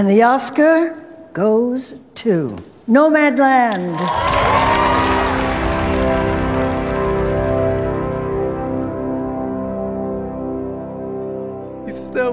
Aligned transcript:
And 0.00 0.08
the 0.08 0.22
Oscar 0.22 0.96
goes 1.34 2.00
to 2.14 2.56
Nomadland. 2.88 4.49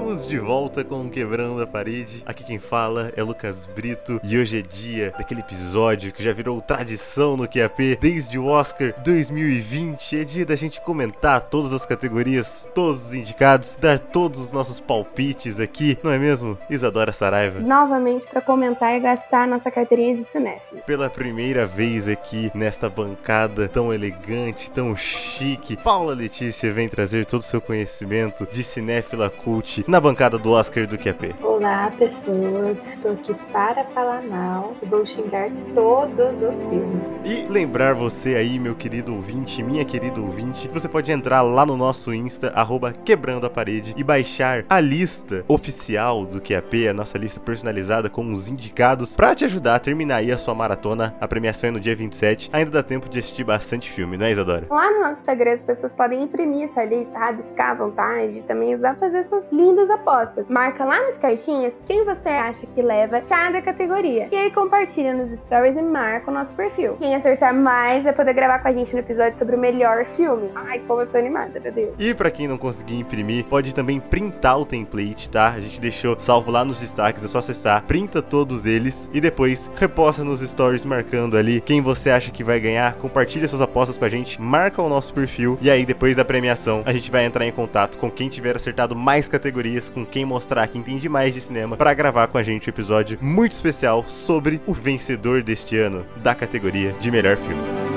Estamos 0.08 0.26
de 0.26 0.38
volta 0.38 0.82
com 0.82 1.10
Quebrando 1.10 1.60
a 1.60 1.66
Parede. 1.66 2.22
Aqui 2.24 2.42
quem 2.42 2.58
fala 2.58 3.12
é 3.14 3.22
Lucas 3.22 3.66
Brito 3.66 4.18
e 4.24 4.38
hoje 4.38 4.60
é 4.60 4.62
dia 4.62 5.12
daquele 5.18 5.40
episódio 5.40 6.14
que 6.14 6.24
já 6.24 6.32
virou 6.32 6.62
tradição 6.62 7.36
no 7.36 7.46
QAP 7.46 7.98
desde 8.00 8.38
o 8.38 8.46
Oscar 8.46 8.94
2020. 9.04 10.20
É 10.20 10.24
dia 10.24 10.46
da 10.46 10.56
gente 10.56 10.80
comentar 10.80 11.42
todas 11.42 11.74
as 11.74 11.84
categorias, 11.84 12.66
todos 12.74 13.08
os 13.08 13.14
indicados, 13.14 13.76
dar 13.78 13.98
todos 13.98 14.40
os 14.40 14.50
nossos 14.50 14.80
palpites 14.80 15.60
aqui, 15.60 15.98
não 16.02 16.10
é 16.10 16.18
mesmo, 16.18 16.56
Isadora 16.70 17.12
Saraiva? 17.12 17.60
Novamente 17.60 18.26
para 18.26 18.40
comentar 18.40 18.96
e 18.96 19.00
gastar 19.00 19.46
nossa 19.46 19.70
carteirinha 19.70 20.16
de 20.16 20.24
cinéfilo. 20.24 20.80
Pela 20.86 21.10
primeira 21.10 21.66
vez 21.66 22.08
aqui 22.08 22.50
nesta 22.54 22.88
bancada 22.88 23.68
tão 23.68 23.92
elegante, 23.92 24.70
tão 24.70 24.96
chique, 24.96 25.76
Paula 25.76 26.14
Letícia 26.14 26.72
vem 26.72 26.88
trazer 26.88 27.26
todo 27.26 27.40
o 27.40 27.44
seu 27.44 27.60
conhecimento 27.60 28.48
de 28.50 28.64
cinéfila 28.64 29.28
cult 29.28 29.84
na 29.86 29.97
bancada 30.00 30.38
do 30.38 30.52
Oscar 30.52 30.86
do 30.86 30.98
QAP. 30.98 31.34
Olá, 31.42 31.92
pessoas. 31.98 32.86
Estou 32.86 33.12
aqui 33.12 33.34
para 33.52 33.84
falar 33.86 34.22
mal 34.22 34.74
e 34.82 34.86
vou 34.86 35.04
xingar 35.04 35.50
todos 35.74 36.42
os 36.42 36.62
filmes. 36.64 37.02
E 37.24 37.46
lembrar 37.48 37.94
você 37.94 38.34
aí, 38.34 38.58
meu 38.58 38.74
querido 38.74 39.14
ouvinte, 39.14 39.62
minha 39.62 39.84
querida 39.84 40.20
ouvinte, 40.20 40.68
você 40.68 40.88
pode 40.88 41.10
entrar 41.10 41.42
lá 41.42 41.66
no 41.66 41.76
nosso 41.76 42.14
Insta, 42.14 42.52
arroba 42.54 42.92
quebrando 42.92 43.46
a 43.46 43.50
parede, 43.50 43.94
e 43.96 44.04
baixar 44.04 44.64
a 44.68 44.80
lista 44.80 45.44
oficial 45.48 46.24
do 46.24 46.40
QAP, 46.40 46.88
a 46.88 46.94
nossa 46.94 47.18
lista 47.18 47.40
personalizada 47.40 48.08
com 48.08 48.30
os 48.30 48.48
indicados, 48.48 49.16
para 49.16 49.34
te 49.34 49.44
ajudar 49.44 49.74
a 49.74 49.80
terminar 49.80 50.16
aí 50.16 50.30
a 50.30 50.38
sua 50.38 50.54
maratona. 50.54 51.14
A 51.20 51.26
premiação 51.26 51.68
é 51.68 51.72
no 51.72 51.80
dia 51.80 51.96
27. 51.96 52.50
Ainda 52.52 52.70
dá 52.70 52.82
tempo 52.82 53.08
de 53.08 53.18
assistir 53.18 53.44
bastante 53.44 53.90
filme, 53.90 54.16
não 54.16 54.26
é, 54.26 54.30
Isadora? 54.30 54.66
Lá 54.70 54.90
no 54.90 55.00
nosso 55.00 55.20
Instagram, 55.20 55.52
as 55.54 55.62
pessoas 55.62 55.92
podem 55.92 56.22
imprimir 56.22 56.68
essa 56.68 56.84
lista, 56.84 57.18
rabiscar 57.18 57.70
à 57.70 57.74
vontade, 57.74 58.42
também 58.44 58.74
usar 58.74 58.94
pra 58.96 59.08
fazer 59.08 59.22
suas 59.24 59.50
lindas 59.50 59.87
apostas. 59.90 60.46
Marca 60.48 60.84
lá 60.84 61.00
nas 61.00 61.18
caixinhas 61.18 61.74
quem 61.86 62.04
você 62.04 62.28
acha 62.28 62.66
que 62.66 62.82
leva 62.82 63.20
cada 63.20 63.60
categoria. 63.62 64.28
E 64.30 64.36
aí 64.36 64.50
compartilha 64.50 65.14
nos 65.14 65.30
stories 65.38 65.76
e 65.76 65.82
marca 65.82 66.30
o 66.30 66.34
nosso 66.34 66.52
perfil. 66.52 66.96
Quem 66.98 67.14
acertar 67.14 67.54
mais 67.54 68.04
vai 68.04 68.12
poder 68.12 68.32
gravar 68.32 68.58
com 68.60 68.68
a 68.68 68.72
gente 68.72 68.92
no 68.92 69.00
episódio 69.00 69.38
sobre 69.38 69.56
o 69.56 69.58
melhor 69.58 70.04
filme. 70.04 70.50
Ai, 70.54 70.80
como 70.80 71.02
eu 71.02 71.06
tô 71.06 71.16
animada, 71.16 71.60
meu 71.60 71.72
Deus. 71.72 71.94
E 71.98 72.14
para 72.14 72.30
quem 72.30 72.48
não 72.48 72.58
conseguir 72.58 72.98
imprimir, 72.98 73.44
pode 73.44 73.74
também 73.74 73.98
printar 74.00 74.58
o 74.58 74.66
template, 74.66 75.30
tá? 75.30 75.48
A 75.48 75.60
gente 75.60 75.80
deixou 75.80 76.18
salvo 76.18 76.50
lá 76.50 76.64
nos 76.64 76.80
destaques, 76.80 77.24
é 77.24 77.28
só 77.28 77.38
acessar, 77.38 77.82
printa 77.84 78.20
todos 78.22 78.66
eles 78.66 79.10
e 79.12 79.20
depois 79.20 79.70
reposta 79.76 80.24
nos 80.24 80.40
stories 80.40 80.84
marcando 80.84 81.36
ali 81.36 81.60
quem 81.60 81.80
você 81.80 82.10
acha 82.10 82.30
que 82.30 82.44
vai 82.44 82.60
ganhar. 82.60 82.94
Compartilha 82.94 83.48
suas 83.48 83.62
apostas 83.62 83.96
com 83.96 84.04
a 84.04 84.08
gente, 84.08 84.40
marca 84.40 84.82
o 84.82 84.88
nosso 84.88 85.12
perfil 85.14 85.58
e 85.60 85.70
aí 85.70 85.84
depois 85.84 86.16
da 86.16 86.24
premiação 86.24 86.82
a 86.84 86.92
gente 86.92 87.10
vai 87.10 87.24
entrar 87.24 87.46
em 87.46 87.52
contato 87.52 87.98
com 87.98 88.10
quem 88.10 88.28
tiver 88.28 88.56
acertado 88.56 88.94
mais 88.94 89.28
categorias 89.28 89.77
com 89.88 90.04
quem 90.04 90.24
mostrar 90.24 90.66
que 90.66 90.78
entende 90.78 91.08
mais 91.08 91.34
de 91.34 91.40
cinema 91.40 91.76
para 91.76 91.94
gravar 91.94 92.26
com 92.26 92.38
a 92.38 92.42
gente 92.42 92.68
um 92.68 92.72
episódio 92.72 93.18
muito 93.20 93.52
especial 93.52 94.04
sobre 94.08 94.60
o 94.66 94.74
vencedor 94.74 95.42
deste 95.42 95.76
ano 95.76 96.04
da 96.16 96.34
categoria 96.34 96.92
de 97.00 97.10
melhor 97.10 97.36
filme. 97.36 97.87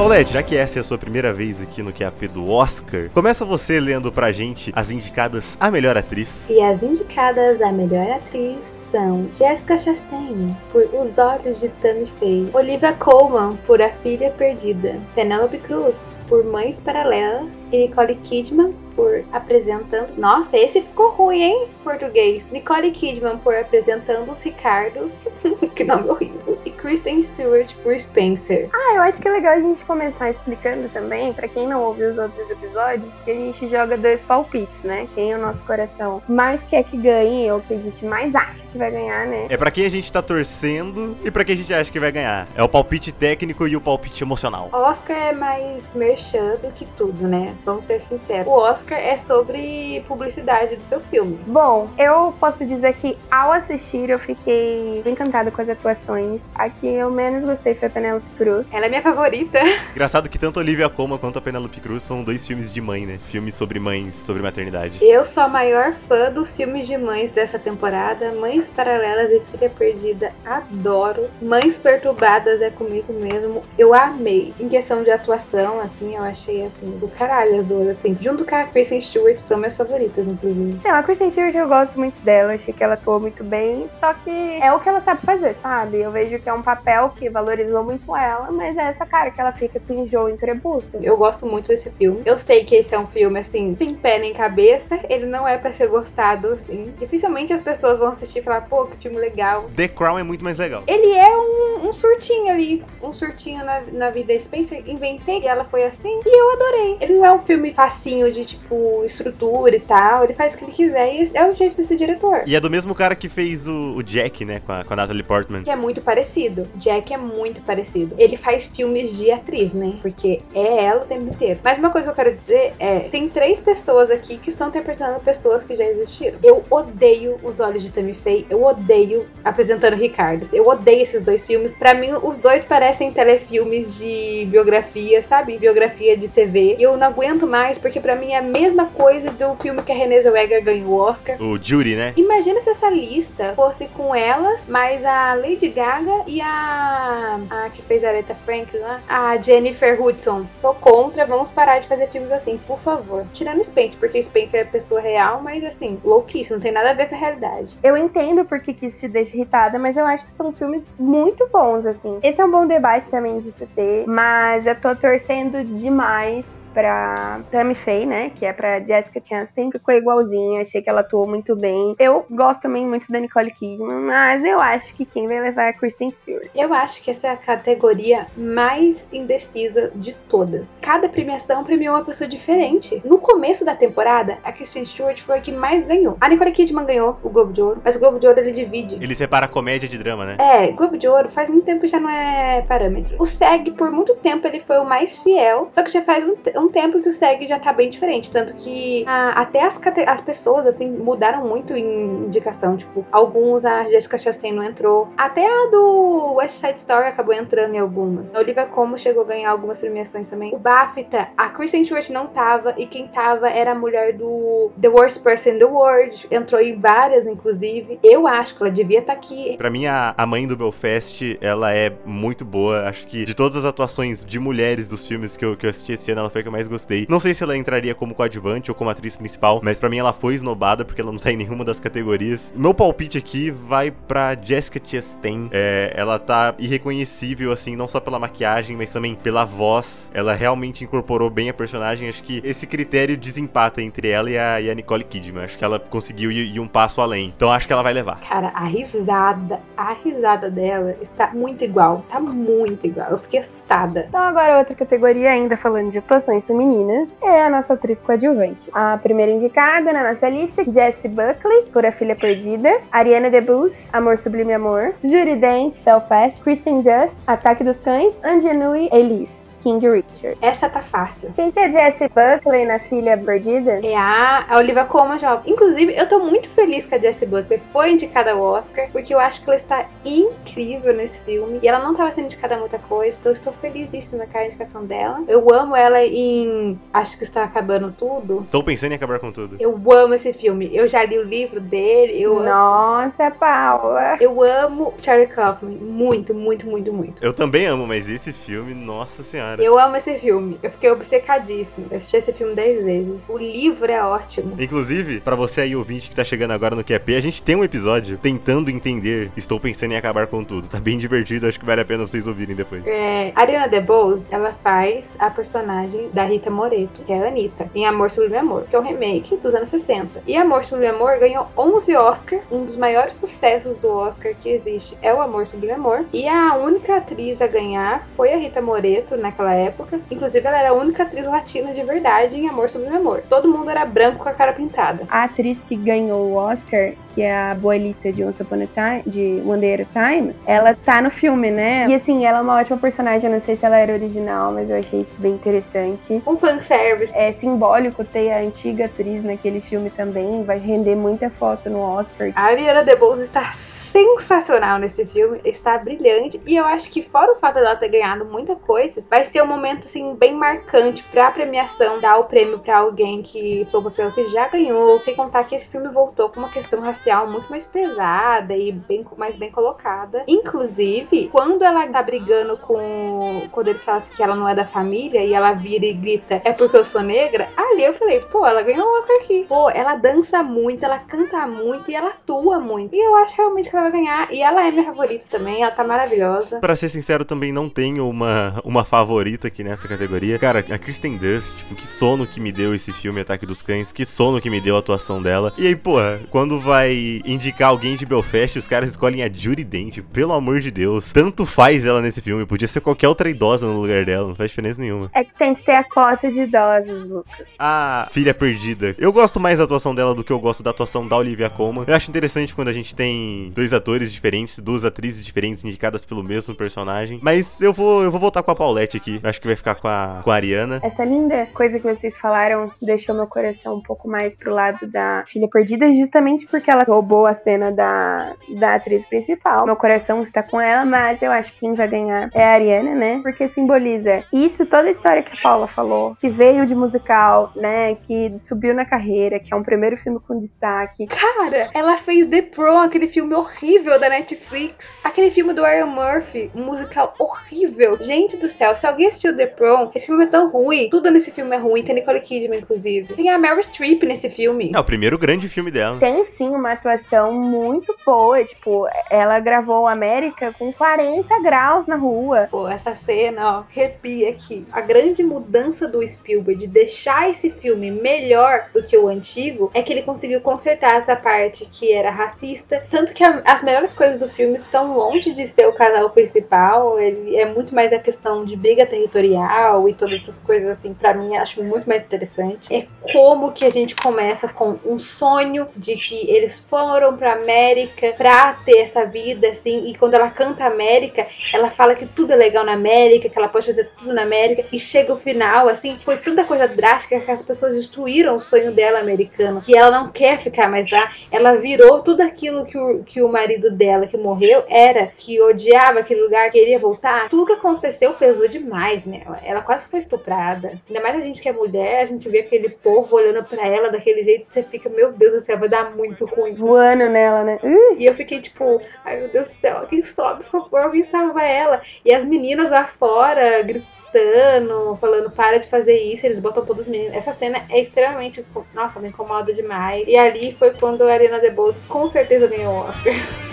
Paulette, 0.00 0.32
já 0.32 0.42
que 0.42 0.56
essa 0.56 0.78
é 0.78 0.80
a 0.80 0.82
sua 0.82 0.96
primeira 0.96 1.30
vez 1.30 1.60
aqui 1.60 1.82
no 1.82 1.92
QAP 1.92 2.26
do 2.28 2.50
Oscar, 2.50 3.10
começa 3.12 3.44
você 3.44 3.78
lendo 3.78 4.10
pra 4.10 4.32
gente 4.32 4.72
as 4.74 4.90
indicadas 4.90 5.58
a 5.60 5.70
melhor 5.70 5.94
atriz. 5.94 6.48
E 6.48 6.58
as 6.62 6.82
indicadas 6.82 7.60
a 7.60 7.70
melhor 7.70 8.10
atriz 8.10 8.64
são 8.64 9.28
Jessica 9.30 9.76
Chastain, 9.76 10.56
por 10.72 10.88
Os 10.94 11.18
Olhos 11.18 11.60
de 11.60 11.68
Tammy 11.68 12.06
Faye, 12.06 12.48
Olivia 12.54 12.94
Colman, 12.94 13.58
por 13.66 13.82
A 13.82 13.90
Filha 13.90 14.30
Perdida, 14.30 14.98
Penelope 15.14 15.58
Cruz, 15.58 16.16
por 16.26 16.44
Mães 16.44 16.80
Paralelas, 16.80 17.54
e 17.70 17.86
Nicole 17.86 18.14
Kidman, 18.14 18.74
por 19.00 19.24
Apresentando... 19.32 20.14
Nossa, 20.18 20.56
esse 20.58 20.82
ficou 20.82 21.10
ruim, 21.10 21.42
hein? 21.42 21.68
Português. 21.82 22.50
Nicole 22.50 22.90
Kidman, 22.90 23.38
por 23.38 23.54
Apresentando 23.54 24.30
os 24.30 24.42
Ricardos, 24.42 25.18
que 25.74 25.84
nome 25.84 26.10
horrível, 26.10 26.58
e 26.64 26.70
Kristen 26.70 27.22
Stewart, 27.22 27.74
por 27.82 27.98
Spencer. 27.98 28.68
Ah, 28.72 28.96
eu 28.96 29.02
acho 29.02 29.20
que 29.20 29.26
é 29.26 29.30
legal 29.30 29.54
a 29.54 29.60
gente 29.60 29.84
começar 29.84 30.30
explicando 30.30 30.88
também, 30.90 31.32
pra 31.32 31.48
quem 31.48 31.66
não 31.66 31.82
ouviu 31.82 32.10
os 32.10 32.18
outros 32.18 32.50
episódios, 32.50 33.12
que 33.24 33.30
a 33.30 33.34
gente 33.34 33.68
joga 33.70 33.96
dois 33.96 34.20
palpites, 34.20 34.82
né? 34.82 35.08
Quem 35.14 35.34
o 35.34 35.38
nosso 35.38 35.64
coração 35.64 36.22
mais 36.28 36.60
quer 36.62 36.84
que 36.84 36.96
ganhe, 36.96 37.50
ou 37.50 37.60
que 37.60 37.72
a 37.72 37.78
gente 37.78 38.04
mais 38.04 38.34
acha 38.34 38.64
que 38.70 38.76
vai 38.76 38.90
ganhar, 38.90 39.26
né? 39.26 39.46
É 39.48 39.56
pra 39.56 39.70
quem 39.70 39.86
a 39.86 39.90
gente 39.90 40.12
tá 40.12 40.20
torcendo 40.20 41.16
e 41.24 41.30
pra 41.30 41.44
quem 41.44 41.54
a 41.54 41.58
gente 41.58 41.72
acha 41.72 41.90
que 41.90 41.98
vai 41.98 42.12
ganhar. 42.12 42.46
É 42.54 42.62
o 42.62 42.68
palpite 42.68 43.12
técnico 43.12 43.66
e 43.66 43.76
o 43.76 43.80
palpite 43.80 44.22
emocional. 44.22 44.68
Oscar 44.72 45.16
é 45.16 45.32
mais 45.32 45.92
merchan 45.94 46.56
do 46.56 46.70
que 46.72 46.84
tudo, 46.96 47.26
né? 47.26 47.54
Vamos 47.64 47.86
ser 47.86 48.00
sinceros. 48.00 48.46
O 48.46 48.50
Oscar 48.50 48.89
é 48.94 49.16
sobre 49.16 50.04
publicidade 50.06 50.76
do 50.76 50.82
seu 50.82 51.00
filme. 51.00 51.38
Bom, 51.46 51.88
eu 51.98 52.34
posso 52.38 52.64
dizer 52.64 52.94
que 52.94 53.16
ao 53.30 53.52
assistir 53.52 54.10
eu 54.10 54.18
fiquei 54.18 55.02
encantada 55.06 55.50
com 55.50 55.60
as 55.62 55.68
atuações. 55.68 56.48
A 56.54 56.68
que 56.68 56.86
eu 56.86 57.10
menos 57.10 57.44
gostei 57.44 57.74
foi 57.74 57.88
a 57.88 57.90
Penelope 57.90 58.26
Cruz. 58.36 58.72
Ela 58.72 58.86
é 58.86 58.88
minha 58.88 59.02
favorita. 59.02 59.58
Engraçado 59.92 60.28
que 60.28 60.38
tanto 60.38 60.58
a 60.58 60.62
Olivia 60.62 60.88
Colman 60.88 61.18
quanto 61.18 61.38
a 61.38 61.42
Penelope 61.42 61.80
Cruz 61.80 62.02
são 62.02 62.22
dois 62.22 62.46
filmes 62.46 62.72
de 62.72 62.80
mãe, 62.80 63.06
né? 63.06 63.18
Filmes 63.28 63.54
sobre 63.54 63.78
mães, 63.78 64.16
sobre 64.16 64.42
maternidade. 64.42 64.98
Eu 65.02 65.24
sou 65.24 65.42
a 65.42 65.48
maior 65.48 65.92
fã 65.92 66.30
dos 66.30 66.56
filmes 66.56 66.86
de 66.86 66.96
mães 66.96 67.30
dessa 67.30 67.58
temporada. 67.58 68.32
Mães 68.32 68.70
Paralelas 68.70 69.30
e 69.30 69.40
Filha 69.40 69.70
Perdida, 69.70 70.32
adoro. 70.44 71.28
Mães 71.40 71.78
Perturbadas 71.78 72.60
é 72.62 72.70
comigo 72.70 73.12
mesmo. 73.12 73.62
Eu 73.78 73.94
amei. 73.94 74.52
Em 74.58 74.68
questão 74.68 75.02
de 75.02 75.10
atuação, 75.10 75.80
assim, 75.80 76.16
eu 76.16 76.22
achei 76.22 76.66
assim, 76.66 76.90
do 76.98 77.08
caralho 77.08 77.56
as 77.56 77.64
duas, 77.64 77.88
assim. 77.88 78.14
Junto 78.14 78.44
com 78.44 78.54
a 78.54 78.64
Kristen 78.70 79.00
Stewart 79.00 79.38
são 79.38 79.58
minhas 79.58 79.76
favoritas, 79.76 80.26
inclusive. 80.26 80.80
Não, 80.84 80.94
a 80.94 81.02
Kristen 81.02 81.30
Stewart 81.30 81.54
eu 81.54 81.68
gosto 81.68 81.98
muito 81.98 82.20
dela, 82.22 82.54
achei 82.54 82.72
que 82.72 82.82
ela 82.82 82.94
atuou 82.94 83.20
muito 83.20 83.42
bem, 83.44 83.88
só 83.98 84.14
que 84.14 84.30
é 84.30 84.72
o 84.72 84.80
que 84.80 84.88
ela 84.88 85.00
sabe 85.00 85.22
fazer, 85.22 85.54
sabe? 85.54 85.98
Eu 85.98 86.10
vejo 86.10 86.38
que 86.38 86.48
é 86.48 86.52
um 86.52 86.62
papel 86.62 87.12
que 87.16 87.28
valorizou 87.28 87.84
muito 87.84 88.16
ela, 88.16 88.50
mas 88.50 88.76
é 88.76 88.82
essa 88.82 89.06
cara 89.06 89.30
que 89.30 89.40
ela 89.40 89.52
fica 89.52 89.80
com 89.80 89.94
enjoo 89.94 90.28
em 90.28 90.36
crepúsculo. 90.36 91.02
Eu 91.02 91.16
gosto 91.16 91.46
muito 91.46 91.68
desse 91.68 91.90
filme. 91.90 92.22
Eu 92.24 92.36
sei 92.36 92.64
que 92.64 92.74
esse 92.76 92.94
é 92.94 92.98
um 92.98 93.06
filme, 93.06 93.38
assim, 93.38 93.74
sem 93.76 93.94
pé 93.94 94.18
nem 94.18 94.32
cabeça. 94.32 94.98
Ele 95.08 95.26
não 95.26 95.46
é 95.46 95.58
pra 95.58 95.72
ser 95.72 95.88
gostado, 95.88 96.48
assim. 96.48 96.92
Dificilmente 96.98 97.52
as 97.52 97.60
pessoas 97.60 97.98
vão 97.98 98.08
assistir 98.08 98.40
e 98.40 98.42
falar, 98.42 98.62
pô, 98.62 98.86
que 98.86 98.96
filme 98.96 99.18
legal. 99.18 99.68
The 99.76 99.88
Crown 99.88 100.18
é 100.18 100.22
muito 100.22 100.44
mais 100.44 100.58
legal. 100.58 100.82
Ele 100.86 101.12
é 101.12 101.36
um, 101.36 101.69
um 101.82 101.92
surtinho 101.92 102.50
ali, 102.50 102.84
um 103.02 103.12
surtinho 103.12 103.64
na, 103.64 103.80
na 103.92 104.10
vida 104.10 104.38
Spencer. 104.38 104.82
Inventei, 104.86 105.46
ela 105.46 105.64
foi 105.64 105.84
assim, 105.84 106.20
e 106.24 106.38
eu 106.38 106.52
adorei. 106.52 106.96
Ele 107.00 107.14
não 107.14 107.26
é 107.26 107.32
um 107.32 107.38
filme 107.38 107.72
facinho 107.72 108.30
de, 108.30 108.44
tipo, 108.44 109.02
estrutura 109.04 109.76
e 109.76 109.80
tal. 109.80 110.24
Ele 110.24 110.34
faz 110.34 110.54
o 110.54 110.58
que 110.58 110.64
ele 110.64 110.72
quiser 110.72 111.14
e 111.14 111.30
é 111.34 111.48
o 111.48 111.52
jeito 111.52 111.76
desse 111.76 111.96
diretor. 111.96 112.42
E 112.46 112.54
é 112.54 112.60
do 112.60 112.70
mesmo 112.70 112.94
cara 112.94 113.14
que 113.14 113.28
fez 113.28 113.66
o, 113.66 113.94
o 113.96 114.02
Jack, 114.02 114.44
né, 114.44 114.60
com 114.64 114.72
a, 114.72 114.84
com 114.84 114.92
a 114.92 114.96
Natalie 114.96 115.22
Portman. 115.22 115.62
Que 115.62 115.70
é 115.70 115.76
muito 115.76 116.00
parecido. 116.00 116.68
Jack 116.74 117.12
é 117.12 117.16
muito 117.16 117.60
parecido. 117.62 118.14
Ele 118.18 118.36
faz 118.36 118.66
filmes 118.66 119.16
de 119.16 119.30
atriz, 119.30 119.72
né? 119.72 119.94
Porque 120.02 120.40
é 120.54 120.84
ela 120.84 121.02
o 121.02 121.06
tempo 121.06 121.28
inteiro. 121.28 121.60
Mas 121.62 121.78
uma 121.78 121.90
coisa 121.90 122.06
que 122.06 122.10
eu 122.10 122.24
quero 122.24 122.36
dizer 122.36 122.74
é: 122.78 123.00
tem 123.00 123.28
três 123.28 123.60
pessoas 123.60 124.10
aqui 124.10 124.38
que 124.38 124.48
estão 124.48 124.68
interpretando 124.68 125.20
pessoas 125.20 125.64
que 125.64 125.74
já 125.76 125.84
existiram. 125.84 126.38
Eu 126.42 126.64
odeio 126.70 127.38
Os 127.42 127.60
Olhos 127.60 127.82
de 127.82 127.90
Tammy 127.90 128.14
Faye. 128.14 128.46
Eu 128.48 128.62
odeio 128.62 129.26
apresentando 129.44 129.94
Ricardo. 129.94 130.46
Eu 130.52 130.66
odeio 130.66 131.02
esses 131.02 131.22
dois 131.22 131.46
filmes. 131.46 131.69
Para 131.76 131.94
mim, 131.94 132.12
os 132.22 132.38
dois 132.38 132.64
parecem 132.64 133.12
telefilmes 133.12 133.98
de 133.98 134.46
biografia, 134.50 135.22
sabe? 135.22 135.58
Biografia 135.58 136.16
de 136.16 136.28
TV. 136.28 136.76
E 136.78 136.82
eu 136.82 136.96
não 136.96 137.06
aguento 137.06 137.46
mais, 137.46 137.78
porque 137.78 138.00
para 138.00 138.16
mim 138.16 138.32
é 138.32 138.38
a 138.38 138.42
mesma 138.42 138.86
coisa 138.86 139.30
do 139.30 139.54
filme 139.56 139.82
que 139.82 139.92
a 139.92 139.94
Renée 139.94 140.22
Zellweger 140.22 140.62
ganhou 140.62 140.90
o 140.90 140.96
Oscar. 140.96 141.40
O 141.40 141.58
Judy, 141.58 141.96
né? 141.96 142.12
Imagina 142.16 142.60
se 142.60 142.70
essa 142.70 142.88
lista 142.90 143.52
fosse 143.54 143.86
com 143.88 144.14
elas, 144.14 144.68
mais 144.68 145.04
a 145.04 145.34
Lady 145.34 145.68
Gaga 145.68 146.24
e 146.26 146.40
a. 146.40 147.40
a 147.50 147.70
que 147.70 147.82
fez 147.82 148.04
a 148.04 148.08
Aretha 148.08 148.34
Franklin 148.34 148.80
lá, 148.80 149.00
a 149.08 149.36
Jennifer 149.40 150.00
Hudson. 150.00 150.46
Sou 150.56 150.74
contra, 150.74 151.26
vamos 151.26 151.50
parar 151.50 151.78
de 151.78 151.88
fazer 151.88 152.08
filmes 152.08 152.32
assim, 152.32 152.58
por 152.66 152.78
favor. 152.78 153.24
Tirando 153.32 153.62
Spence, 153.62 153.96
porque 153.96 154.22
Spence 154.22 154.56
é 154.56 154.64
pessoa 154.64 155.00
real, 155.00 155.40
mas 155.42 155.64
assim, 155.64 155.98
louquíssimo, 156.04 156.56
não 156.56 156.62
tem 156.62 156.72
nada 156.72 156.90
a 156.90 156.94
ver 156.94 157.08
com 157.08 157.14
a 157.14 157.18
realidade. 157.18 157.78
Eu 157.82 157.96
entendo 157.96 158.44
porque 158.44 158.72
que 158.72 158.86
isso 158.86 159.00
te 159.00 159.08
deixa 159.08 159.36
irritada, 159.36 159.78
mas 159.78 159.96
eu 159.96 160.04
acho 160.06 160.24
que 160.24 160.32
são 160.32 160.52
filmes 160.52 160.96
muito 160.98 161.48
bons, 161.48 161.59
assim. 161.86 162.18
Esse 162.22 162.40
é 162.40 162.44
um 162.44 162.50
bom 162.50 162.66
debate 162.66 163.10
também 163.10 163.40
de 163.40 163.52
se 163.52 163.66
ter, 163.66 164.04
mas 164.06 164.66
eu 164.66 164.74
tô 164.74 164.94
torcendo 164.96 165.62
demais 165.78 166.59
pra 166.70 167.40
Tammy 167.50 167.74
Faye, 167.74 168.06
né? 168.06 168.30
Que 168.34 168.46
é 168.46 168.52
pra 168.52 168.80
Jessica 168.80 169.20
Chastain. 169.24 169.70
Ficou 169.70 169.94
igualzinha, 169.94 170.62
achei 170.62 170.82
que 170.82 170.88
ela 170.88 171.00
atuou 171.00 171.26
muito 171.26 171.54
bem. 171.56 171.94
Eu 171.98 172.24
gosto 172.30 172.60
também 172.60 172.86
muito 172.86 173.10
da 173.10 173.20
Nicole 173.20 173.50
Kidman, 173.52 174.00
mas 174.00 174.44
eu 174.44 174.60
acho 174.60 174.94
que 174.94 175.04
quem 175.04 175.26
vai 175.26 175.40
levar 175.40 175.64
é 175.64 175.68
a 175.70 175.72
Kristen 175.72 176.10
Stewart. 176.10 176.48
Eu 176.54 176.72
acho 176.72 177.02
que 177.02 177.10
essa 177.10 177.28
é 177.28 177.30
a 177.30 177.36
categoria 177.36 178.26
mais 178.36 179.06
indecisa 179.12 179.90
de 179.94 180.14
todas. 180.28 180.70
Cada 180.80 181.08
premiação 181.08 181.64
premiou 181.64 181.94
uma 181.94 182.04
pessoa 182.04 182.28
diferente. 182.28 183.00
No 183.04 183.18
começo 183.18 183.64
da 183.64 183.74
temporada, 183.74 184.38
a 184.44 184.52
Kristen 184.52 184.84
Stewart 184.84 185.20
foi 185.20 185.38
a 185.38 185.40
que 185.40 185.52
mais 185.52 185.82
ganhou. 185.82 186.16
A 186.20 186.28
Nicole 186.28 186.52
Kidman 186.52 186.86
ganhou 186.86 187.18
o 187.22 187.28
Globo 187.28 187.52
de 187.52 187.62
Ouro, 187.62 187.80
mas 187.84 187.96
o 187.96 187.98
Globo 187.98 188.18
de 188.18 188.26
Ouro 188.26 188.40
ele 188.40 188.52
divide. 188.52 188.96
Ele 188.96 189.14
separa 189.14 189.48
comédia 189.48 189.88
de 189.88 189.98
drama, 189.98 190.24
né? 190.24 190.36
É, 190.38 190.72
Globo 190.72 190.96
de 190.96 191.08
Ouro 191.08 191.30
faz 191.30 191.50
muito 191.50 191.64
tempo 191.64 191.80
que 191.80 191.86
já 191.86 192.00
não 192.00 192.10
é 192.10 192.62
parâmetro. 192.62 193.16
O 193.18 193.26
SEG, 193.26 193.72
por 193.72 193.90
muito 193.90 194.14
tempo, 194.16 194.46
ele 194.46 194.60
foi 194.60 194.78
o 194.78 194.84
mais 194.84 195.16
fiel, 195.18 195.68
só 195.70 195.82
que 195.82 195.90
já 195.90 196.02
faz 196.02 196.24
um, 196.24 196.34
um 196.60 196.68
tempo 196.68 197.00
que 197.00 197.08
o 197.08 197.12
SEG 197.12 197.46
já 197.46 197.58
tá 197.58 197.72
bem 197.72 197.90
diferente. 197.90 198.30
Tanto 198.30 198.54
que 198.54 199.04
a, 199.06 199.40
até 199.40 199.64
as, 199.64 199.80
as 200.06 200.20
pessoas, 200.20 200.66
assim, 200.66 200.90
mudaram 200.90 201.46
muito 201.46 201.74
em 201.74 202.26
indicação. 202.26 202.76
Tipo, 202.76 203.04
alguns 203.10 203.64
a 203.64 203.84
Jessica 203.84 204.18
Chastain 204.18 204.52
não 204.52 204.62
entrou. 204.62 205.08
Até 205.16 205.46
a 205.46 205.66
do 205.70 206.34
West 206.36 206.56
Side 206.56 206.78
Story 206.78 207.06
acabou 207.06 207.34
entrando 207.34 207.74
em 207.74 207.78
algumas. 207.78 208.34
A 208.34 208.38
Olivia 208.38 208.66
Como 208.66 208.98
chegou 208.98 209.22
a 209.22 209.26
ganhar 209.26 209.50
algumas 209.50 209.80
premiações 209.80 210.28
também. 210.28 210.54
O 210.54 210.58
BAFTA, 210.58 211.28
a 211.36 211.48
Kristen 211.48 211.84
Stewart 211.84 212.10
não 212.10 212.26
tava, 212.26 212.74
e 212.76 212.86
quem 212.86 213.08
tava 213.08 213.48
era 213.48 213.72
a 213.72 213.74
mulher 213.74 214.12
do 214.12 214.70
The 214.80 214.88
Worst 214.88 215.22
Person 215.22 215.50
in 215.50 215.58
the 215.58 215.64
World. 215.64 216.26
Entrou 216.30 216.60
em 216.60 216.78
várias, 216.78 217.26
inclusive. 217.26 217.98
Eu 218.02 218.26
acho 218.26 218.54
que 218.54 218.62
ela 218.62 218.70
devia 218.70 219.00
estar 219.00 219.14
tá 219.14 219.18
aqui. 219.18 219.56
Pra 219.56 219.70
mim, 219.70 219.86
a, 219.86 220.14
a 220.16 220.26
mãe 220.26 220.46
do 220.46 220.56
Belfast, 220.56 221.38
ela 221.40 221.72
é 221.72 221.92
muito 222.04 222.44
boa. 222.44 222.88
Acho 222.88 223.06
que 223.06 223.24
de 223.24 223.34
todas 223.34 223.56
as 223.56 223.64
atuações 223.64 224.24
de 224.24 224.38
mulheres 224.38 224.90
dos 224.90 225.06
filmes 225.06 225.36
que 225.36 225.44
eu, 225.44 225.56
que 225.56 225.66
eu 225.66 225.70
assisti 225.70 225.92
esse 225.92 226.10
ano, 226.10 226.20
ela 226.20 226.30
foi 226.30 226.40
a 226.40 226.44
eu 226.50 226.52
mais 226.52 226.68
gostei. 226.68 227.06
Não 227.08 227.20
sei 227.20 227.32
se 227.32 227.42
ela 227.42 227.56
entraria 227.56 227.94
como 227.94 228.14
coadjuvante 228.14 228.70
ou 228.70 228.74
como 228.74 228.90
atriz 228.90 229.16
principal, 229.16 229.60
mas 229.62 229.78
para 229.78 229.88
mim 229.88 229.98
ela 229.98 230.12
foi 230.12 230.34
esnobada 230.34 230.84
porque 230.84 231.00
ela 231.00 231.12
não 231.12 231.18
sai 231.18 231.34
em 231.34 231.36
nenhuma 231.36 231.64
das 231.64 231.80
categorias. 231.80 232.52
Meu 232.54 232.74
palpite 232.74 233.16
aqui 233.16 233.50
vai 233.50 233.90
pra 233.90 234.36
Jessica 234.40 234.80
Chastain. 234.84 235.48
É, 235.52 235.92
ela 235.96 236.18
tá 236.18 236.54
irreconhecível, 236.58 237.52
assim, 237.52 237.76
não 237.76 237.88
só 237.88 238.00
pela 238.00 238.18
maquiagem, 238.18 238.76
mas 238.76 238.90
também 238.90 239.14
pela 239.14 239.44
voz. 239.44 240.10
Ela 240.12 240.34
realmente 240.34 240.84
incorporou 240.84 241.30
bem 241.30 241.48
a 241.48 241.54
personagem. 241.54 242.08
Acho 242.08 242.22
que 242.22 242.40
esse 242.44 242.66
critério 242.66 243.16
desempata 243.16 243.80
entre 243.80 244.08
ela 244.08 244.30
e 244.30 244.36
a, 244.36 244.60
e 244.60 244.70
a 244.70 244.74
Nicole 244.74 245.04
Kidman. 245.04 245.44
Acho 245.44 245.56
que 245.56 245.64
ela 245.64 245.78
conseguiu 245.78 246.30
ir, 246.32 246.54
ir 246.54 246.60
um 246.60 246.66
passo 246.66 247.00
além. 247.00 247.32
Então 247.34 247.52
acho 247.52 247.66
que 247.66 247.72
ela 247.72 247.82
vai 247.82 247.92
levar. 247.92 248.20
Cara, 248.20 248.48
a 248.48 248.64
risada, 248.64 249.60
a 249.76 249.92
risada 249.92 250.50
dela 250.50 250.96
está 251.00 251.30
muito 251.32 251.62
igual. 251.64 252.04
Tá 252.10 252.18
muito 252.18 252.86
igual. 252.86 253.10
Eu 253.10 253.18
fiquei 253.18 253.40
assustada. 253.40 254.06
Então 254.08 254.20
agora 254.20 254.58
outra 254.58 254.74
categoria, 254.74 255.30
ainda 255.30 255.56
falando 255.56 255.90
de 255.90 255.98
atuações 255.98 256.39
femininas, 256.46 257.10
é 257.22 257.44
a 257.44 257.50
nossa 257.50 257.74
atriz 257.74 258.00
coadjuvante. 258.00 258.68
A 258.72 258.98
primeira 258.98 259.32
indicada 259.32 259.92
na 259.92 260.08
nossa 260.08 260.28
lista, 260.28 260.64
Jessie 260.64 261.08
Buckley, 261.08 261.70
por 261.72 261.84
A 261.84 261.92
Filha 261.92 262.16
Perdida, 262.16 262.80
Ariana 262.90 263.30
DeBose, 263.30 263.88
Amor 263.92 264.18
Sublime 264.18 264.54
Amor, 264.54 264.94
Judy 265.02 265.36
Dent, 265.36 265.82
Belfast, 265.84 266.42
Kristen 266.42 266.82
Just, 266.82 267.22
Ataque 267.26 267.64
dos 267.64 267.80
Cães, 267.80 268.14
Anjanui 268.24 268.88
Elise. 268.92 269.39
King 269.62 269.86
Richard. 269.88 270.38
Essa 270.40 270.68
tá 270.68 270.82
fácil. 270.82 271.30
Quem 271.34 271.50
que 271.50 271.58
é 271.58 271.70
Jessie 271.70 272.08
Buckley 272.08 272.64
na 272.64 272.78
Filha 272.78 273.16
Perdida? 273.16 273.80
É 273.84 273.96
a, 273.96 274.46
Olivia 274.56 274.84
Colman 274.84 275.18
jovem. 275.18 275.52
Inclusive, 275.52 275.94
eu 275.96 276.08
tô 276.08 276.18
muito 276.20 276.48
feliz 276.48 276.84
que 276.84 276.94
a 276.94 276.98
Jessie 276.98 277.26
Buckley 277.26 277.60
foi 277.60 277.92
indicada 277.92 278.32
ao 278.32 278.40
Oscar, 278.40 278.88
porque 278.90 279.14
eu 279.14 279.18
acho 279.18 279.42
que 279.42 279.48
ela 279.48 279.56
está 279.56 279.86
incrível 280.04 280.94
nesse 280.94 281.20
filme. 281.20 281.60
E 281.62 281.68
ela 281.68 281.78
não 281.78 281.94
tava 281.94 282.10
sendo 282.10 282.24
indicada 282.24 282.54
a 282.54 282.58
muita 282.58 282.78
coisa, 282.78 283.18
então 283.18 283.30
eu 283.30 283.34
estou 283.34 283.52
felizíssima 283.52 284.26
com 284.26 284.38
a 284.38 284.44
indicação 284.44 284.84
dela. 284.84 285.22
Eu 285.28 285.52
amo 285.52 285.76
ela 285.76 286.02
em 286.04 286.78
Acho 286.92 287.16
que 287.16 287.24
Está 287.24 287.44
Acabando 287.44 287.94
Tudo. 287.96 288.40
Estou 288.42 288.62
pensando 288.62 288.92
em 288.92 288.94
acabar 288.94 289.18
com 289.18 289.30
tudo. 289.30 289.56
Eu 289.60 289.80
amo 289.92 290.14
esse 290.14 290.32
filme. 290.32 290.70
Eu 290.72 290.88
já 290.88 291.04
li 291.04 291.18
o 291.18 291.24
livro 291.24 291.60
dele. 291.60 292.20
Eu 292.20 292.42
Nossa, 292.42 293.26
amo... 293.26 293.36
Paula. 293.36 294.16
Eu 294.20 294.42
amo 294.42 294.94
Charlie 295.02 295.26
Kaufman. 295.26 295.76
Muito, 295.76 296.34
muito, 296.34 296.66
muito, 296.66 296.92
muito. 296.92 297.22
Eu 297.22 297.32
também 297.32 297.66
amo, 297.66 297.86
mas 297.86 298.08
esse 298.08 298.32
filme, 298.32 298.74
nossa 298.74 299.22
senhora. 299.22 299.49
Eu 299.58 299.78
amo 299.78 299.96
esse 299.96 300.18
filme. 300.18 300.58
Eu 300.62 300.70
fiquei 300.70 300.90
obcecadíssimo. 300.90 301.86
Eu 301.90 301.96
assisti 301.96 302.16
esse 302.16 302.32
filme 302.32 302.54
dez 302.54 302.84
vezes. 302.84 303.28
O 303.28 303.38
livro 303.38 303.90
é 303.90 304.02
ótimo. 304.02 304.54
Inclusive, 304.58 305.20
para 305.20 305.36
você 305.36 305.62
aí 305.62 305.76
ouvinte 305.76 306.08
que 306.08 306.14
tá 306.14 306.24
chegando 306.24 306.52
agora 306.52 306.76
no 306.76 306.84
QAP, 306.84 307.14
a 307.14 307.20
gente 307.20 307.42
tem 307.42 307.56
um 307.56 307.64
episódio 307.64 308.18
tentando 308.18 308.70
entender. 308.70 309.30
Estou 309.36 309.58
pensando 309.58 309.92
em 309.92 309.96
acabar 309.96 310.26
com 310.26 310.44
tudo. 310.44 310.68
Tá 310.68 310.78
bem 310.78 310.98
divertido, 310.98 311.46
acho 311.46 311.58
que 311.58 311.66
vale 311.66 311.80
a 311.80 311.84
pena 311.84 312.06
vocês 312.06 312.26
ouvirem 312.26 312.54
depois. 312.54 312.86
É, 312.86 313.32
Ariana 313.34 313.68
DeBose, 313.68 314.32
ela 314.32 314.54
faz 314.62 315.16
a 315.18 315.30
personagem 315.30 316.08
da 316.12 316.24
Rita 316.24 316.50
Moreto, 316.50 317.02
que 317.04 317.12
é 317.12 317.24
a 317.24 317.28
Anitta, 317.28 317.70
em 317.74 317.86
Amor 317.86 318.10
Sublime 318.10 318.36
Amor, 318.36 318.64
que 318.68 318.76
é 318.76 318.78
um 318.78 318.82
remake 318.82 319.36
dos 319.36 319.54
anos 319.54 319.68
60. 319.68 320.22
E 320.26 320.36
Amor 320.36 320.64
Sublime 320.64 320.88
Amor 320.88 321.18
ganhou 321.18 321.46
11 321.56 321.96
Oscars. 321.96 322.52
Um 322.52 322.64
dos 322.64 322.76
maiores 322.76 323.14
sucessos 323.14 323.76
do 323.76 323.88
Oscar 323.88 324.34
que 324.34 324.48
existe 324.48 324.96
é 325.02 325.12
o 325.12 325.20
Amor 325.20 325.46
Sublime 325.46 325.74
Amor. 325.74 326.04
E 326.12 326.28
a 326.28 326.56
única 326.56 326.96
atriz 326.96 327.40
a 327.40 327.46
ganhar 327.46 328.04
foi 328.16 328.32
a 328.32 328.36
Rita 328.36 328.60
Moreto 328.60 329.16
naquela 329.40 329.54
época. 329.54 330.00
Inclusive, 330.10 330.46
ela 330.46 330.58
era 330.58 330.70
a 330.70 330.72
única 330.72 331.02
atriz 331.02 331.26
latina 331.26 331.72
de 331.72 331.82
verdade 331.82 332.38
em 332.38 332.48
Amor 332.48 332.68
Sobre 332.68 332.88
Amor. 332.88 333.22
Todo 333.28 333.48
mundo 333.48 333.70
era 333.70 333.84
branco 333.84 334.22
com 334.22 334.28
a 334.28 334.32
cara 334.32 334.52
pintada. 334.52 335.04
A 335.08 335.24
atriz 335.24 335.58
que 335.66 335.74
ganhou 335.74 336.28
o 336.28 336.34
Oscar, 336.34 336.92
que 337.14 337.22
é 337.22 337.34
a 337.34 337.54
Boelita 337.54 338.12
de 338.12 338.22
Once 338.22 338.42
Upon 338.42 338.62
a 338.62 338.66
Time, 338.66 339.02
de 339.06 339.42
One 339.46 339.60
Day 339.60 339.74
at 339.74 339.86
a 339.94 340.10
Time, 340.10 340.34
ela 340.46 340.74
tá 340.74 341.00
no 341.00 341.10
filme, 341.10 341.50
né? 341.50 341.86
E 341.88 341.94
assim, 341.94 342.24
ela 342.24 342.38
é 342.38 342.42
uma 342.42 342.58
ótima 342.58 342.78
personagem. 342.78 343.28
Eu 343.28 343.34
não 343.34 343.42
sei 343.42 343.56
se 343.56 343.64
ela 343.64 343.78
era 343.78 343.92
original, 343.92 344.52
mas 344.52 344.70
eu 344.70 344.78
achei 344.78 345.00
isso 345.00 345.14
bem 345.18 345.32
interessante. 345.32 346.22
Um 346.26 346.36
fanservice. 346.36 347.16
É 347.16 347.32
simbólico 347.32 348.04
ter 348.04 348.30
a 348.32 348.40
antiga 348.40 348.84
atriz 348.84 349.24
naquele 349.24 349.60
filme 349.60 349.90
também. 349.90 350.44
Vai 350.44 350.58
render 350.58 350.94
muita 350.94 351.30
foto 351.30 351.70
no 351.70 351.80
Oscar. 351.80 352.30
A 352.34 352.42
Ariana 352.44 352.84
DeBose 352.84 353.22
está 353.22 353.52
sensacional 353.90 354.78
nesse 354.78 355.04
filme, 355.04 355.40
está 355.44 355.76
brilhante 355.78 356.40
e 356.46 356.56
eu 356.56 356.64
acho 356.64 356.90
que 356.90 357.02
fora 357.02 357.32
o 357.32 357.36
fato 357.36 357.54
dela 357.54 357.76
ter 357.76 357.88
ganhado 357.88 358.24
muita 358.24 358.54
coisa, 358.54 359.04
vai 359.08 359.24
ser 359.24 359.42
um 359.42 359.46
momento 359.46 359.86
assim 359.86 360.14
bem 360.14 360.34
marcante 360.34 361.02
para 361.04 361.28
a 361.28 361.30
premiação 361.30 362.00
dar 362.00 362.18
o 362.18 362.24
prêmio 362.24 362.58
para 362.58 362.78
alguém 362.78 363.22
que 363.22 363.66
foi 363.70 363.80
um 363.80 363.84
papel 363.84 364.12
que 364.12 364.24
já 364.26 364.48
ganhou, 364.48 365.02
sem 365.02 365.14
contar 365.14 365.44
que 365.44 365.54
esse 365.54 365.66
filme 365.66 365.88
voltou 365.88 366.28
com 366.28 366.40
uma 366.40 366.50
questão 366.50 366.80
racial 366.80 367.28
muito 367.28 367.50
mais 367.50 367.66
pesada 367.66 368.54
e 368.54 368.72
bem 368.72 369.04
mais 369.16 369.36
bem 369.36 369.50
colocada. 369.50 370.24
Inclusive, 370.28 371.28
quando 371.32 371.62
ela 371.62 371.86
tá 371.88 372.02
brigando 372.02 372.56
com 372.58 373.48
quando 373.50 373.68
eles 373.68 373.82
falam 373.82 373.98
assim 373.98 374.12
que 374.14 374.22
ela 374.22 374.36
não 374.36 374.48
é 374.48 374.54
da 374.54 374.66
família 374.66 375.24
e 375.24 375.34
ela 375.34 375.52
vira 375.52 375.86
e 375.86 375.92
grita 375.92 376.40
é 376.44 376.52
porque 376.52 376.76
eu 376.76 376.84
sou 376.84 377.02
negra, 377.02 377.48
ali 377.56 377.84
eu 377.84 377.94
falei, 377.94 378.20
pô, 378.20 378.46
ela 378.46 378.62
ganhou 378.62 378.86
um 378.86 378.98
Oscar 378.98 379.16
aqui. 379.16 379.44
Pô, 379.48 379.70
ela 379.70 379.96
dança 379.96 380.42
muito, 380.42 380.84
ela 380.84 380.98
canta 380.98 381.46
muito 381.46 381.90
e 381.90 381.94
ela 381.94 382.10
atua 382.10 382.60
muito. 382.60 382.94
E 382.94 382.98
eu 382.98 383.16
acho 383.16 383.36
realmente 383.36 383.70
que 383.70 383.76
ela 383.76 383.79
vai 383.82 383.92
ganhar. 383.92 384.32
E 384.32 384.42
ela 384.42 384.66
é 384.66 384.70
minha 384.70 384.84
favorita 384.84 385.26
também, 385.30 385.62
ela 385.62 385.70
tá 385.70 385.84
maravilhosa. 385.84 386.58
Pra 386.60 386.76
ser 386.76 386.88
sincero, 386.88 387.24
também 387.24 387.52
não 387.52 387.68
tenho 387.68 388.08
uma, 388.08 388.60
uma 388.64 388.84
favorita 388.84 389.48
aqui 389.48 389.62
nessa 389.64 389.88
categoria. 389.88 390.38
Cara, 390.38 390.60
a 390.70 390.78
Kristen 390.78 391.16
Dust, 391.16 391.54
tipo, 391.56 391.74
que 391.74 391.86
sono 391.86 392.26
que 392.26 392.40
me 392.40 392.52
deu 392.52 392.74
esse 392.74 392.92
filme 392.92 393.20
Ataque 393.20 393.46
dos 393.46 393.62
Cães, 393.62 393.92
que 393.92 394.04
sono 394.04 394.40
que 394.40 394.50
me 394.50 394.60
deu 394.60 394.76
a 394.76 394.78
atuação 394.78 395.22
dela. 395.22 395.52
E 395.56 395.66
aí, 395.66 395.76
porra, 395.76 396.20
quando 396.30 396.60
vai 396.60 397.20
indicar 397.24 397.70
alguém 397.70 397.96
de 397.96 398.06
Belfast, 398.06 398.58
os 398.58 398.68
caras 398.68 398.90
escolhem 398.90 399.22
a 399.22 399.32
Judy 399.32 399.64
Dent, 399.64 400.00
pelo 400.12 400.32
amor 400.32 400.60
de 400.60 400.70
Deus. 400.70 401.12
Tanto 401.12 401.46
faz 401.46 401.84
ela 401.84 402.00
nesse 402.00 402.20
filme, 402.20 402.46
podia 402.46 402.68
ser 402.68 402.80
qualquer 402.80 403.08
outra 403.08 403.28
idosa 403.28 403.66
no 403.66 403.80
lugar 403.80 404.04
dela, 404.04 404.28
não 404.28 404.34
faz 404.34 404.50
diferença 404.50 404.80
nenhuma. 404.80 405.10
É 405.14 405.24
que 405.24 405.34
tem 405.34 405.54
que 405.54 405.62
ter 405.62 405.74
a 405.74 405.84
cota 405.84 406.30
de 406.30 406.40
idosos, 406.40 407.08
Lucas. 407.08 407.46
A 407.58 408.08
Filha 408.10 408.34
Perdida. 408.34 408.94
Eu 408.98 409.12
gosto 409.12 409.38
mais 409.40 409.58
da 409.58 409.64
atuação 409.64 409.94
dela 409.94 410.14
do 410.14 410.24
que 410.24 410.32
eu 410.32 410.38
gosto 410.38 410.62
da 410.62 410.70
atuação 410.70 411.06
da 411.06 411.16
Olivia 411.16 411.50
Colman. 411.50 411.84
Eu 411.86 411.94
acho 411.94 412.10
interessante 412.10 412.54
quando 412.54 412.68
a 412.68 412.72
gente 412.72 412.94
tem 412.94 413.50
dois 413.54 413.69
atores 413.72 414.12
diferentes, 414.12 414.58
duas 414.58 414.84
atrizes 414.84 415.24
diferentes 415.24 415.64
indicadas 415.64 416.04
pelo 416.04 416.22
mesmo 416.22 416.54
personagem. 416.54 417.20
Mas 417.22 417.60
eu 417.60 417.72
vou, 417.72 418.02
eu 418.02 418.10
vou 418.10 418.20
voltar 418.20 418.42
com 418.42 418.50
a 418.50 418.54
Paulette 418.54 418.96
aqui. 418.96 419.20
Acho 419.22 419.40
que 419.40 419.46
vai 419.46 419.56
ficar 419.56 419.74
com 419.74 419.88
a, 419.88 420.20
com 420.22 420.30
a 420.30 420.34
Ariana. 420.34 420.80
Essa 420.82 421.04
linda 421.04 421.46
coisa 421.52 421.78
que 421.78 421.86
vocês 421.86 422.16
falaram 422.16 422.70
deixou 422.82 423.14
meu 423.14 423.26
coração 423.26 423.76
um 423.76 423.82
pouco 423.82 424.08
mais 424.08 424.34
pro 424.34 424.52
lado 424.52 424.86
da 424.86 425.24
filha 425.26 425.48
perdida, 425.48 425.92
justamente 425.92 426.46
porque 426.46 426.70
ela 426.70 426.84
roubou 426.84 427.26
a 427.26 427.34
cena 427.34 427.70
da, 427.70 428.34
da 428.58 428.74
atriz 428.74 429.06
principal. 429.06 429.66
Meu 429.66 429.76
coração 429.76 430.22
está 430.22 430.42
com 430.42 430.60
ela, 430.60 430.84
mas 430.84 431.22
eu 431.22 431.30
acho 431.30 431.52
que 431.52 431.60
quem 431.60 431.74
vai 431.74 431.88
ganhar 431.88 432.30
é 432.34 432.44
a 432.44 432.52
Ariana, 432.52 432.94
né? 432.94 433.20
Porque 433.22 433.48
simboliza 433.48 434.24
isso, 434.32 434.66
toda 434.66 434.88
a 434.88 434.90
história 434.90 435.22
que 435.22 435.36
a 435.36 435.40
Paula 435.40 435.68
falou, 435.68 436.16
que 436.20 436.28
veio 436.28 436.66
de 436.66 436.74
musical, 436.74 437.52
né? 437.54 437.94
Que 437.94 438.34
subiu 438.38 438.74
na 438.74 438.84
carreira, 438.84 439.38
que 439.38 439.52
é 439.52 439.56
um 439.56 439.62
primeiro 439.62 439.96
filme 439.96 440.18
com 440.20 440.38
destaque. 440.38 441.06
Cara, 441.06 441.70
ela 441.74 441.96
fez 441.96 442.26
The 442.26 442.42
Pro, 442.42 442.78
aquele 442.78 443.08
filme 443.08 443.34
horrível 443.34 443.59
horrível 443.60 443.98
da 443.98 444.08
Netflix. 444.08 444.98
Aquele 445.04 445.30
filme 445.30 445.52
do 445.52 445.62
Ryan 445.62 445.86
Murphy, 445.86 446.50
um 446.54 446.64
musical 446.64 447.14
horrível. 447.18 448.00
Gente 448.00 448.36
do 448.36 448.48
céu, 448.48 448.74
se 448.74 448.86
alguém 448.86 449.08
assistiu 449.08 449.36
The 449.36 449.46
Prom, 449.46 449.90
esse 449.94 450.06
filme 450.06 450.24
é 450.24 450.28
tão 450.28 450.50
ruim. 450.50 450.88
Tudo 450.90 451.10
nesse 451.10 451.30
filme 451.30 451.54
é 451.54 451.58
ruim. 451.58 451.82
Tem 451.82 451.94
Nicole 451.94 452.20
Kidman, 452.20 452.60
inclusive. 452.60 453.14
Tem 453.14 453.28
a 453.28 453.38
Meryl 453.38 453.62
Streep 453.62 454.02
nesse 454.04 454.30
filme. 454.30 454.72
É 454.74 454.78
o 454.78 454.84
primeiro 454.84 455.18
grande 455.18 455.48
filme 455.48 455.70
dela. 455.70 455.98
Tem 455.98 456.24
sim 456.24 456.48
uma 456.48 456.72
atuação 456.72 457.32
muito 457.32 457.94
boa. 458.04 458.42
Tipo, 458.42 458.88
ela 459.10 459.38
gravou 459.40 459.86
América 459.86 460.54
com 460.58 460.72
40 460.72 461.42
graus 461.42 461.86
na 461.86 461.96
rua. 461.96 462.48
Pô, 462.50 462.66
essa 462.66 462.94
cena, 462.94 463.58
ó, 463.58 463.64
arrepia 463.70 464.30
aqui. 464.30 464.66
A 464.72 464.80
grande 464.80 465.22
mudança 465.22 465.86
do 465.86 466.06
Spielberg 466.06 466.60
de 466.60 466.66
deixar 466.66 467.28
esse 467.28 467.50
filme 467.50 467.90
melhor 467.90 468.68
do 468.72 468.82
que 468.82 468.96
o 468.96 469.08
antigo 469.08 469.70
é 469.74 469.82
que 469.82 469.92
ele 469.92 470.02
conseguiu 470.02 470.40
consertar 470.40 470.96
essa 470.96 471.14
parte 471.14 471.66
que 471.66 471.92
era 471.92 472.10
racista. 472.10 472.82
Tanto 472.90 473.12
que 473.12 473.22
a, 473.22 473.42
as 473.50 473.62
melhores 473.62 473.92
coisas 473.92 474.16
do 474.16 474.28
filme 474.28 474.58
estão 474.58 474.94
longe 474.94 475.32
de 475.32 475.44
ser 475.44 475.66
o 475.66 475.72
canal 475.72 476.08
principal. 476.10 477.00
Ele 477.00 477.36
é 477.36 477.44
muito 477.44 477.74
mais 477.74 477.92
a 477.92 477.98
questão 477.98 478.44
de 478.44 478.54
briga 478.56 478.86
territorial 478.86 479.88
e 479.88 479.94
todas 479.94 480.20
essas 480.20 480.38
coisas 480.38 480.68
assim. 480.68 480.94
Para 480.94 481.14
mim, 481.14 481.36
acho 481.36 481.62
muito 481.64 481.88
mais 481.88 482.02
interessante. 482.02 482.72
É 482.72 482.86
como 483.12 483.50
que 483.50 483.64
a 483.64 483.70
gente 483.70 483.96
começa 483.96 484.46
com 484.46 484.78
um 484.86 485.00
sonho 485.00 485.66
de 485.76 485.96
que 485.96 486.30
eles 486.30 486.60
foram 486.60 487.16
pra 487.16 487.32
América 487.32 488.12
pra 488.16 488.54
ter 488.64 488.78
essa 488.78 489.04
vida, 489.04 489.48
assim. 489.48 489.88
E 489.88 489.96
quando 489.96 490.14
ela 490.14 490.30
canta 490.30 490.64
América, 490.64 491.26
ela 491.52 491.72
fala 491.72 491.96
que 491.96 492.06
tudo 492.06 492.32
é 492.32 492.36
legal 492.36 492.64
na 492.64 492.74
América, 492.74 493.28
que 493.28 493.36
ela 493.36 493.48
pode 493.48 493.66
fazer 493.66 493.90
tudo 493.98 494.12
na 494.12 494.22
América. 494.22 494.64
E 494.70 494.78
chega 494.78 495.12
o 495.12 495.18
final, 495.18 495.68
assim, 495.68 495.98
foi 496.04 496.18
tanta 496.18 496.44
coisa 496.44 496.68
drástica 496.68 497.18
que 497.18 497.30
as 497.30 497.42
pessoas 497.42 497.74
destruíram 497.74 498.36
o 498.36 498.40
sonho 498.40 498.70
dela 498.70 499.00
americano. 499.00 499.60
Que 499.60 499.76
ela 499.76 499.90
não 499.90 500.08
quer 500.08 500.38
ficar 500.38 500.70
mais 500.70 500.88
lá. 500.88 501.10
Ela 501.32 501.56
virou 501.56 502.00
tudo 502.00 502.20
aquilo 502.20 502.64
que 502.64 502.78
o, 502.78 503.02
que 503.02 503.20
o 503.20 503.28
marido 503.40 503.70
dela, 503.70 504.06
que 504.06 504.16
morreu, 504.16 504.64
era. 504.68 505.06
Que 505.16 505.40
odiava 505.40 506.00
aquele 506.00 506.20
lugar, 506.22 506.50
queria 506.50 506.78
voltar. 506.78 507.28
Tudo 507.28 507.46
que 507.46 507.52
aconteceu 507.52 508.12
pesou 508.14 508.46
demais 508.48 509.04
nela. 509.04 509.38
Ela 509.44 509.62
quase 509.62 509.88
foi 509.88 509.98
estuprada. 509.98 510.80
Ainda 510.88 511.00
mais 511.02 511.16
a 511.16 511.20
gente 511.20 511.40
que 511.40 511.48
é 511.48 511.52
mulher, 511.52 512.02
a 512.02 512.04
gente 512.04 512.28
vê 512.28 512.40
aquele 512.40 512.68
povo 512.68 513.16
olhando 513.16 513.42
pra 513.44 513.66
ela 513.66 513.90
daquele 513.90 514.22
jeito. 514.22 514.46
Você 514.48 514.62
fica, 514.62 514.88
meu 514.88 515.12
Deus 515.12 515.32
do 515.32 515.40
céu, 515.40 515.58
vai 515.58 515.68
dar 515.68 515.96
muito 515.96 516.26
ruim. 516.26 516.54
Voando 516.54 517.08
nela, 517.08 517.42
né? 517.42 517.58
Uh, 517.62 517.96
E 517.98 518.06
eu 518.06 518.14
fiquei 518.14 518.40
tipo, 518.40 518.80
ai 519.04 519.18
meu 519.18 519.28
Deus 519.28 519.48
do 519.48 519.52
céu, 519.52 519.78
alguém 519.78 520.02
sobe, 520.02 520.44
por 520.44 520.62
favor, 520.62 520.80
alguém 520.80 521.04
salva 521.04 521.42
ela. 521.42 521.80
E 522.04 522.12
as 522.12 522.24
meninas 522.24 522.70
lá 522.70 522.84
fora 522.84 523.62
gritando, 524.10 524.96
falando, 525.00 525.30
para 525.30 525.58
de 525.58 525.66
fazer 525.66 525.96
isso, 525.96 526.26
eles 526.26 526.40
botam 526.40 526.64
todas 526.64 526.86
as 526.86 526.90
meninas. 526.90 527.14
Essa 527.14 527.32
cena 527.32 527.64
é 527.70 527.80
extremamente. 527.80 528.44
Nossa, 528.74 529.00
me 529.00 529.08
incomoda 529.08 529.52
demais. 529.52 530.06
E 530.06 530.16
ali 530.16 530.54
foi 530.56 530.72
quando 530.72 531.02
a 531.02 531.12
Ariana 531.12 531.38
DeBose 531.38 531.80
com 531.88 532.06
certeza 532.08 532.46
ganhou 532.46 532.74
o 532.74 532.88
Oscar. 532.88 533.14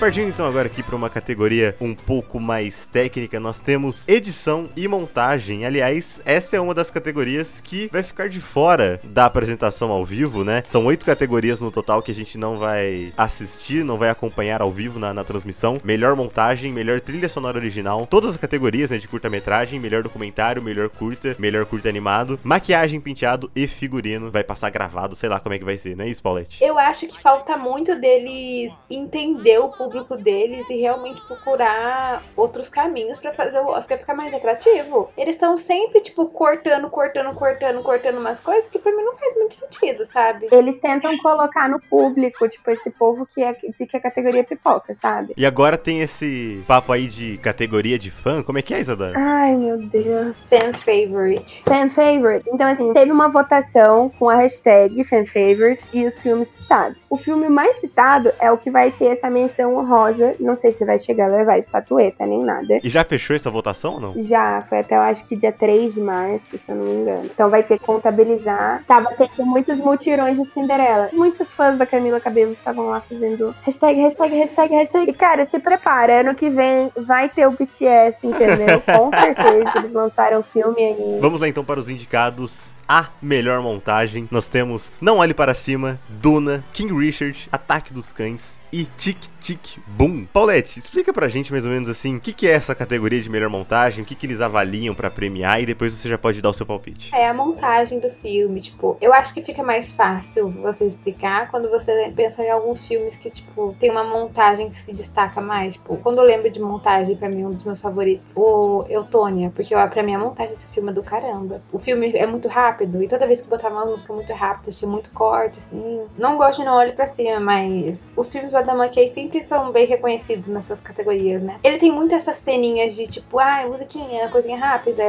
Partindo 0.00 0.28
então 0.28 0.46
agora 0.46 0.66
aqui 0.66 0.82
para 0.82 0.96
uma 0.96 1.10
categoria 1.10 1.76
um 1.78 1.94
pouco 1.94 2.40
mais 2.40 2.88
técnica, 2.88 3.38
nós 3.38 3.60
temos 3.60 4.08
edição 4.08 4.70
e 4.74 4.88
montagem. 4.88 5.66
Aliás, 5.66 6.22
essa 6.24 6.56
é 6.56 6.60
uma 6.60 6.72
das 6.72 6.90
categorias 6.90 7.60
que 7.60 7.86
vai 7.92 8.02
ficar 8.02 8.30
de 8.30 8.40
fora 8.40 8.98
da 9.04 9.26
apresentação 9.26 9.90
ao 9.90 10.02
vivo, 10.02 10.42
né? 10.42 10.62
São 10.64 10.86
oito 10.86 11.04
categorias 11.04 11.60
no 11.60 11.70
total 11.70 12.00
que 12.00 12.10
a 12.10 12.14
gente 12.14 12.38
não 12.38 12.58
vai 12.58 13.12
assistir, 13.14 13.84
não 13.84 13.98
vai 13.98 14.08
acompanhar 14.08 14.62
ao 14.62 14.70
vivo 14.70 14.98
na, 14.98 15.12
na 15.12 15.22
transmissão. 15.22 15.78
Melhor 15.84 16.16
montagem, 16.16 16.72
melhor 16.72 16.98
trilha 17.02 17.28
sonora 17.28 17.58
original, 17.58 18.06
todas 18.06 18.30
as 18.30 18.36
categorias 18.38 18.88
né, 18.88 18.96
de 18.96 19.06
curta-metragem, 19.06 19.78
melhor 19.78 20.02
documentário, 20.02 20.62
melhor 20.62 20.88
curta, 20.88 21.36
melhor 21.38 21.66
curta 21.66 21.90
animado, 21.90 22.40
maquiagem, 22.42 23.02
penteado 23.02 23.50
e 23.54 23.66
figurino. 23.66 24.30
Vai 24.30 24.44
passar 24.44 24.70
gravado, 24.70 25.14
sei 25.14 25.28
lá 25.28 25.38
como 25.38 25.54
é 25.54 25.58
que 25.58 25.64
vai 25.64 25.76
ser, 25.76 25.94
não 25.94 26.06
é 26.06 26.08
isso, 26.08 26.22
Paulette? 26.22 26.64
Eu 26.64 26.78
acho 26.78 27.06
que 27.06 27.20
falta 27.20 27.58
muito 27.58 28.00
deles 28.00 28.72
entender 28.88 29.58
o 29.58 29.68
público 29.68 29.89
deles 30.16 30.68
e 30.70 30.80
realmente 30.80 31.20
procurar 31.22 32.22
outros 32.36 32.68
caminhos 32.68 33.18
pra 33.18 33.32
fazer 33.32 33.58
o 33.60 33.66
Oscar 33.66 33.98
ficar 33.98 34.14
mais 34.14 34.32
atrativo. 34.32 35.10
Eles 35.16 35.34
estão 35.34 35.56
sempre, 35.56 36.00
tipo, 36.00 36.28
cortando, 36.28 36.88
cortando, 36.88 37.34
cortando, 37.34 37.82
cortando 37.82 38.18
umas 38.18 38.40
coisas 38.40 38.70
que 38.70 38.78
pra 38.78 38.94
mim 38.94 39.02
não 39.02 39.16
faz 39.16 39.34
muito 39.34 39.54
sentido, 39.54 40.04
sabe? 40.04 40.48
eles 40.60 40.78
tentam 40.78 41.16
colocar 41.18 41.68
no 41.68 41.80
público, 41.80 42.48
tipo, 42.48 42.70
esse 42.70 42.90
povo 42.90 43.26
que 43.26 43.42
é 43.42 43.52
de 43.52 43.86
que 43.86 43.96
a 43.96 44.00
categoria 44.00 44.44
pipoca, 44.44 44.94
sabe? 44.94 45.34
E 45.36 45.44
agora 45.44 45.76
tem 45.76 46.00
esse 46.00 46.62
papo 46.66 46.92
aí 46.92 47.06
de 47.08 47.38
categoria 47.38 47.98
de 47.98 48.10
fã. 48.10 48.42
Como 48.42 48.58
é 48.58 48.62
que 48.62 48.74
é, 48.74 48.80
Isadora? 48.80 49.14
Ai, 49.16 49.56
meu 49.56 49.78
Deus. 49.78 50.38
Fan 50.48 50.72
favorite. 50.74 51.62
Fan 51.64 51.88
favorite. 51.88 52.48
Então, 52.52 52.66
assim, 52.66 52.92
teve 52.92 53.10
uma 53.10 53.28
votação 53.28 54.10
com 54.18 54.28
a 54.28 54.36
hashtag 54.36 55.02
fan 55.04 55.24
favorite 55.26 55.84
e 55.92 56.06
os 56.06 56.20
filmes 56.20 56.48
citados. 56.48 57.08
O 57.10 57.16
filme 57.16 57.48
mais 57.48 57.76
citado 57.76 58.32
é 58.38 58.50
o 58.50 58.58
que 58.58 58.70
vai 58.70 58.90
ter 58.90 59.06
essa 59.06 59.30
menção 59.30 59.78
honrosa. 59.80 60.34
Não 60.38 60.54
sei 60.54 60.72
se 60.72 60.84
vai 60.84 60.98
chegar 60.98 61.30
a 61.30 61.36
levar 61.36 61.58
estatueta 61.58 62.26
nem 62.26 62.42
nada. 62.42 62.80
E 62.82 62.88
já 62.88 63.04
fechou 63.04 63.34
essa 63.34 63.50
votação 63.50 63.94
ou 63.94 64.00
não? 64.00 64.22
Já, 64.22 64.62
foi 64.68 64.80
até 64.80 64.96
eu 64.96 65.00
acho 65.00 65.24
que 65.26 65.36
dia 65.36 65.52
3 65.52 65.94
de 65.94 66.00
março, 66.00 66.58
se 66.58 66.70
eu 66.70 66.76
não 66.76 66.84
me 66.84 66.92
engano. 66.92 67.24
Então 67.24 67.50
vai 67.50 67.62
ter 67.62 67.78
que 67.78 67.84
contabilizar. 67.84 68.84
Tava 68.86 69.10
tendo 69.16 69.46
muitos 69.46 69.78
mutirões 69.78 70.36
de 70.36 70.44
Cinderela. 70.46 71.10
Muitos 71.12 71.52
fãs 71.52 71.78
da 71.78 71.86
Camila 71.86 72.20
Cabello 72.20 72.52
estavam 72.52 72.86
lá 72.86 73.00
fazendo 73.00 73.54
hashtag, 73.62 74.00
hashtag, 74.00 74.34
hashtag, 74.34 74.74
hashtag. 74.74 75.10
E 75.10 75.14
cara, 75.14 75.46
se 75.46 75.58
prepara, 75.58 76.20
ano 76.20 76.34
que 76.34 76.48
vem 76.48 76.90
vai 76.96 77.28
ter 77.28 77.46
o 77.46 77.52
BTS, 77.52 78.26
entendeu? 78.26 78.80
Com 78.86 79.10
certeza, 79.10 79.78
eles 79.78 79.92
lançaram 79.92 80.40
o 80.40 80.42
filme 80.42 80.82
aí. 80.82 81.18
Vamos 81.20 81.40
lá 81.40 81.48
então 81.48 81.64
para 81.64 81.80
os 81.80 81.88
indicados 81.88 82.72
a 82.90 83.08
melhor 83.22 83.62
montagem. 83.62 84.26
Nós 84.32 84.48
temos 84.48 84.90
Não 85.00 85.18
Olhe 85.18 85.32
Para 85.32 85.54
Cima, 85.54 86.00
Duna, 86.08 86.64
King 86.72 86.92
Richard, 86.92 87.48
Ataque 87.52 87.92
dos 87.92 88.12
Cães 88.12 88.60
e 88.72 88.84
Tic 88.84 89.16
Tic 89.40 89.69
Boom. 89.86 90.26
Paulette, 90.32 90.78
explica 90.78 91.12
pra 91.12 91.28
gente 91.28 91.52
mais 91.52 91.64
ou 91.64 91.70
menos 91.70 91.88
assim, 91.88 92.16
o 92.16 92.20
que, 92.20 92.32
que 92.32 92.48
é 92.48 92.52
essa 92.52 92.74
categoria 92.74 93.20
de 93.20 93.28
melhor 93.28 93.50
montagem, 93.50 94.02
o 94.02 94.06
que, 94.06 94.14
que 94.14 94.26
eles 94.26 94.40
avaliam 94.40 94.94
pra 94.94 95.10
premiar 95.10 95.60
e 95.60 95.66
depois 95.66 95.92
você 95.92 96.08
já 96.08 96.18
pode 96.18 96.40
dar 96.40 96.50
o 96.50 96.54
seu 96.54 96.66
palpite. 96.66 97.14
É 97.14 97.28
a 97.28 97.34
montagem 97.34 98.00
do 98.00 98.10
filme, 98.10 98.60
tipo, 98.60 98.96
eu 99.00 99.12
acho 99.12 99.34
que 99.34 99.42
fica 99.42 99.62
mais 99.62 99.92
fácil 99.92 100.48
você 100.50 100.86
explicar 100.86 101.50
quando 101.50 101.68
você 101.68 102.12
pensa 102.14 102.42
em 102.42 102.50
alguns 102.50 102.86
filmes 102.86 103.16
que, 103.16 103.30
tipo, 103.30 103.76
tem 103.78 103.90
uma 103.90 104.04
montagem 104.04 104.68
que 104.68 104.74
se 104.74 104.92
destaca 104.92 105.40
mais. 105.40 105.74
Tipo, 105.74 105.96
quando 105.98 106.18
eu 106.18 106.24
lembro 106.24 106.50
de 106.50 106.60
montagem, 106.60 107.16
pra 107.16 107.28
mim, 107.28 107.44
um 107.44 107.50
dos 107.50 107.64
meus 107.64 107.80
favoritos, 107.80 108.34
o 108.36 108.84
Eutônia, 108.88 109.52
porque 109.54 109.74
pra 109.74 110.02
mim 110.02 110.14
a 110.14 110.18
montagem 110.18 110.54
desse 110.54 110.66
filme 110.68 110.90
é 110.90 110.92
do 110.92 111.02
caramba. 111.02 111.58
O 111.72 111.78
filme 111.78 112.12
é 112.14 112.26
muito 112.26 112.48
rápido, 112.48 113.02
e 113.02 113.08
toda 113.08 113.26
vez 113.26 113.40
que 113.40 113.46
eu 113.46 113.50
botava 113.50 113.74
uma 113.74 113.86
música 113.86 114.12
muito 114.12 114.32
rápida, 114.32 114.70
tinha 114.72 114.90
muito 114.90 115.10
corte, 115.10 115.58
assim. 115.58 116.02
Não 116.16 116.36
gosto 116.36 116.60
de 116.60 116.64
Não 116.64 116.74
Olhe 116.74 116.92
Pra 116.92 117.06
Cima, 117.06 117.40
mas 117.40 118.12
os 118.16 118.32
filmes 118.32 118.52
do 118.52 118.58
Adam 118.58 118.82
McKay 118.82 119.08
sempre 119.08 119.42
são 119.42 119.59
bem 119.72 119.86
reconhecidos 119.86 120.46
nessas 120.46 120.80
categorias, 120.80 121.42
né? 121.42 121.56
Ele 121.62 121.78
tem 121.78 121.92
muito 121.92 122.14
essas 122.14 122.36
ceninhas 122.36 122.94
de, 122.94 123.06
tipo, 123.06 123.38
ai, 123.38 123.66
musiquinha, 123.66 124.28
coisinha 124.28 124.56
rápida, 124.56 125.02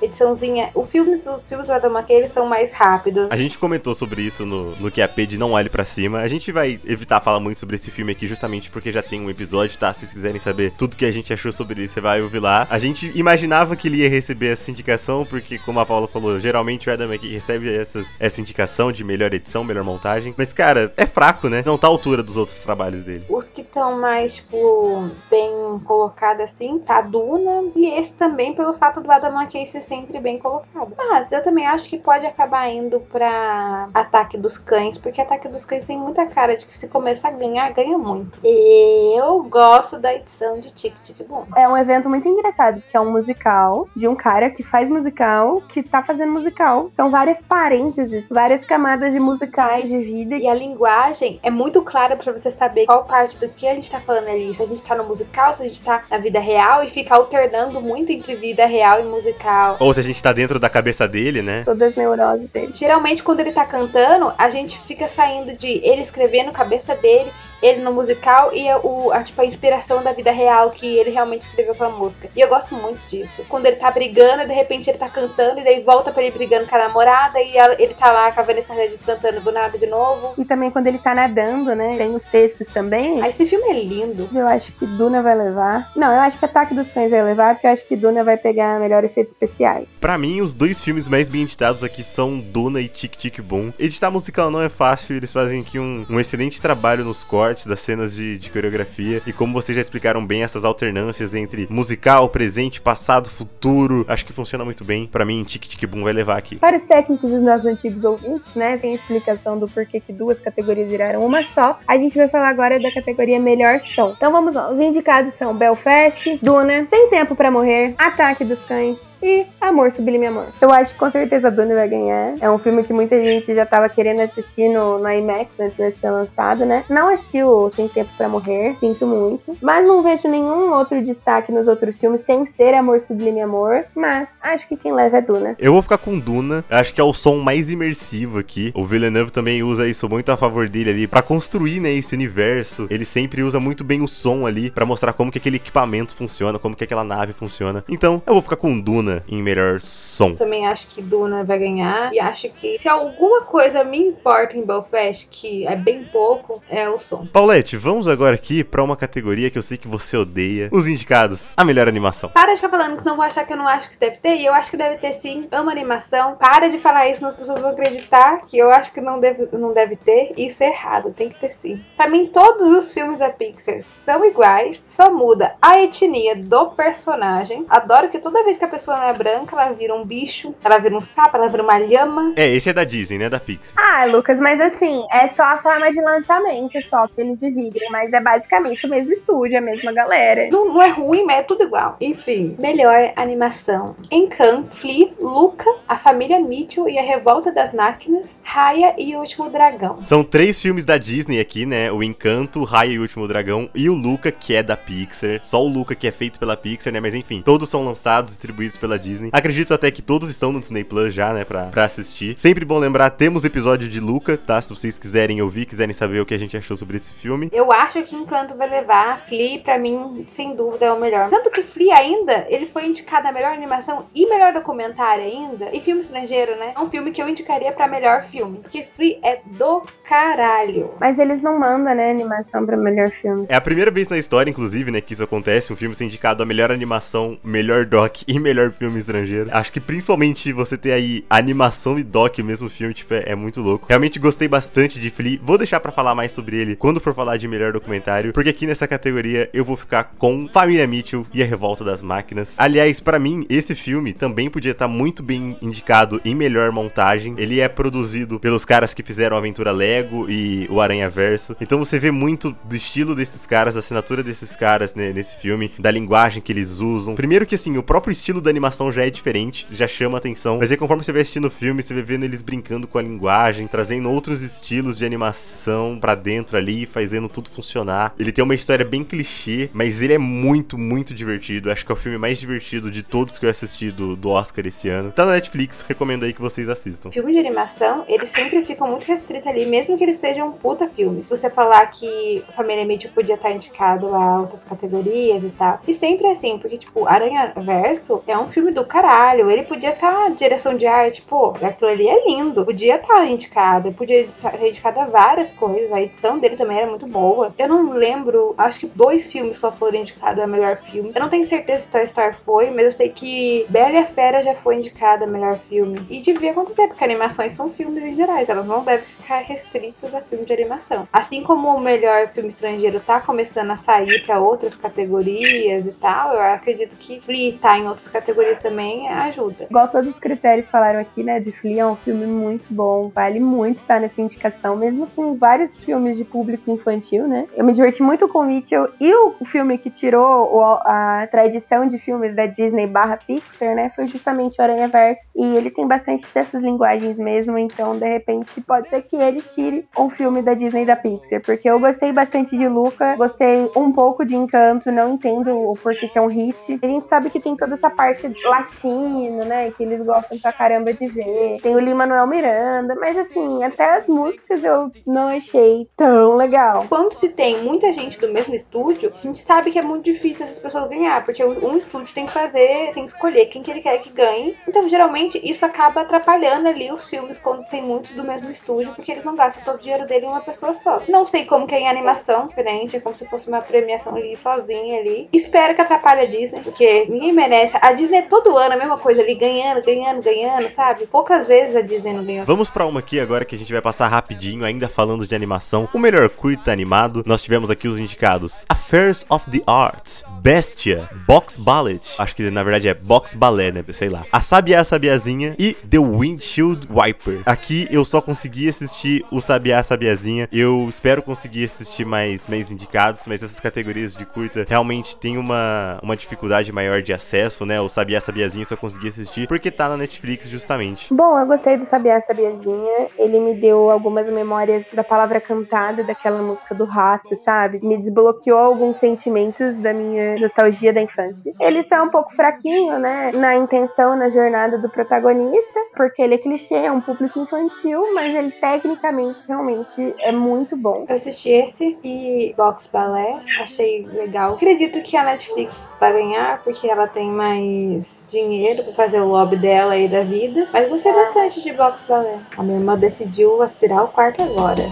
ediçãozinha. 0.00 0.70
Os 0.74 0.90
filmes, 0.90 1.26
os 1.26 1.48
filmes 1.48 1.66
do 1.66 1.72
Adam 1.72 1.92
McKay, 1.92 2.16
eles 2.16 2.30
são 2.30 2.46
mais 2.46 2.72
rápidos. 2.72 3.30
A 3.30 3.36
gente 3.36 3.58
comentou 3.58 3.94
sobre 3.94 4.22
isso 4.22 4.46
no, 4.46 4.74
no 4.76 4.90
QAP 4.90 5.26
de 5.26 5.38
Não 5.38 5.52
Olhe 5.52 5.68
Pra 5.68 5.84
Cima. 5.84 6.20
A 6.20 6.28
gente 6.28 6.50
vai 6.50 6.80
evitar 6.84 7.20
falar 7.20 7.40
muito 7.40 7.60
sobre 7.60 7.76
esse 7.76 7.90
filme 7.90 8.12
aqui 8.12 8.26
justamente 8.26 8.70
porque 8.70 8.90
já 8.90 9.02
tem 9.02 9.20
um 9.20 9.30
episódio, 9.30 9.78
tá? 9.78 9.92
Se 9.92 10.00
vocês 10.00 10.12
quiserem 10.12 10.38
saber 10.38 10.72
tudo 10.72 10.96
que 10.96 11.04
a 11.04 11.12
gente 11.12 11.32
achou 11.32 11.52
sobre 11.52 11.82
isso, 11.82 11.94
você 11.94 12.00
vai 12.00 12.22
ouvir 12.22 12.38
lá. 12.38 12.66
A 12.70 12.78
gente 12.78 13.10
imaginava 13.14 13.76
que 13.76 13.88
ele 13.88 13.98
ia 13.98 14.08
receber 14.08 14.52
essa 14.52 14.70
indicação, 14.70 15.24
porque, 15.24 15.58
como 15.58 15.80
a 15.80 15.86
Paula 15.86 16.08
falou, 16.08 16.38
geralmente 16.38 16.88
o 16.88 16.92
Adam 16.92 17.12
McKay 17.12 17.30
recebe 17.30 17.74
essas, 17.74 18.06
essa 18.18 18.40
indicação 18.40 18.92
de 18.92 19.04
melhor 19.04 19.32
edição, 19.32 19.64
melhor 19.64 19.84
montagem. 19.84 20.34
Mas, 20.36 20.52
cara, 20.52 20.92
é 20.96 21.06
fraco, 21.06 21.48
né? 21.48 21.62
Não 21.64 21.76
tá 21.76 21.86
à 21.86 21.90
altura 21.90 22.22
dos 22.22 22.36
outros 22.36 22.60
trabalhos 22.60 23.04
dele. 23.04 23.24
Os 23.28 23.48
que 23.48 23.62
estão 23.62 23.97
mais, 23.98 24.36
tipo, 24.36 25.10
bem 25.30 25.78
colocados 25.84 26.44
assim, 26.44 26.78
tá 26.78 26.98
a 26.98 27.02
Duna. 27.02 27.70
E 27.74 27.86
esse 27.86 28.14
também 28.14 28.54
pelo 28.54 28.72
fato 28.72 29.00
do 29.00 29.10
Adam 29.10 29.38
McKay 29.38 29.66
ser 29.66 29.80
sempre 29.80 30.18
bem 30.18 30.38
colocado. 30.38 30.92
Mas 30.96 31.32
eu 31.32 31.42
também 31.42 31.66
acho 31.66 31.88
que 31.88 31.98
pode 31.98 32.26
acabar 32.26 32.68
indo 32.68 33.00
pra 33.00 33.88
Ataque 33.92 34.36
dos 34.36 34.56
Cães, 34.56 34.98
porque 34.98 35.20
Ataque 35.20 35.48
dos 35.48 35.64
Cães 35.64 35.84
tem 35.84 35.98
muita 35.98 36.26
cara 36.26 36.56
de 36.56 36.64
que 36.64 36.74
se 36.74 36.88
começar 36.88 37.28
a 37.28 37.32
ganhar, 37.32 37.72
ganha 37.72 37.98
muito. 37.98 38.38
Eu 38.44 39.42
gosto 39.44 39.98
da 39.98 40.14
edição 40.14 40.60
de 40.60 40.70
Tic 40.70 40.94
Tic 41.02 41.26
Boom. 41.26 41.44
É 41.56 41.68
um 41.68 41.76
evento 41.76 42.08
muito 42.08 42.28
engraçado, 42.28 42.82
que 42.88 42.96
é 42.96 43.00
um 43.00 43.10
musical 43.10 43.88
de 43.96 44.06
um 44.06 44.14
cara 44.14 44.50
que 44.50 44.62
faz 44.62 44.88
musical, 44.88 45.60
que 45.68 45.82
tá 45.82 46.02
fazendo 46.02 46.32
musical. 46.32 46.90
São 46.94 47.10
várias 47.10 47.40
parênteses, 47.42 48.28
várias 48.28 48.64
camadas 48.64 49.12
de 49.12 49.20
musicais 49.20 49.88
de 49.88 49.98
vida. 49.98 50.36
E 50.36 50.46
a 50.46 50.54
linguagem 50.54 51.40
é 51.42 51.50
muito 51.50 51.82
clara 51.82 52.16
pra 52.16 52.32
você 52.32 52.50
saber 52.50 52.86
qual 52.86 53.04
parte 53.04 53.38
do 53.38 53.48
que 53.48 53.66
a 53.66 53.74
gente 53.80 53.90
tá 53.90 54.00
falando 54.00 54.28
ali. 54.28 54.52
Se 54.54 54.62
a 54.62 54.66
gente 54.66 54.82
tá 54.82 54.94
no 54.94 55.04
musical, 55.04 55.54
se 55.54 55.62
a 55.62 55.66
gente 55.66 55.80
tá 55.82 56.04
na 56.10 56.18
vida 56.18 56.40
real 56.40 56.82
e 56.82 56.88
fica 56.88 57.14
alternando 57.14 57.80
muito 57.80 58.10
entre 58.12 58.36
vida 58.36 58.66
real 58.66 59.00
e 59.00 59.04
musical. 59.04 59.76
Ou 59.80 59.92
se 59.94 60.00
a 60.00 60.02
gente 60.02 60.22
tá 60.22 60.32
dentro 60.32 60.58
da 60.58 60.68
cabeça 60.68 61.06
dele, 61.08 61.42
né? 61.42 61.62
Todas 61.64 61.90
as 61.90 61.96
neuroses 61.96 62.48
dele. 62.50 62.72
Geralmente, 62.74 63.22
quando 63.22 63.40
ele 63.40 63.52
tá 63.52 63.64
cantando, 63.64 64.32
a 64.36 64.48
gente 64.48 64.78
fica 64.80 65.08
saindo 65.08 65.54
de 65.54 65.80
ele 65.84 66.00
escrevendo 66.02 66.52
cabeça 66.52 66.94
dele 66.94 67.30
ele 67.62 67.80
no 67.80 67.92
musical 67.92 68.52
e 68.52 68.68
a, 68.68 68.78
o, 68.78 69.10
a, 69.12 69.22
tipo, 69.22 69.40
a 69.40 69.44
inspiração 69.44 70.02
da 70.02 70.12
vida 70.12 70.30
real 70.30 70.70
que 70.70 70.96
ele 70.96 71.10
realmente 71.10 71.42
escreveu 71.42 71.74
pra 71.74 71.88
música. 71.88 72.28
E 72.34 72.40
eu 72.40 72.48
gosto 72.48 72.74
muito 72.74 73.00
disso. 73.08 73.44
Quando 73.48 73.66
ele 73.66 73.76
tá 73.76 73.90
brigando, 73.90 74.46
de 74.46 74.52
repente 74.52 74.88
ele 74.88 74.98
tá 74.98 75.08
cantando, 75.08 75.60
e 75.60 75.64
daí 75.64 75.82
volta 75.82 76.12
pra 76.12 76.22
ele 76.22 76.36
brigando 76.36 76.66
com 76.66 76.74
a 76.74 76.78
namorada, 76.78 77.40
e 77.40 77.56
ela, 77.56 77.74
ele 77.78 77.94
tá 77.94 78.10
lá 78.10 78.32
com 78.32 78.40
a 78.40 78.42
Vanessa 78.42 78.72
Hudgens 78.72 79.02
cantando 79.02 79.40
do 79.40 79.52
nada 79.52 79.76
de 79.76 79.86
novo. 79.86 80.34
E 80.38 80.44
também 80.44 80.70
quando 80.70 80.86
ele 80.86 80.98
tá 80.98 81.14
nadando, 81.14 81.74
né? 81.74 81.96
Tem 81.96 82.14
os 82.14 82.24
textos 82.24 82.68
também. 82.68 83.20
Ah, 83.22 83.28
esse 83.28 83.44
filme 83.46 83.68
é 83.68 83.72
lindo. 83.72 84.28
Eu 84.32 84.46
acho 84.46 84.72
que 84.72 84.86
Duna 84.86 85.22
vai 85.22 85.36
levar. 85.36 85.90
Não, 85.96 86.12
eu 86.12 86.20
acho 86.20 86.38
que 86.38 86.44
Ataque 86.44 86.74
dos 86.74 86.88
Cães 86.88 87.10
vai 87.10 87.22
levar, 87.22 87.54
porque 87.54 87.66
eu 87.66 87.72
acho 87.72 87.86
que 87.86 87.96
Duna 87.96 88.22
vai 88.22 88.36
pegar 88.36 88.78
melhor 88.78 89.04
efeitos 89.04 89.32
especiais. 89.32 89.96
Para 90.00 90.16
mim, 90.16 90.40
os 90.40 90.54
dois 90.54 90.82
filmes 90.82 91.08
mais 91.08 91.28
bem 91.28 91.42
editados 91.42 91.82
aqui 91.82 92.02
são 92.02 92.38
Duna 92.38 92.80
e 92.80 92.88
Tic 92.88 93.16
Tic 93.16 93.40
Boom. 93.40 93.72
Editar 93.78 94.10
musical 94.10 94.50
não 94.50 94.62
é 94.62 94.68
fácil, 94.68 95.16
eles 95.16 95.32
fazem 95.32 95.60
aqui 95.60 95.78
um, 95.78 96.06
um 96.08 96.20
excelente 96.20 96.60
trabalho 96.60 97.04
nos 97.04 97.24
cortes 97.24 97.47
das 97.66 97.80
cenas 97.80 98.14
de, 98.14 98.38
de 98.38 98.50
coreografia. 98.50 99.22
E 99.26 99.32
como 99.32 99.52
vocês 99.52 99.76
já 99.76 99.82
explicaram 99.82 100.24
bem, 100.24 100.42
essas 100.42 100.64
alternâncias 100.64 101.34
entre 101.34 101.66
musical, 101.70 102.28
presente, 102.28 102.80
passado, 102.80 103.28
futuro, 103.30 104.04
acho 104.08 104.24
que 104.24 104.32
funciona 104.32 104.64
muito 104.64 104.84
bem. 104.84 105.06
Para 105.06 105.24
mim, 105.24 105.42
Tic 105.44 105.66
Tic 105.66 105.86
Boom 105.86 106.04
vai 106.04 106.12
levar 106.12 106.36
aqui. 106.36 106.56
Para 106.56 106.76
os 106.76 106.82
técnicos 106.84 107.30
dos 107.30 107.42
nossos 107.42 107.66
antigos 107.66 108.04
ouvintes, 108.04 108.54
né, 108.54 108.76
tem 108.76 108.94
explicação 108.94 109.58
do 109.58 109.68
porquê 109.68 110.00
que 110.00 110.12
duas 110.12 110.38
categorias 110.38 110.88
viraram 110.88 111.24
uma 111.24 111.42
só. 111.44 111.78
A 111.86 111.96
gente 111.96 112.16
vai 112.16 112.28
falar 112.28 112.48
agora 112.48 112.78
da 112.78 112.92
categoria 112.92 113.38
Melhor 113.40 113.80
Som. 113.80 114.14
Então 114.16 114.32
vamos 114.32 114.54
lá, 114.54 114.70
os 114.70 114.78
indicados 114.78 115.34
são 115.34 115.54
Belfast, 115.54 116.38
Duna, 116.42 116.86
Sem 116.88 117.08
Tempo 117.08 117.34
para 117.34 117.50
Morrer, 117.50 117.94
Ataque 117.98 118.44
dos 118.44 118.60
Cães 118.62 119.17
e 119.22 119.46
Amor 119.60 119.90
Sublime 119.90 120.26
Amor. 120.26 120.48
Eu 120.60 120.70
acho 120.72 120.92
que 120.92 120.98
com 120.98 121.10
certeza 121.10 121.50
Duna 121.50 121.74
vai 121.74 121.88
ganhar. 121.88 122.34
É 122.40 122.50
um 122.50 122.58
filme 122.58 122.84
que 122.84 122.92
muita 122.92 123.20
gente 123.22 123.54
já 123.54 123.66
tava 123.66 123.88
querendo 123.88 124.20
assistir 124.20 124.68
no, 124.68 124.98
no 124.98 125.10
IMAX 125.10 125.58
antes 125.60 125.76
de 125.76 125.92
ser 125.92 126.10
lançado, 126.10 126.64
né? 126.64 126.84
Não 126.88 127.12
assistiu 127.12 127.70
Sem 127.74 127.88
Tempo 127.88 128.10
para 128.16 128.28
Morrer, 128.28 128.76
sinto 128.80 129.06
muito. 129.06 129.56
Mas 129.60 129.86
não 129.86 130.02
vejo 130.02 130.28
nenhum 130.28 130.72
outro 130.72 131.02
destaque 131.04 131.52
nos 131.52 131.66
outros 131.66 131.98
filmes 131.98 132.20
sem 132.20 132.46
ser 132.46 132.74
Amor 132.74 133.00
Sublime 133.00 133.40
Amor. 133.40 133.84
Mas 133.94 134.30
acho 134.42 134.68
que 134.68 134.76
quem 134.76 134.92
leva 134.92 135.18
é 135.18 135.20
Duna. 135.20 135.56
Eu 135.58 135.72
vou 135.72 135.82
ficar 135.82 135.98
com 135.98 136.18
Duna. 136.18 136.64
Acho 136.70 136.94
que 136.94 137.00
é 137.00 137.04
o 137.04 137.12
som 137.12 137.36
mais 137.38 137.70
imersivo 137.70 138.38
aqui. 138.38 138.72
O 138.74 138.84
Villeneuve 138.84 139.32
também 139.32 139.62
usa 139.62 139.86
isso 139.86 140.08
muito 140.08 140.30
a 140.30 140.36
favor 140.36 140.68
dele 140.68 140.90
ali 140.90 141.06
para 141.06 141.22
construir, 141.22 141.80
né, 141.80 141.92
esse 141.92 142.14
universo. 142.14 142.86
Ele 142.90 143.04
sempre 143.04 143.42
usa 143.42 143.58
muito 143.58 143.82
bem 143.82 144.02
o 144.02 144.08
som 144.08 144.46
ali 144.46 144.70
para 144.70 144.86
mostrar 144.86 145.12
como 145.12 145.30
que 145.30 145.38
aquele 145.38 145.56
equipamento 145.56 146.14
funciona, 146.14 146.58
como 146.58 146.76
que 146.76 146.84
aquela 146.84 147.04
nave 147.04 147.32
funciona. 147.32 147.84
Então, 147.88 148.22
eu 148.26 148.34
vou 148.34 148.42
ficar 148.42 148.56
com 148.56 148.78
Duna 148.78 149.07
em 149.28 149.42
melhor 149.42 149.80
som. 149.80 150.34
Também 150.34 150.66
acho 150.66 150.88
que 150.88 151.02
Duna 151.02 151.44
vai 151.44 151.58
ganhar 151.58 152.12
e 152.12 152.20
acho 152.20 152.48
que 152.50 152.78
se 152.78 152.88
alguma 152.88 153.42
coisa 153.42 153.84
me 153.84 153.98
importa 153.98 154.56
em 154.56 154.64
Belfast, 154.64 155.28
que 155.30 155.66
é 155.66 155.76
bem 155.76 156.04
pouco, 156.04 156.62
é 156.68 156.88
o 156.88 156.98
som. 156.98 157.26
Paulette, 157.26 157.76
vamos 157.76 158.06
agora 158.08 158.34
aqui 158.34 158.62
para 158.64 158.82
uma 158.82 158.96
categoria 158.96 159.50
que 159.50 159.58
eu 159.58 159.62
sei 159.62 159.76
que 159.76 159.88
você 159.88 160.16
odeia. 160.16 160.68
Os 160.72 160.86
indicados, 160.88 161.52
a 161.56 161.64
melhor 161.64 161.88
animação. 161.88 162.30
Para 162.30 162.52
de 162.52 162.56
ficar 162.56 162.70
falando 162.70 162.96
que 162.96 163.04
não 163.04 163.16
vou 163.16 163.24
achar 163.24 163.44
que 163.44 163.52
eu 163.52 163.56
não 163.56 163.68
acho 163.68 163.88
que 163.88 163.98
deve 163.98 164.16
ter, 164.16 164.36
e 164.36 164.46
eu 164.46 164.52
acho 164.52 164.70
que 164.70 164.76
deve 164.76 164.96
ter 164.96 165.12
sim. 165.12 165.48
Amo 165.50 165.70
animação. 165.70 166.36
Para 166.36 166.68
de 166.68 166.78
falar 166.78 167.08
isso, 167.08 167.24
as 167.24 167.34
pessoas 167.34 167.60
vão 167.60 167.70
acreditar 167.70 168.44
que 168.46 168.58
eu 168.58 168.70
acho 168.70 168.92
que 168.92 169.00
não 169.00 169.20
deve, 169.20 169.48
não 169.52 169.72
deve 169.72 169.96
ter. 169.96 170.32
Isso 170.36 170.62
é 170.62 170.68
errado, 170.68 171.12
tem 171.12 171.28
que 171.28 171.38
ter 171.38 171.50
sim. 171.50 171.80
Pra 171.96 172.08
mim, 172.08 172.26
todos 172.26 172.70
os 172.70 172.92
filmes 172.92 173.18
da 173.18 173.30
Pixar 173.30 173.80
são 173.82 174.24
iguais, 174.24 174.82
só 174.84 175.12
muda 175.12 175.54
a 175.60 175.80
etnia 175.80 176.36
do 176.36 176.70
personagem. 176.70 177.64
Adoro 177.68 178.08
que 178.08 178.18
toda 178.18 178.44
vez 178.44 178.56
que 178.56 178.64
a 178.64 178.68
pessoa 178.68 178.97
não 178.98 179.04
é 179.04 179.12
branca, 179.12 179.54
ela 179.54 179.72
vira 179.72 179.94
um 179.94 180.04
bicho, 180.04 180.54
ela 180.62 180.78
vira 180.78 180.96
um 180.96 181.02
sapo, 181.02 181.36
ela 181.36 181.48
vira 181.48 181.62
uma 181.62 181.78
lhama. 181.78 182.32
É, 182.36 182.48
esse 182.48 182.68
é 182.68 182.72
da 182.72 182.84
Disney, 182.84 183.18
né? 183.18 183.28
Da 183.28 183.38
Pixar. 183.38 183.74
Ah, 183.76 184.04
Lucas, 184.06 184.40
mas 184.40 184.60
assim, 184.60 185.04
é 185.12 185.28
só 185.28 185.44
a 185.44 185.56
forma 185.58 185.90
de 185.90 186.00
lançamento 186.00 186.82
só 186.82 187.06
que 187.06 187.20
eles 187.20 187.38
dividem, 187.38 187.88
mas 187.90 188.12
é 188.12 188.20
basicamente 188.20 188.86
o 188.86 188.90
mesmo 188.90 189.12
estúdio, 189.12 189.58
a 189.58 189.60
mesma 189.60 189.92
galera. 189.92 190.48
Não, 190.50 190.66
não 190.66 190.82
é 190.82 190.88
ruim, 190.88 191.24
mas 191.24 191.38
é 191.38 191.42
tudo 191.42 191.62
igual. 191.64 191.96
Enfim, 192.00 192.56
melhor 192.58 193.12
animação. 193.16 193.94
Encanto, 194.10 194.76
Flea, 194.76 195.10
Luca, 195.20 195.70
A 195.86 195.96
Família 195.96 196.40
Mitchell 196.40 196.88
e 196.88 196.98
A 196.98 197.02
Revolta 197.02 197.52
das 197.52 197.72
Máquinas, 197.72 198.40
Raya 198.42 198.94
e 198.98 199.14
O 199.14 199.20
Último 199.20 199.48
Dragão. 199.50 200.00
São 200.00 200.24
três 200.24 200.60
filmes 200.60 200.84
da 200.84 200.98
Disney 200.98 201.40
aqui, 201.40 201.64
né? 201.66 201.90
O 201.92 202.02
Encanto, 202.02 202.64
Raya 202.64 202.92
e 202.92 202.98
o 202.98 203.02
Último 203.02 203.28
Dragão 203.28 203.68
e 203.74 203.88
o 203.88 203.94
Luca, 203.94 204.32
que 204.32 204.54
é 204.54 204.62
da 204.62 204.76
Pixar. 204.76 205.40
Só 205.42 205.62
o 205.62 205.68
Luca 205.68 205.94
que 205.94 206.06
é 206.06 206.12
feito 206.12 206.38
pela 206.38 206.56
Pixar, 206.56 206.92
né? 206.92 207.00
Mas 207.00 207.14
enfim, 207.14 207.42
todos 207.42 207.68
são 207.68 207.84
lançados, 207.84 208.30
distribuídos 208.30 208.76
pela 208.76 208.87
Disney. 208.96 209.30
Acredito 209.32 209.74
até 209.74 209.90
que 209.90 210.02
todos 210.02 210.30
estão 210.30 210.52
no 210.52 210.60
Disney 210.60 210.84
Plus 210.84 211.12
já, 211.12 211.32
né? 211.32 211.44
Pra, 211.44 211.66
pra 211.66 211.84
assistir. 211.84 212.38
Sempre 212.38 212.64
bom 212.64 212.78
lembrar, 212.78 213.10
temos 213.10 213.44
episódio 213.44 213.88
de 213.88 214.00
Luca, 214.00 214.36
tá? 214.36 214.60
Se 214.60 214.70
vocês 214.70 214.98
quiserem 214.98 215.42
ouvir, 215.42 215.66
quiserem 215.66 215.92
saber 215.92 216.20
o 216.20 216.26
que 216.26 216.34
a 216.34 216.38
gente 216.38 216.56
achou 216.56 216.76
sobre 216.76 216.96
esse 216.96 217.12
filme. 217.12 217.48
Eu 217.52 217.72
acho 217.72 218.02
que 218.02 218.14
Encanto 218.14 218.56
vai 218.56 218.68
levar. 218.68 219.18
Flea, 219.20 219.60
pra 219.60 219.78
mim, 219.78 220.24
sem 220.26 220.54
dúvida, 220.54 220.86
é 220.86 220.92
o 220.92 221.00
melhor. 221.00 221.28
Tanto 221.28 221.50
que 221.50 221.62
Flea 221.62 221.96
ainda, 221.96 222.46
ele 222.48 222.66
foi 222.66 222.86
indicado 222.86 223.28
a 223.28 223.32
melhor 223.32 223.52
animação 223.52 224.06
e 224.14 224.26
melhor 224.26 224.52
documentário 224.52 225.24
ainda. 225.24 225.70
E 225.72 225.80
filme 225.80 226.00
estrangeiro, 226.00 226.56
né? 226.56 226.72
É 226.76 226.80
um 226.80 226.90
filme 226.90 227.10
que 227.10 227.20
eu 227.20 227.28
indicaria 227.28 227.72
pra 227.72 227.88
melhor 227.88 228.22
filme. 228.22 228.58
Porque 228.58 228.82
Flea 228.82 229.18
é 229.22 229.40
do 229.46 229.82
caralho. 230.04 230.90
Mas 231.00 231.18
eles 231.18 231.42
não 231.42 231.58
mandam, 231.58 231.94
né, 231.94 232.10
animação 232.10 232.64
pra 232.64 232.76
melhor 232.76 233.10
filme. 233.10 233.46
É 233.48 233.54
a 233.54 233.60
primeira 233.60 233.90
vez 233.90 234.08
na 234.08 234.18
história, 234.18 234.50
inclusive, 234.50 234.90
né, 234.90 235.00
que 235.00 235.12
isso 235.12 235.22
acontece. 235.22 235.72
Um 235.72 235.76
filme 235.76 235.94
ser 235.94 236.04
indicado 236.04 236.42
a 236.42 236.46
melhor 236.46 236.70
animação, 236.70 237.38
melhor 237.42 237.84
doc 237.84 238.22
e 238.26 238.38
melhor 238.38 238.70
filme 238.78 238.98
estrangeiro. 238.98 239.50
Acho 239.52 239.72
que 239.72 239.80
principalmente 239.80 240.52
você 240.52 240.76
ter 240.76 240.92
aí 240.92 241.24
animação 241.28 241.98
e 241.98 242.02
doc, 242.02 242.38
o 242.38 242.44
mesmo 242.44 242.68
filme, 242.68 242.94
tipo, 242.94 243.12
é, 243.14 243.24
é 243.26 243.34
muito 243.34 243.60
louco. 243.60 243.86
Realmente 243.88 244.18
gostei 244.18 244.48
bastante 244.48 244.98
de 244.98 245.10
Flea. 245.10 245.38
Vou 245.42 245.58
deixar 245.58 245.80
pra 245.80 245.92
falar 245.92 246.14
mais 246.14 246.32
sobre 246.32 246.56
ele 246.56 246.76
quando 246.76 247.00
for 247.00 247.14
falar 247.14 247.36
de 247.36 247.48
melhor 247.48 247.72
documentário, 247.72 248.32
porque 248.32 248.50
aqui 248.50 248.66
nessa 248.66 248.86
categoria 248.86 249.50
eu 249.52 249.64
vou 249.64 249.76
ficar 249.76 250.04
com 250.16 250.48
Família 250.48 250.86
Mitchell 250.86 251.26
e 251.34 251.42
a 251.42 251.46
Revolta 251.46 251.84
das 251.84 252.02
Máquinas. 252.02 252.54
Aliás, 252.56 253.00
pra 253.00 253.18
mim, 253.18 253.44
esse 253.48 253.74
filme 253.74 254.12
também 254.12 254.48
podia 254.48 254.72
estar 254.72 254.88
muito 254.88 255.22
bem 255.22 255.56
indicado 255.60 256.20
em 256.24 256.34
melhor 256.34 256.70
montagem. 256.70 257.34
Ele 257.38 257.60
é 257.60 257.68
produzido 257.68 258.38
pelos 258.38 258.64
caras 258.64 258.94
que 258.94 259.02
fizeram 259.02 259.36
Aventura 259.36 259.72
Lego 259.72 260.28
e 260.30 260.66
o 260.70 260.80
Aranha 260.80 261.08
Verso. 261.08 261.56
Então 261.60 261.78
você 261.78 261.98
vê 261.98 262.10
muito 262.10 262.54
do 262.64 262.76
estilo 262.76 263.14
desses 263.14 263.46
caras, 263.46 263.74
da 263.74 263.80
assinatura 263.80 264.22
desses 264.22 264.54
caras 264.54 264.94
né, 264.94 265.12
nesse 265.12 265.36
filme, 265.38 265.70
da 265.78 265.90
linguagem 265.90 266.42
que 266.42 266.52
eles 266.52 266.80
usam. 266.80 267.14
Primeiro 267.14 267.46
que 267.46 267.54
assim, 267.54 267.76
o 267.76 267.82
próprio 267.82 268.12
estilo 268.12 268.40
da 268.40 268.50
animação 268.50 268.67
já 268.92 269.04
é 269.04 269.10
diferente, 269.10 269.66
já 269.70 269.86
chama 269.86 270.18
atenção. 270.18 270.58
Mas 270.58 270.70
aí 270.70 270.76
conforme 270.76 271.04
você 271.04 271.12
vai 271.12 271.22
assistindo 271.22 271.46
o 271.46 271.50
filme, 271.50 271.82
você 271.82 271.94
vai 271.94 272.02
vendo 272.02 272.24
eles 272.24 272.42
brincando 272.42 272.86
com 272.86 272.98
a 272.98 273.02
linguagem, 273.02 273.66
trazendo 273.66 274.10
outros 274.10 274.42
estilos 274.42 274.96
de 274.96 275.04
animação 275.04 275.98
pra 276.00 276.14
dentro 276.14 276.56
ali, 276.56 276.86
fazendo 276.86 277.28
tudo 277.28 277.50
funcionar. 277.50 278.14
Ele 278.18 278.32
tem 278.32 278.42
uma 278.42 278.54
história 278.54 278.84
bem 278.84 279.04
clichê, 279.04 279.70
mas 279.72 280.00
ele 280.00 280.14
é 280.14 280.18
muito, 280.18 280.78
muito 280.78 281.14
divertido. 281.14 281.70
Acho 281.70 281.84
que 281.84 281.92
é 281.92 281.94
o 281.94 281.98
filme 281.98 282.18
mais 282.18 282.38
divertido 282.38 282.90
de 282.90 283.02
todos 283.02 283.38
que 283.38 283.46
eu 283.46 283.50
assisti 283.50 283.90
do, 283.90 284.16
do 284.16 284.30
Oscar 284.30 284.66
esse 284.66 284.88
ano. 284.88 285.12
Tá 285.12 285.24
na 285.24 285.32
Netflix, 285.32 285.84
recomendo 285.86 286.24
aí 286.24 286.32
que 286.32 286.40
vocês 286.40 286.68
assistam. 286.68 287.10
Filme 287.10 287.32
de 287.32 287.38
animação, 287.38 288.04
eles 288.08 288.28
sempre 288.28 288.64
ficam 288.64 288.88
muito 288.88 289.04
restritos 289.04 289.46
ali, 289.46 289.66
mesmo 289.66 289.96
que 289.96 290.04
eles 290.04 290.16
sejam 290.16 290.52
puta 290.52 290.88
filme. 290.88 291.22
Se 291.22 291.30
você 291.30 291.48
falar 291.48 291.86
que 291.86 292.42
Família 292.54 292.84
Mitchell 292.84 293.10
podia 293.12 293.34
estar 293.34 293.50
indicado 293.50 294.14
a 294.14 294.40
outras 294.40 294.64
categorias 294.64 295.44
e 295.44 295.50
tal. 295.50 295.80
E 295.86 295.92
sempre 295.92 296.26
é 296.26 296.32
assim, 296.32 296.58
porque, 296.58 296.76
tipo, 296.76 297.06
Aranha 297.06 297.52
Verso 297.56 298.22
é 298.26 298.36
um 298.36 298.48
filme 298.48 298.57
do 298.60 298.84
caralho. 298.84 299.50
Ele 299.50 299.62
podia 299.62 299.90
estar 299.90 300.30
direção 300.30 300.76
de 300.76 300.86
arte, 300.86 301.22
pô, 301.22 301.54
aquilo 301.62 301.90
ali 301.90 302.08
é 302.08 302.24
lindo. 302.26 302.64
Podia 302.64 302.96
estar 302.96 303.26
indicado, 303.26 303.92
podia 303.92 304.22
estar 304.22 304.60
indicado 304.60 305.00
a 305.00 305.06
várias 305.06 305.52
coisas. 305.52 305.92
A 305.92 306.00
edição 306.00 306.38
dele 306.38 306.56
também 306.56 306.78
era 306.78 306.86
muito 306.86 307.06
boa. 307.06 307.54
Eu 307.58 307.68
não 307.68 307.92
lembro, 307.92 308.54
acho 308.58 308.80
que 308.80 308.86
dois 308.86 309.30
filmes 309.30 309.58
só 309.58 309.70
foram 309.70 309.98
indicados 309.98 310.42
a 310.42 310.46
melhor 310.46 310.78
filme. 310.78 311.12
Eu 311.14 311.20
não 311.20 311.28
tenho 311.28 311.44
certeza 311.44 311.84
se 311.84 311.90
Toy 311.90 312.04
Story 312.04 312.34
foi, 312.34 312.70
mas 312.70 312.84
eu 312.84 312.92
sei 312.92 313.08
que 313.08 313.66
Bela 313.68 313.92
e 313.92 313.98
a 313.98 314.04
Fera 314.04 314.42
já 314.42 314.54
foi 314.54 314.76
indicada 314.76 315.24
a 315.24 315.28
melhor 315.28 315.58
filme. 315.58 316.06
E 316.10 316.20
devia 316.20 316.50
acontecer, 316.50 316.88
porque 316.88 317.04
animações 317.04 317.52
são 317.52 317.70
filmes 317.70 318.04
em 318.04 318.14
gerais, 318.14 318.48
elas 318.48 318.66
não 318.66 318.84
devem 318.84 319.04
ficar 319.04 319.38
restritas 319.38 320.14
a 320.14 320.20
filme 320.20 320.44
de 320.44 320.52
animação. 320.52 321.08
Assim 321.12 321.42
como 321.42 321.68
o 321.68 321.80
melhor 321.80 322.28
filme 322.28 322.48
estrangeiro 322.48 323.00
tá 323.00 323.20
começando 323.20 323.70
a 323.70 323.76
sair 323.76 324.24
para 324.24 324.40
outras 324.40 324.74
categorias 324.74 325.86
e 325.86 325.92
tal, 325.92 326.32
eu 326.34 326.40
acredito 326.40 326.96
que 326.96 327.20
Flea 327.20 327.58
tá 327.60 327.78
em 327.78 327.86
outras 327.86 328.08
categorias 328.08 328.47
também 328.56 329.08
ajuda. 329.08 329.66
Igual 329.68 329.88
todos 329.88 330.10
os 330.10 330.18
critérios 330.18 330.70
falaram 330.70 331.00
aqui, 331.00 331.22
né, 331.22 331.40
de 331.40 331.52
Flea 331.52 331.82
é 331.82 331.86
um 331.86 331.96
filme 331.96 332.26
muito 332.26 332.66
bom, 332.70 333.08
vale 333.08 333.40
muito 333.40 333.80
estar 333.80 334.00
nessa 334.00 334.20
indicação, 334.20 334.76
mesmo 334.76 335.06
com 335.14 335.34
vários 335.34 335.76
filmes 335.76 336.16
de 336.16 336.24
público 336.24 336.70
infantil, 336.70 337.26
né? 337.26 337.46
Eu 337.56 337.64
me 337.64 337.72
diverti 337.72 338.02
muito 338.02 338.28
com 338.28 338.42
Mitchell 338.44 338.88
e 339.00 339.12
o 339.14 339.44
filme 339.44 339.76
que 339.78 339.90
tirou 339.90 340.62
a 340.62 341.26
tradição 341.30 341.86
de 341.86 341.98
filmes 341.98 342.34
da 342.34 342.46
Disney 342.46 342.86
barra 342.86 343.16
Pixar, 343.16 343.74
né, 343.74 343.90
foi 343.90 344.06
justamente 344.06 344.60
o 344.60 344.62
Aranha 344.62 344.88
Verso. 344.88 345.30
E 345.36 345.56
ele 345.56 345.70
tem 345.70 345.86
bastante 345.86 346.26
dessas 346.32 346.62
linguagens 346.62 347.16
mesmo, 347.16 347.58
então 347.58 347.98
de 347.98 348.08
repente 348.08 348.60
pode 348.60 348.88
ser 348.88 349.02
que 349.02 349.16
ele 349.16 349.40
tire 349.40 349.86
um 349.98 350.08
filme 350.08 350.42
da 350.42 350.54
Disney 350.54 350.84
da 350.84 350.96
Pixar, 350.96 351.40
porque 351.42 351.68
eu 351.68 351.80
gostei 351.80 352.12
bastante 352.12 352.56
de 352.56 352.68
Luca, 352.68 353.16
gostei 353.16 353.70
um 353.76 353.92
pouco 353.92 354.24
de 354.24 354.36
Encanto, 354.36 354.90
não 354.92 355.14
entendo 355.14 355.70
o 355.70 355.74
porquê 355.74 356.08
que 356.08 356.18
é 356.18 356.22
um 356.22 356.26
hit. 356.26 356.78
A 356.82 356.86
gente 356.86 357.08
sabe 357.08 357.30
que 357.30 357.40
tem 357.40 357.56
toda 357.56 357.74
essa 357.74 357.90
parte 357.90 358.28
latina, 358.44 359.44
né, 359.44 359.70
que 359.70 359.82
eles 359.82 360.02
gostam 360.02 360.38
pra 360.38 360.52
caramba 360.52 360.92
de 360.92 361.06
ver. 361.06 361.58
Tem 361.62 361.74
o 361.74 361.78
Lin-Manuel 361.78 362.26
Miranda, 362.26 362.94
mas 362.96 363.16
assim, 363.16 363.62
até 363.62 363.96
as 363.96 364.06
músicas 364.06 364.62
eu 364.64 364.90
não 365.06 365.28
achei 365.28 365.88
tão 365.96 366.34
legal. 366.34 366.86
Quando 366.88 367.12
se 367.12 367.28
tem 367.28 367.62
muita 367.62 367.92
gente 367.92 368.18
do 368.18 368.32
mesmo 368.32 368.54
estúdio, 368.54 369.12
a 369.12 369.16
gente 369.16 369.38
sabe 369.38 369.70
que 369.70 369.78
é 369.78 369.82
muito 369.82 370.04
difícil 370.04 370.44
essas 370.44 370.58
pessoas 370.58 370.88
ganhar, 370.88 371.24
porque 371.24 371.44
um 371.44 371.76
estúdio 371.76 372.14
tem 372.14 372.26
que 372.26 372.32
fazer, 372.32 372.92
tem 372.94 373.04
que 373.04 373.10
escolher 373.10 373.46
quem 373.46 373.62
que 373.62 373.70
ele 373.70 373.80
quer 373.80 373.98
que 373.98 374.10
ganhe. 374.10 374.56
Então, 374.66 374.88
geralmente, 374.88 375.40
isso 375.42 375.64
acaba 375.64 376.02
atrapalhando 376.02 376.68
ali 376.68 376.90
os 376.92 377.08
filmes 377.08 377.38
quando 377.38 377.64
tem 377.68 377.82
muitos 377.82 378.12
do 378.12 378.24
mesmo 378.24 378.50
estúdio, 378.50 378.92
porque 378.94 379.12
eles 379.12 379.24
não 379.24 379.34
gastam 379.34 379.64
todo 379.64 379.76
o 379.76 379.80
dinheiro 379.80 380.06
dele 380.06 380.26
em 380.26 380.28
uma 380.28 380.40
pessoa 380.40 380.74
só. 380.74 381.02
Não 381.08 381.24
sei 381.24 381.44
como 381.44 381.66
que 381.66 381.74
é 381.74 381.80
em 381.80 381.88
animação, 381.88 382.46
diferente, 382.46 382.96
é 382.96 383.00
como 383.00 383.14
se 383.14 383.26
fosse 383.26 383.48
uma 383.48 383.60
premiação 383.60 384.14
ali 384.14 384.36
sozinha 384.36 385.00
ali. 385.00 385.28
Espero 385.32 385.74
que 385.74 385.80
atrapalhe 385.80 386.22
a 386.22 386.26
Disney, 386.26 386.60
porque 386.62 387.06
ninguém 387.08 387.32
merece. 387.32 387.76
A 387.80 387.92
Disney 387.92 388.17
é 388.18 388.22
todo 388.22 388.56
ano 388.56 388.74
a 388.74 388.76
mesma 388.76 388.98
coisa 388.98 389.22
ali, 389.22 389.34
ganhando, 389.34 389.82
ganhando, 389.84 390.22
ganhando, 390.22 390.68
sabe? 390.68 391.06
Poucas 391.06 391.46
vezes 391.46 391.76
a 391.76 391.80
Disney 391.80 392.12
não 392.12 392.24
ganhou. 392.24 392.44
Vamos 392.44 392.68
pra 392.68 392.86
uma 392.86 393.00
aqui 393.00 393.20
agora 393.20 393.44
que 393.44 393.54
a 393.54 393.58
gente 393.58 393.72
vai 393.72 393.80
passar 393.80 394.08
rapidinho, 394.08 394.64
ainda 394.64 394.88
falando 394.88 395.26
de 395.26 395.34
animação. 395.34 395.88
O 395.92 395.98
melhor 395.98 396.28
curta 396.28 396.72
animado, 396.72 397.22
nós 397.24 397.42
tivemos 397.42 397.70
aqui 397.70 397.86
os 397.86 397.98
indicados 397.98 398.64
Affairs 398.68 399.24
of 399.28 399.50
the 399.50 399.62
Arts, 399.66 400.24
Bestia, 400.48 401.10
Box 401.26 401.58
Ballet, 401.58 402.00
acho 402.18 402.34
que 402.34 402.50
na 402.50 402.62
verdade 402.62 402.88
é 402.88 402.94
Box 402.94 403.34
Ballet, 403.34 403.70
né? 403.70 403.84
Sei 403.92 404.08
lá. 404.08 404.24
A 404.32 404.40
Sabiá 404.40 404.82
Sabiazinha 404.82 405.54
e 405.58 405.74
The 405.74 405.98
Windshield 405.98 406.88
Wiper. 406.90 407.42
Aqui 407.44 407.86
eu 407.90 408.02
só 408.02 408.22
consegui 408.22 408.66
assistir 408.66 409.22
o 409.30 409.42
Sabiá 409.42 409.82
Sabiazinha. 409.82 410.48
Eu 410.50 410.86
espero 410.88 411.22
conseguir 411.22 411.66
assistir 411.66 412.06
mais, 412.06 412.48
mais 412.48 412.72
indicados, 412.72 413.24
mas 413.26 413.42
essas 413.42 413.60
categorias 413.60 414.14
de 414.14 414.24
curta 414.24 414.64
realmente 414.66 415.18
tem 415.18 415.36
uma, 415.36 415.98
uma 416.02 416.16
dificuldade 416.16 416.72
maior 416.72 417.02
de 417.02 417.12
acesso, 417.12 417.66
né? 417.66 417.78
O 417.78 417.88
Sabiá 417.90 418.18
Sabiazinha 418.18 418.62
eu 418.62 418.68
só 418.68 418.76
consegui 418.76 419.08
assistir 419.08 419.46
porque 419.46 419.70
tá 419.70 419.86
na 419.86 419.98
Netflix 419.98 420.48
justamente. 420.48 421.12
Bom, 421.12 421.38
eu 421.38 421.46
gostei 421.46 421.76
do 421.76 421.84
Sabiá 421.84 422.22
Sabiazinha. 422.22 423.08
Ele 423.18 423.38
me 423.38 423.52
deu 423.52 423.90
algumas 423.90 424.30
memórias 424.30 424.86
da 424.94 425.04
palavra 425.04 425.42
cantada, 425.42 426.02
daquela 426.02 426.42
música 426.42 426.74
do 426.74 426.86
rato, 426.86 427.36
sabe? 427.36 427.84
Me 427.84 427.98
desbloqueou 427.98 428.58
alguns 428.58 428.96
sentimentos 428.96 429.78
da 429.80 429.92
minha 429.92 430.37
nostalgia 430.38 430.92
da 430.92 431.00
infância. 431.00 431.52
Ele 431.60 431.82
só 431.82 431.96
é 431.96 432.02
um 432.02 432.10
pouco 432.10 432.34
fraquinho, 432.34 432.98
né? 432.98 433.30
Na 433.34 433.56
intenção, 433.56 434.16
na 434.16 434.28
jornada 434.28 434.78
do 434.78 434.88
protagonista, 434.88 435.80
porque 435.96 436.22
ele 436.22 436.34
é 436.34 436.38
clichê, 436.38 436.74
é 436.74 436.92
um 436.92 437.00
público 437.00 437.40
infantil, 437.40 438.14
mas 438.14 438.34
ele 438.34 438.50
tecnicamente 438.52 439.42
realmente 439.46 440.14
é 440.20 440.32
muito 440.32 440.76
bom. 440.76 441.04
Eu 441.08 441.14
assisti 441.14 441.50
esse 441.50 441.98
e 442.02 442.54
Box 442.56 442.88
Ballet, 442.92 443.42
achei 443.60 444.06
legal. 444.06 444.54
Acredito 444.54 445.02
que 445.02 445.16
a 445.16 445.24
Netflix 445.24 445.88
vai 445.98 446.12
ganhar, 446.12 446.62
porque 446.62 446.88
ela 446.88 447.06
tem 447.06 447.30
mais 447.30 448.28
dinheiro 448.30 448.84
pra 448.84 448.92
fazer 448.94 449.20
o 449.20 449.26
lobby 449.26 449.56
dela 449.56 449.94
aí 449.94 450.08
da 450.08 450.22
vida. 450.22 450.68
Mas 450.72 450.88
gostei 450.88 451.12
bastante 451.12 451.62
de 451.62 451.72
Box 451.72 452.04
Ballet. 452.04 452.40
A 452.56 452.62
minha 452.62 452.78
irmã 452.78 452.98
decidiu 452.98 453.62
aspirar 453.62 454.04
o 454.04 454.08
quarto 454.08 454.42
agora. 454.42 454.82